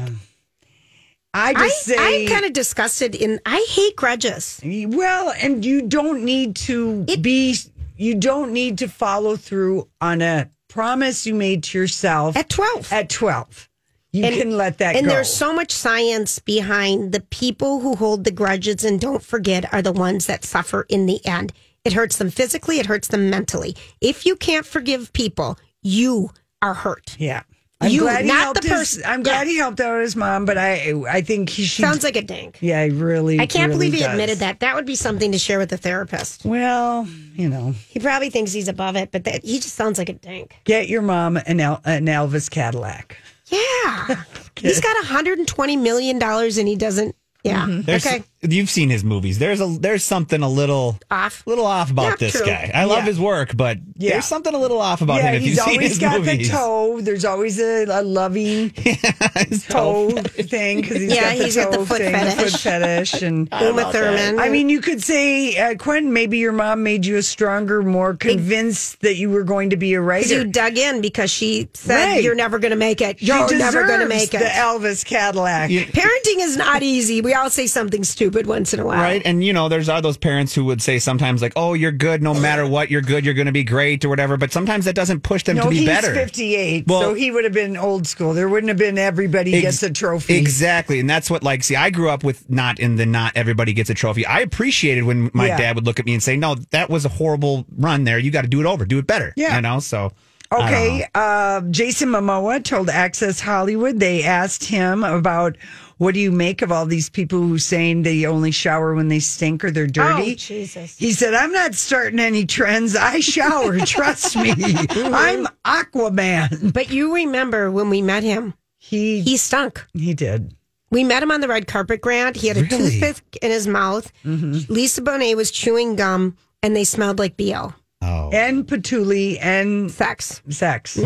I 1.35 1.51
I, 1.51 1.53
just 1.55 1.83
say 1.85 1.97
I'm 1.99 2.29
kind 2.33 2.45
of 2.47 2.53
disgusted 2.53 3.15
in, 3.15 3.41
I 3.45 3.67
hate 3.69 3.95
grudges. 3.97 4.61
Well, 4.65 5.35
and 5.43 5.65
you 5.65 5.83
don't 5.83 6.25
need 6.25 6.57
to 6.57 7.05
be, 7.05 7.55
you 7.97 8.15
don't 8.15 8.53
need 8.53 8.79
to 8.79 8.89
follow 8.89 9.37
through 9.37 9.89
on 10.01 10.23
a 10.23 10.49
promise 10.69 11.27
you 11.27 11.35
made 11.35 11.63
to 11.65 11.79
yourself 11.79 12.37
At 12.37 12.49
12. 12.49 12.91
At 12.93 13.11
12. 13.11 13.69
You 14.17 14.25
And- 14.25 14.35
can 14.37 14.57
let 14.57 14.79
that 14.79 14.97
and 14.97 15.07
go. 15.07 15.13
there's 15.13 15.33
so 15.33 15.53
much 15.53 15.73
science 15.73 16.39
behind 16.39 17.13
the 17.13 17.21
people 17.21 17.81
who 17.81 17.97
hold 17.97 18.25
the 18.25 18.31
grudges 18.31 18.85
and 18.85 18.99
don't 19.01 19.23
forget 19.23 19.73
are 19.75 19.83
the 19.83 19.93
ones 19.93 20.27
that 20.27 20.45
suffer 20.45 20.87
in 20.89 21.07
the 21.07 21.25
end. 21.27 21.53
It 21.85 21.93
hurts 21.93 22.17
them 22.17 22.31
physically, 22.31 22.79
it 22.81 22.87
hurts 22.87 23.09
them 23.09 23.29
mentally. 23.31 23.77
If 24.01 24.25
you 24.27 24.35
can't 24.37 24.67
forgive 24.67 25.13
people, 25.13 25.59
you 25.83 26.31
are 26.63 26.75
hurt. 26.75 27.17
yeah. 27.19 27.43
I'm 27.79 27.91
You, 27.91 28.01
glad 28.01 28.23
he 28.25 28.29
not 28.29 28.39
helped 28.39 28.63
the 28.63 28.69
his, 28.69 28.79
person. 28.79 29.03
I'm 29.05 29.23
glad 29.23 29.47
Yeah. 29.47 29.53
he 29.53 29.59
helped 29.59 29.81
out 29.81 30.01
his 30.01 30.17
mom, 30.17 30.47
but 30.47 30.57
I 30.57 30.95
I 31.11 31.21
think 31.21 31.51
he 31.51 31.65
should 31.65 31.85
Sounds 31.85 32.03
like 32.05 32.17
a 32.17 32.23
dink. 32.23 32.57
Yeah, 32.63 32.81
I 32.81 32.87
really 32.87 33.39
I 33.39 33.45
can't 33.45 33.69
really 33.69 33.89
believe 33.89 33.93
he 33.93 34.01
does. 34.01 34.13
admitted 34.13 34.39
that. 34.39 34.61
That 34.61 34.75
would 34.77 34.87
be 34.87 34.95
something 34.95 35.31
to 35.33 35.39
share 35.39 35.59
with 35.59 35.69
the 35.69 35.77
therapist. 35.77 36.47
Well, 36.47 37.07
you 37.35 37.51
know, 37.51 37.75
He 37.91 38.01
probably 38.01 38.31
thinks 38.31 38.53
he's 38.53 38.69
above 38.69 38.97
it, 38.97 39.11
but 39.13 39.25
that, 39.25 39.45
he 39.45 39.59
just 39.59 39.75
sounds 39.75 39.99
like 39.99 40.09
a 40.09 40.15
dink. 40.15 40.57
get 40.65 40.89
your 40.89 41.03
mom 41.03 41.37
an, 41.37 41.61
El, 41.61 41.83
an 41.85 42.07
Elvis 42.07 42.49
Cadillac. 42.51 43.19
Yeah. 43.49 44.25
He's 44.57 44.81
got 44.81 44.97
120 44.97 45.77
million 45.77 46.19
dollars 46.19 46.59
and 46.59 46.67
he 46.67 46.77
doesn't. 46.77 47.15
Yeah. 47.45 47.67
Mm-hmm. 47.67 47.83
There's, 47.83 48.07
Okay. 48.07 48.25
You've 48.43 48.69
seen 48.71 48.91
his 48.91 49.03
movies. 49.03 49.39
There's 49.39 49.61
a 49.61 49.67
there's 49.67 50.05
something 50.05 50.43
a 50.43 50.49
little 50.49 50.99
Off. 51.11 51.43
little 51.47 51.67
off 51.67 51.91
about 51.91 52.11
Not 52.11 52.19
this 52.19 52.33
true. 52.37 52.45
guy. 52.47 52.71
I 52.75 52.85
love 52.85 53.05
his 53.05 53.19
work, 53.19 53.57
but 53.57 53.79
Yeah. 53.97 54.13
there's 54.13 54.27
something 54.27 54.55
a 54.55 54.59
little 54.59 54.81
off 54.81 55.01
about 55.01 55.17
yeah, 55.23 55.31
him 55.31 55.35
if 55.37 55.43
he's 55.43 55.51
you've 55.57 55.65
seen 55.65 55.75
always 55.77 55.89
his 55.91 55.99
got 55.99 56.21
movies. 56.21 56.49
the 56.51 56.55
toe. 56.57 57.01
There's 57.01 57.25
always 57.25 57.59
a, 57.59 57.87
a 57.89 58.03
loving 58.03 58.71
toe 59.69 60.11
thing 60.11 60.81
because 60.83 60.99
he's 61.01 61.15
Yeah, 61.15 61.23
got 61.33 61.39
the 61.39 61.45
he's 61.45 61.55
toe 61.57 61.63
got 61.71 61.81
the 61.81 61.87
foot 61.87 61.99
thing, 61.99 62.13
fetish. 62.13 62.53
foot 62.53 62.61
fetish, 62.61 63.23
and 63.23 63.49
Uma 63.61 63.91
Thurman. 63.93 64.39
I 64.39 64.49
mean, 64.49 64.69
you 64.69 64.81
could 64.81 65.03
say, 65.03 65.57
uh, 65.57 65.75
Quentin, 65.77 66.13
maybe 66.13 66.39
your 66.39 66.53
mom 66.53 66.83
made 66.83 67.07
you 67.07 67.17
a 67.17 67.23
stronger, 67.23 67.83
more 67.83 68.15
convinced 68.15 69.01
that 69.01 69.17
you 69.17 69.31
were 69.31 69.45
going 69.45 69.71
to 69.71 69.77
be 69.77 69.95
a 69.95 70.01
Because 70.01 70.31
writer. 70.31 70.43
you 70.43 70.53
dug 70.53 70.77
in 70.79 71.01
because 71.01 71.31
she 71.31 71.69
said 71.75 71.97
Right. 72.15 72.23
you're 72.23 72.35
never 72.35 72.59
going 72.59 72.71
to 72.71 72.77
make 72.77 73.01
it. 73.01 73.23
You're 73.23 73.49
never 73.57 73.87
going 73.87 74.01
to 74.01 74.07
make 74.09 74.35
it. 74.35 74.39
The 74.39 74.45
Elvis 74.45 75.05
Cadillac. 75.05 75.71
Parenting 75.71 76.41
is 76.41 76.57
not 76.57 76.83
easy. 76.83 77.21
We 77.23 77.33
all 77.35 77.51
say 77.51 77.67
something 77.67 78.05
stupid 78.05 78.26
once 78.31 78.73
in 78.75 78.81
a 78.81 78.85
while. 78.85 79.01
Right. 79.01 79.23
And, 79.25 79.43
you 79.45 79.53
know, 79.53 79.69
there's 79.69 79.89
are 79.89 80.01
those 80.01 80.17
parents 80.17 80.55
who 80.55 80.65
would 80.67 80.81
say 80.83 80.99
sometimes, 80.99 81.43
like, 81.43 81.53
oh, 81.57 81.75
you're 81.75 81.93
good 81.93 82.23
no 82.23 82.35
matter 82.35 82.67
what, 82.67 82.91
you're 82.91 83.03
good, 83.03 83.25
you're 83.25 83.35
going 83.35 83.47
to 83.47 83.53
be 83.53 83.65
great 83.65 84.05
or 84.05 84.09
whatever. 84.09 84.37
But 84.37 84.53
sometimes 84.53 84.85
that 84.85 84.95
doesn't 84.95 85.21
push 85.23 85.45
them 85.45 85.57
no, 85.57 85.65
to 85.65 85.71
be 85.71 85.77
he's 85.79 85.87
better. 85.89 86.15
58, 86.15 86.87
Well- 86.87 87.01
so 87.03 87.15
he 87.15 87.31
would 87.31 87.45
have 87.45 87.53
been 87.53 87.77
old 87.77 88.07
school. 88.07 88.35
There 88.35 88.49
wouldn't 88.49 88.69
have 88.69 88.79
been 88.79 88.99
everybody 88.99 89.55
Ex- 89.55 89.63
gets 89.63 89.83
a 89.83 89.91
trophy. 89.91 90.37
Exactly. 90.37 91.01
And 91.01 91.09
that's 91.09 91.31
what, 91.31 91.43
like, 91.43 91.63
see, 91.65 91.77
I 91.77 91.91
grew 91.91 92.11
up 92.11 92.25
with 92.25 92.49
not 92.51 92.79
in 92.79 92.97
the 92.97 93.07
not 93.07 93.33
everybody 93.37 93.73
gets 93.73 93.91
a 93.91 93.95
trophy. 93.95 94.27
I 94.27 94.41
appreciated 94.41 95.05
when 95.05 95.31
my 95.33 95.47
Yeah. 95.49 95.59
dad 95.59 95.77
would 95.77 95.87
look 95.87 95.99
at 96.01 96.07
me 96.07 96.15
and 96.15 96.23
say, 96.23 96.37
no, 96.37 96.57
that 96.71 96.91
was 96.91 97.05
a 97.05 97.09
horrible 97.09 97.65
run 97.77 98.05
there. 98.05 98.19
You 98.19 98.31
got 98.31 98.43
to 98.43 98.49
do 98.49 98.61
it 98.61 98.67
over, 98.67 98.85
do 98.85 98.99
it 98.99 99.07
better. 99.07 99.33
Yeah. 99.37 99.57
You 99.57 99.63
know, 99.63 99.81
so. 99.81 100.13
Okay, 100.53 101.09
know. 101.13 101.21
uh, 101.21 101.61
Jason 101.73 102.09
Momoa 102.11 102.63
told 102.63 102.89
Access 102.89 103.41
Hollywood 103.41 103.99
they 103.99 104.23
asked 104.23 104.65
him 104.65 105.03
about 105.03 105.57
what 105.99 106.15
do 106.15 106.21
you 106.21 106.31
make 106.33 106.63
of 106.63 106.71
all 106.71 106.87
these 106.87 107.09
people 107.09 107.39
who 107.41 107.59
saying 107.59 108.03
they 108.03 108.27
only 108.27 108.51
shower 108.51 108.95
when 108.95 109.09
they 109.09 109.19
stink 109.19 109.65
or 109.65 109.71
they're 109.71 109.87
dirty. 109.87 110.33
Oh, 110.33 110.35
Jesus. 110.35 110.97
He 110.99 111.13
said, 111.13 111.33
"I'm 111.35 111.53
not 111.53 111.75
starting 111.75 112.19
any 112.21 112.45
trends. 112.47 112.95
I 112.97 113.21
shower. 113.21 113.79
trust 113.87 114.37
me. 114.37 114.53
I'm 114.57 115.47
Aquaman." 115.65 116.73
But 116.73 116.91
you 116.91 117.15
remember 117.15 117.71
when 117.71 117.91
we 117.91 118.03
met 118.03 118.23
him, 118.23 118.55
He 118.79 119.21
he 119.23 119.37
stunk. 119.37 119.85
he 119.95 120.13
did. 120.15 120.55
We 120.91 121.03
met 121.03 121.23
him 121.23 121.33
on 121.33 121.41
the 121.41 121.49
red 121.49 121.67
carpet, 121.67 122.01
Grant. 122.01 122.37
He 122.37 122.47
had 122.49 122.57
a 122.57 122.63
Really? 122.63 123.01
toothpick 123.01 123.39
in 123.43 123.51
his 123.51 123.67
mouth. 123.67 124.13
Mm-hmm. 124.25 124.73
Lisa 124.73 125.03
Bonet 125.03 125.35
was 125.37 125.51
chewing 125.51 125.97
gum 125.97 126.37
and 126.63 126.77
they 126.77 126.85
smelled 126.85 127.19
like 127.19 127.37
BO. 127.37 127.75
Oh. 128.03 128.31
And 128.33 128.69
patchouli 128.69 129.39
and 129.41 129.91
Sex. 129.91 130.43
sex. 130.49 130.97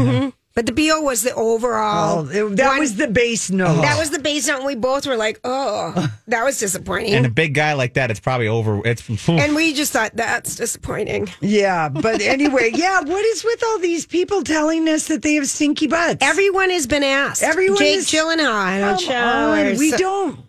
But 0.55 0.67
the 0.67 0.73
BO 0.73 1.01
was 1.03 1.23
the 1.23 1.33
overall. 1.35 2.27
Oh, 2.27 2.29
it- 2.29 2.57
that 2.57 2.69
one- 2.71 2.81
was 2.81 2.97
the 2.97 3.07
base 3.07 3.51
note. 3.51 3.83
That 3.83 3.97
was 3.99 4.11
the 4.11 4.19
base 4.19 4.49
note, 4.49 4.57
and 4.59 4.67
we 4.67 4.75
both 4.75 5.07
were 5.07 5.17
like, 5.17 5.39
"Oh, 5.45 5.95
that 6.27 6.45
was 6.45 6.59
disappointing." 6.59 7.15
And 7.15 7.25
a 7.25 7.31
big 7.31 7.55
guy 7.55 7.75
like 7.75 7.95
that, 7.95 8.11
it's 8.11 8.19
probably 8.21 8.49
over. 8.49 8.81
It's 8.85 9.09
And 9.29 9.55
we 9.55 9.73
just 9.75 9.93
thought 9.93 10.11
that's 10.17 10.57
disappointing. 10.57 11.29
yeah, 11.41 11.89
but 11.89 12.21
anyway, 12.21 12.71
yeah. 12.75 13.01
What 13.01 13.25
is 13.27 13.45
with 13.45 13.63
all 13.65 13.79
these 13.79 14.07
people 14.07 14.43
telling 14.43 14.89
us 14.89 15.07
that 15.07 15.23
they 15.23 15.35
have 15.35 15.47
stinky 15.49 15.87
butts? 15.87 16.19
Everyone 16.21 16.71
has 16.71 16.87
been 16.89 17.05
asked. 17.05 17.43
Everyone 17.45 17.79
Jake 17.79 17.99
is- 17.99 18.07
Gyllenhaal, 18.11 18.51
I 18.53 18.81
don't 18.81 18.97
Come 18.97 19.05
shower. 19.05 19.57
on, 19.57 19.77
we 19.79 19.91
So- 19.93 19.99
don't. 19.99 20.41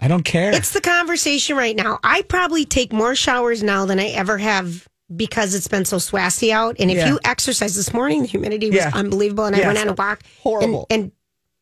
I 0.00 0.08
don't 0.08 0.22
care. 0.24 0.52
It's 0.54 0.70
the 0.72 0.80
conversation 0.80 1.56
right 1.56 1.74
now. 1.76 1.98
I 2.04 2.22
probably 2.22 2.64
take 2.64 2.92
more 2.92 3.14
showers 3.16 3.62
now 3.64 3.84
than 3.84 3.98
I 3.98 4.06
ever 4.08 4.38
have 4.38 4.86
because 5.14 5.54
it's 5.54 5.68
been 5.68 5.84
so 5.84 5.98
swassy 5.98 6.50
out. 6.50 6.76
And 6.80 6.90
if 6.90 6.96
Yeah. 6.98 7.08
you 7.10 7.20
exercise 7.24 7.76
this 7.76 7.92
morning, 7.94 8.22
the 8.22 8.28
humidity 8.28 8.66
was 8.70 8.76
Yeah. 8.78 8.90
unbelievable. 8.92 9.44
And 9.44 9.54
I 9.54 9.60
went 9.66 9.78
on 9.78 9.88
a 9.88 9.92
walk 9.92 10.22
Horrible. 10.42 10.86
and, 10.90 11.12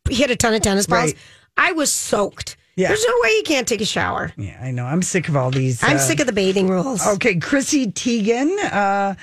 and 0.06 0.16
hit 0.16 0.30
a 0.30 0.36
ton 0.36 0.54
of 0.54 0.62
tennis 0.62 0.86
balls. 0.86 1.12
Right. 1.12 1.16
I 1.56 1.72
was 1.72 1.92
soaked. 1.92 2.56
Yeah. 2.76 2.88
There's 2.88 3.04
no 3.06 3.14
way 3.22 3.30
you 3.30 3.42
can't 3.44 3.68
take 3.68 3.80
a 3.80 3.84
shower. 3.86 4.32
Yeah, 4.36 4.58
I 4.60 4.70
know. 4.72 4.84
I'm 4.86 5.02
sick 5.02 5.28
of 5.28 5.36
all 5.36 5.50
these. 5.50 5.82
I'm 5.82 5.96
uh, 5.96 6.00
sick 6.00 6.18
of 6.20 6.26
the 6.26 6.32
bathing 6.32 6.68
rules. 6.68 7.06
Okay, 7.06 7.36
Chrissy 7.36 7.92
Teigen, 7.92 8.50
uh, 8.72 9.14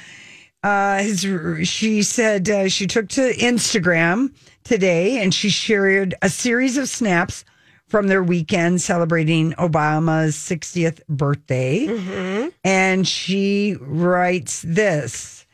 uh, 0.65 0.99
his, 1.03 1.67
she 1.67 2.01
said 2.03 2.49
uh, 2.49 2.69
she 2.69 2.87
took 2.87 3.09
to 3.09 3.33
Instagram 3.33 4.31
today 4.63 5.21
and 5.21 5.33
she 5.33 5.49
shared 5.49 6.13
a 6.21 6.29
series 6.29 6.77
of 6.77 6.87
snaps 6.87 7.43
from 7.91 8.07
their 8.07 8.23
weekend 8.23 8.81
celebrating 8.81 9.51
Obama's 9.53 10.37
60th 10.37 11.05
birthday. 11.09 11.87
And 12.63 13.05
she 13.05 13.75
writes 13.81 14.63
this 14.65 15.45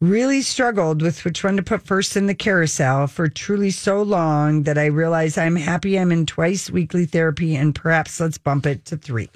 really 0.00 0.42
struggled 0.42 1.00
with 1.00 1.24
which 1.24 1.42
one 1.42 1.56
to 1.56 1.62
put 1.62 1.82
first 1.82 2.16
in 2.16 2.26
the 2.26 2.34
carousel 2.34 3.06
for 3.06 3.28
truly 3.28 3.70
so 3.70 4.02
long 4.02 4.64
that 4.64 4.76
I 4.76 4.86
realize 4.86 5.38
I'm 5.38 5.56
happy 5.56 5.98
I'm 5.98 6.12
in 6.12 6.26
twice 6.26 6.70
weekly 6.70 7.06
therapy 7.06 7.56
and 7.56 7.74
perhaps 7.74 8.20
let's 8.20 8.38
bump 8.38 8.66
it 8.66 8.84
to 8.86 8.98
three. 8.98 9.30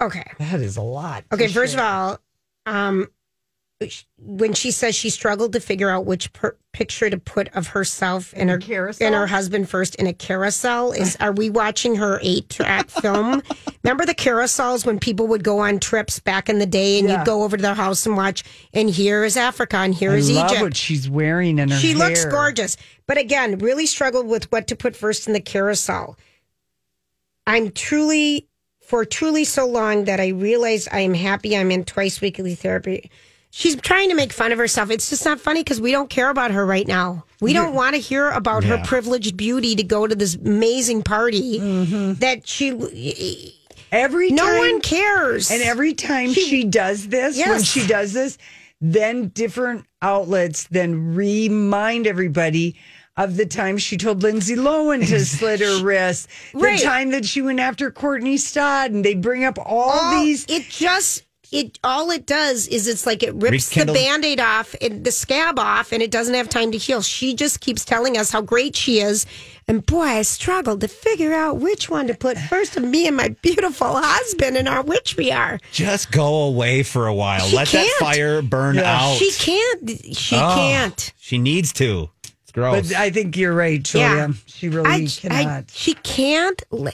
Okay. 0.00 0.30
That 0.38 0.60
is 0.60 0.76
a 0.76 0.82
lot. 0.82 1.24
Okay, 1.32 1.48
first 1.48 1.72
of 1.72 1.80
all, 1.80 2.18
um, 2.66 3.08
when 4.18 4.54
she 4.54 4.70
says 4.70 4.94
she 4.94 5.10
struggled 5.10 5.52
to 5.52 5.60
figure 5.60 5.90
out 5.90 6.06
which 6.06 6.32
per- 6.32 6.56
picture 6.72 7.10
to 7.10 7.18
put 7.18 7.48
of 7.54 7.68
herself 7.68 8.32
and 8.34 8.48
her 8.48 8.56
carousel? 8.58 9.06
and 9.06 9.14
her 9.14 9.26
husband 9.26 9.68
first 9.68 9.94
in 9.96 10.06
a 10.06 10.14
carousel 10.14 10.92
is 10.92 11.14
are 11.16 11.32
we 11.32 11.50
watching 11.50 11.96
her 11.96 12.18
eight 12.22 12.48
track 12.48 12.88
film? 12.88 13.42
Remember 13.84 14.06
the 14.06 14.14
carousels 14.14 14.86
when 14.86 14.98
people 14.98 15.26
would 15.26 15.44
go 15.44 15.58
on 15.58 15.78
trips 15.78 16.18
back 16.20 16.48
in 16.48 16.58
the 16.58 16.64
day 16.66 16.98
and 16.98 17.06
Yeah. 17.08 17.18
you'd 17.18 17.26
go 17.26 17.42
over 17.42 17.56
to 17.58 17.62
their 17.62 17.74
house 17.74 18.06
and 18.06 18.16
watch 18.16 18.44
and 18.72 18.88
here 18.88 19.24
is 19.24 19.36
Africa 19.36 19.76
and 19.76 19.94
here 19.94 20.12
I 20.12 20.16
is 20.16 20.30
love 20.30 20.50
Egypt. 20.50 20.62
what 20.62 20.76
she's 20.76 21.08
wearing 21.10 21.58
in 21.58 21.68
her 21.70 21.78
She 21.78 21.94
looks 21.94 22.24
gorgeous. 22.24 22.78
But 23.06 23.18
again, 23.18 23.58
really 23.58 23.86
struggled 23.86 24.26
with 24.26 24.50
what 24.50 24.68
to 24.68 24.76
put 24.76 24.96
first 24.96 25.26
in 25.26 25.34
the 25.34 25.40
carousel. 25.40 26.16
I'm 27.46 27.70
truly, 27.70 28.48
for 28.80 29.04
truly 29.04 29.44
so 29.44 29.66
long 29.66 30.04
that 30.04 30.18
I 30.18 30.28
realized 30.28 30.88
I 30.90 31.00
am 31.00 31.14
happy 31.14 31.56
I'm 31.56 31.70
in 31.70 31.84
twice 31.84 32.20
weekly 32.22 32.54
therapy. 32.54 33.10
She's 33.56 33.74
trying 33.76 34.10
to 34.10 34.14
make 34.14 34.34
fun 34.34 34.52
of 34.52 34.58
herself. 34.58 34.90
It's 34.90 35.08
just 35.08 35.24
not 35.24 35.40
funny 35.40 35.62
because 35.64 35.80
we 35.80 35.90
don't 35.90 36.10
care 36.10 36.28
about 36.28 36.50
her 36.50 36.66
right 36.66 36.86
now. 36.86 37.24
We 37.40 37.54
don't 37.54 37.74
want 37.74 37.94
to 37.94 38.00
hear 38.00 38.30
about 38.30 38.64
her 38.64 38.82
privileged 38.84 39.36
beauty 39.36 39.74
to 39.76 39.82
go 39.82 40.06
to 40.06 40.14
this 40.14 40.34
amazing 40.34 41.02
party 41.02 41.58
mm-hmm. 41.58 42.14
that 42.14 42.46
she. 42.46 43.54
Every 43.92 44.30
no 44.30 44.44
time- 44.44 44.58
one 44.58 44.80
cares, 44.82 45.50
And 45.50 45.62
every 45.62 45.94
time 45.94 46.32
she, 46.32 46.64
does 46.64 47.08
this, 47.08 47.36
when 47.38 47.46
Yes. 47.48 47.64
she 47.64 47.86
does 47.86 48.12
this, 48.12 48.36
then 48.80 49.28
different 49.28 49.86
outlets 50.02 50.64
then 50.64 51.14
remind 51.14 52.06
everybody 52.06 52.76
of 53.16 53.36
the 53.36 53.46
time 53.46 53.78
she 53.78 53.96
told 53.96 54.22
Lindsay 54.22 54.56
Lohan 54.56 55.06
to 55.08 55.20
slit 55.24 55.60
her 55.60 55.82
wrist, 55.82 56.28
the 56.52 56.78
time 56.82 57.10
that 57.12 57.24
she 57.24 57.40
went 57.40 57.60
after 57.60 57.90
Courtney 57.90 58.36
Stott, 58.36 58.90
and 58.90 59.04
they 59.04 59.14
bring 59.14 59.44
up 59.44 59.58
all, 59.58 59.90
all 59.90 60.20
these. 60.20 60.44
It 60.48 60.68
just 60.68 61.22
it 61.52 61.78
all 61.84 62.10
it 62.10 62.26
does 62.26 62.66
is 62.68 62.86
it's 62.88 63.06
like 63.06 63.22
it 63.22 63.34
rips 63.34 63.68
the 63.70 63.80
Rekindles- 63.80 63.96
band-aid 63.98 64.40
off 64.40 64.74
and 64.80 65.04
the 65.04 65.12
scab 65.12 65.58
off 65.58 65.92
and 65.92 66.02
it 66.02 66.10
doesn't 66.10 66.34
have 66.34 66.48
time 66.48 66.72
to 66.72 66.78
heal. 66.78 67.02
She 67.02 67.34
just 67.34 67.60
keeps 67.60 67.84
telling 67.84 68.16
us 68.16 68.30
how 68.30 68.40
great 68.42 68.74
she 68.76 69.00
is. 69.00 69.26
And 69.68 69.84
boy, 69.84 70.02
I 70.02 70.22
struggled 70.22 70.80
to 70.82 70.88
figure 70.88 71.32
out 71.32 71.56
which 71.58 71.88
one 71.90 72.06
to 72.06 72.14
put 72.14 72.38
first 72.38 72.76
of 72.76 72.84
me 72.84 73.06
and 73.06 73.16
my 73.16 73.28
beautiful 73.42 73.96
husband 74.00 74.56
and 74.56 74.68
our 74.68 74.82
which 74.82 75.16
we 75.16 75.30
are. 75.32 75.58
Just 75.72 76.10
go 76.12 76.42
away 76.44 76.82
for 76.82 77.06
a 77.06 77.14
while. 77.14 77.46
She 77.46 77.56
Let 77.56 77.68
that 77.68 77.84
can't. 77.86 77.98
fire 77.98 78.42
burn 78.42 78.78
out. 78.78 79.16
She 79.16 79.30
can't 79.32 79.90
she 80.16 80.36
Oh, 80.36 80.54
can't. 80.56 81.12
She 81.18 81.38
needs 81.38 81.72
to. 81.74 82.10
It's 82.42 82.52
gross. 82.52 82.88
But 82.88 82.96
I 82.96 83.10
think 83.10 83.36
you're 83.36 83.54
right, 83.54 83.82
Julia. 83.82 84.32
She 84.46 84.68
really 84.68 84.88
I, 84.88 85.06
cannot. 85.08 85.46
I, 85.46 85.64
she 85.72 85.94
can't. 85.94 86.62
li- 86.70 86.92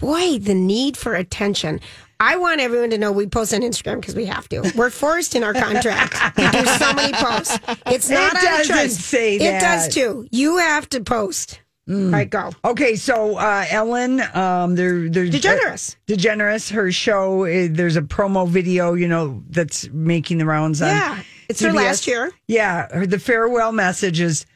Boy, 0.00 0.38
the 0.38 0.54
need 0.54 0.96
for 0.96 1.14
attention. 1.14 1.80
I 2.18 2.36
want 2.36 2.60
everyone 2.60 2.90
to 2.90 2.98
know 2.98 3.12
we 3.12 3.26
post 3.26 3.54
on 3.54 3.60
Instagram 3.60 4.00
because 4.00 4.14
we 4.14 4.26
have 4.26 4.48
to. 4.50 4.70
We're 4.76 4.90
forced 4.90 5.34
in 5.34 5.42
our 5.44 5.54
contract 5.54 6.36
to 6.36 6.50
do 6.50 6.64
so 6.66 6.92
many 6.92 7.12
posts. 7.14 7.58
It's 7.86 8.10
It 8.10 8.14
not 8.14 8.36
our 8.36 8.42
doesn't 8.42 8.74
choice. 8.76 8.98
say 8.98 9.36
It 9.36 9.60
does 9.60 9.88
too. 9.94 10.26
You 10.30 10.58
have 10.58 10.88
to 10.90 11.00
post. 11.00 11.60
All 11.88 11.96
right, 11.96 12.28
go. 12.30 12.50
Okay, 12.64 12.94
so 12.94 13.36
uh, 13.36 13.64
Ellen, 13.68 14.20
um, 14.34 14.76
they're, 14.76 15.08
they're 15.08 15.26
DeGeneres. 15.26 15.96
Uh, 15.96 16.14
DeGeneres, 16.14 16.70
her 16.70 16.92
show. 16.92 17.44
Uh, 17.46 17.66
there's 17.70 17.96
a 17.96 18.02
promo 18.02 18.46
video, 18.46 18.94
you 18.94 19.08
know, 19.08 19.42
that's 19.48 19.88
making 19.90 20.38
the 20.38 20.46
rounds 20.46 20.80
on. 20.82 20.88
Yeah, 20.88 21.22
it's 21.48 21.60
her 21.60 21.72
last 21.72 22.06
year. 22.06 22.30
Yeah, 22.46 22.86
her, 22.94 23.06
the 23.06 23.18
farewell 23.18 23.72
message 23.72 24.20
is, 24.20 24.46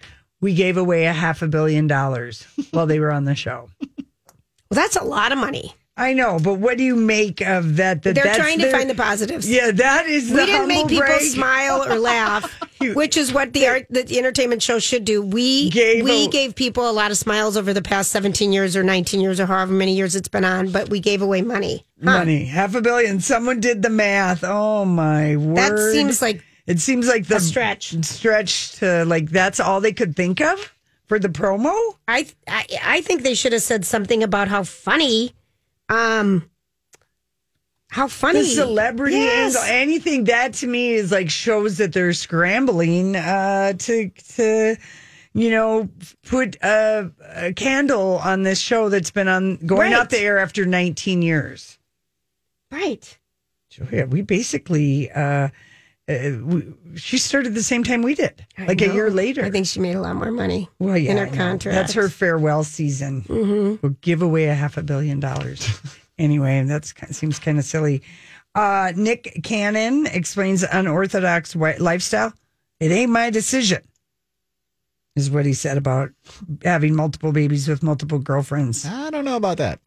"We 0.40 0.54
gave 0.54 0.76
away 0.76 1.06
a 1.06 1.12
half 1.12 1.42
a 1.42 1.48
billion 1.48 1.88
dollars 1.88 2.46
while 2.70 2.86
they 2.86 3.00
were 3.00 3.10
on 3.10 3.24
the 3.24 3.34
show." 3.34 3.68
Well, 4.70 4.76
that's 4.80 4.96
a 4.96 5.04
lot 5.04 5.32
of 5.32 5.38
money. 5.38 5.74
I 5.96 6.12
know, 6.12 6.40
but 6.42 6.54
what 6.54 6.76
do 6.76 6.82
you 6.82 6.96
make 6.96 7.40
of 7.40 7.76
that? 7.76 8.02
that 8.02 8.16
They're 8.16 8.34
trying 8.34 8.58
to 8.58 8.64
their- 8.64 8.72
find 8.72 8.90
the 8.90 8.96
positives. 8.96 9.48
Yeah, 9.48 9.70
that 9.70 10.06
is. 10.06 10.28
we 10.28 10.38
the 10.40 10.46
didn't 10.46 10.66
make 10.66 10.88
people 10.88 11.06
smile 11.20 11.84
or 11.84 11.96
laugh, 12.00 12.52
which 12.80 13.16
is 13.16 13.32
what 13.32 13.52
the 13.52 13.68
art, 13.68 13.86
the 13.90 14.18
entertainment 14.18 14.60
show 14.60 14.80
should 14.80 15.04
do. 15.04 15.22
We 15.22 15.70
Gave 15.70 16.02
we 16.02 16.24
a- 16.24 16.28
gave 16.28 16.56
people 16.56 16.90
a 16.90 16.92
lot 16.92 17.12
of 17.12 17.16
smiles 17.16 17.56
over 17.56 17.72
the 17.72 17.80
past 17.80 18.10
seventeen 18.10 18.52
years 18.52 18.74
or 18.74 18.82
nineteen 18.82 19.20
years 19.20 19.38
or 19.38 19.46
however 19.46 19.72
many 19.72 19.94
years 19.94 20.16
it's 20.16 20.26
been 20.26 20.44
on, 20.44 20.72
but 20.72 20.88
we 20.88 20.98
gave 20.98 21.22
away 21.22 21.42
money. 21.42 21.84
Huh. 22.02 22.10
Money, 22.18 22.44
half 22.46 22.74
a 22.74 22.80
billion. 22.80 23.20
Someone 23.20 23.60
did 23.60 23.80
the 23.82 23.90
math. 23.90 24.42
Oh 24.42 24.84
my 24.84 25.36
word! 25.36 25.56
That 25.58 25.78
seems 25.92 26.20
like 26.20 26.42
it 26.66 26.80
seems 26.80 27.06
like 27.06 27.28
the 27.28 27.38
stretch. 27.38 27.94
Stretch 28.04 28.72
to 28.80 29.04
like 29.04 29.30
that's 29.30 29.60
all 29.60 29.80
they 29.80 29.92
could 29.92 30.16
think 30.16 30.40
of 30.40 30.73
for 31.06 31.18
the 31.18 31.28
promo. 31.28 31.72
I, 32.08 32.26
I 32.48 32.66
I 32.82 33.00
think 33.02 33.22
they 33.22 33.34
should 33.34 33.52
have 33.52 33.62
said 33.62 33.84
something 33.84 34.22
about 34.22 34.48
how 34.48 34.62
funny, 34.64 35.32
um, 35.88 36.50
how 37.90 38.08
funny 38.08 38.40
the 38.40 38.44
celebrity 38.46 39.16
Yes. 39.16 39.56
angle, 39.56 39.62
anything 39.72 40.24
that 40.24 40.54
to 40.54 40.66
me 40.66 40.94
is 40.94 41.12
like 41.12 41.30
shows 41.30 41.78
that 41.78 41.92
they're 41.92 42.12
scrambling 42.12 43.16
uh, 43.16 43.74
to 43.74 44.08
to 44.36 44.76
you 45.34 45.50
know 45.50 45.88
put 46.26 46.56
a, 46.62 47.10
a 47.36 47.52
candle 47.52 48.18
on 48.18 48.42
this 48.42 48.58
show 48.60 48.88
that's 48.88 49.10
been 49.10 49.28
on 49.28 49.56
going 49.66 49.92
Right. 49.92 50.00
out 50.00 50.10
the 50.10 50.18
air 50.18 50.38
after 50.38 50.64
19 50.66 51.22
years. 51.22 51.78
Right. 52.70 53.18
So, 53.70 53.86
yeah, 53.92 54.04
we 54.04 54.22
basically 54.22 55.10
uh, 55.12 55.48
she 56.96 57.18
started 57.18 57.54
the 57.54 57.62
same 57.62 57.82
time 57.84 58.02
we 58.02 58.14
did, 58.14 58.44
I 58.58 58.66
like 58.66 58.80
a 58.82 58.92
year 58.92 59.10
later. 59.10 59.44
I 59.44 59.50
think 59.50 59.66
she 59.66 59.80
made 59.80 59.94
a 59.96 60.00
lot 60.00 60.16
more 60.16 60.30
money. 60.30 60.68
well, 60.78 60.96
yeah, 60.98 61.12
in 61.12 61.16
her 61.16 61.26
contract. 61.26 61.74
That's 61.74 61.92
her 61.94 62.08
farewell 62.08 62.62
season. 62.64 63.22
Mhm. 63.22 63.82
We'll 63.82 63.96
give 64.00 64.20
away 64.22 64.46
a 64.46 64.54
half 64.54 64.76
a 64.76 64.82
billion 64.82 65.18
dollars. 65.20 65.66
anyway, 66.18 66.58
and 66.58 66.70
that 66.70 66.84
seems 67.10 67.38
kind 67.38 67.58
of 67.58 67.64
silly. 67.64 68.02
Uh, 68.54 68.92
Nick 68.94 69.40
Cannon 69.42 70.06
explains 70.06 70.62
unorthodox 70.62 71.54
wi- 71.54 71.78
lifestyle. 71.78 72.32
It 72.80 72.92
ain't 72.92 73.10
my 73.10 73.30
decision, 73.30 73.82
is 75.16 75.30
what 75.30 75.46
he 75.46 75.52
said 75.52 75.76
about 75.78 76.10
having 76.64 76.94
multiple 76.94 77.30
babies 77.32 77.68
with 77.68 77.82
multiple 77.82 78.18
girlfriends. 78.18 78.84
I 78.84 79.10
don't 79.10 79.24
know 79.24 79.36
about 79.36 79.58
that. 79.58 79.80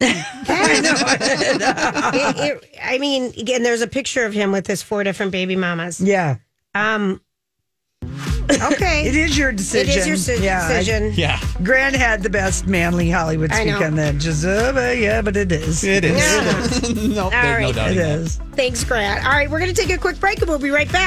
It- 0.80 2.36
it- 2.38 2.64
I 2.82 2.98
mean, 2.98 3.32
again, 3.38 3.62
there's 3.62 3.82
a 3.82 3.86
picture 3.86 4.24
of 4.24 4.32
him 4.32 4.52
with 4.52 4.66
his 4.66 4.82
four 4.82 5.04
different 5.04 5.32
baby 5.32 5.56
mamas. 5.56 6.00
Yeah. 6.00 6.36
Um. 6.74 7.20
Okay. 8.50 9.06
It 9.08 9.14
is 9.14 9.36
your 9.36 9.52
decision. 9.52 9.90
It 9.90 9.96
is 9.98 10.06
your 10.06 10.16
si- 10.16 10.42
Yeah, 10.42 10.64
I- 10.64 10.78
decision. 10.78 11.12
Yeah. 11.14 11.38
Grant 11.62 11.94
had 11.96 12.22
the 12.22 12.30
best 12.30 12.66
manly 12.66 13.10
Hollywood 13.10 13.50
I 13.52 13.60
speak 13.68 13.80
on 13.82 13.94
that. 13.96 14.16
Just, 14.18 14.44
uh, 14.44 14.72
but 14.72 14.96
yeah, 14.98 15.20
but 15.22 15.36
it 15.36 15.52
is. 15.52 15.84
It 15.84 16.04
is. 16.04 16.16
Yeah. 16.18 17.04
no, 17.14 17.24
All 17.24 17.30
there's 17.30 17.60
no 17.60 17.66
right. 17.66 17.74
doubting 17.74 17.98
It 17.98 18.00
that. 18.02 18.18
is. 18.20 18.36
Thanks, 18.52 18.84
Grant. 18.84 19.24
All 19.24 19.32
right, 19.32 19.50
we're 19.50 19.60
going 19.60 19.74
to 19.74 19.80
take 19.80 19.94
a 19.94 19.98
quick 20.00 20.18
break 20.20 20.38
and 20.40 20.48
we'll 20.48 20.58
be 20.58 20.70
right 20.70 20.90
back. 20.90 21.06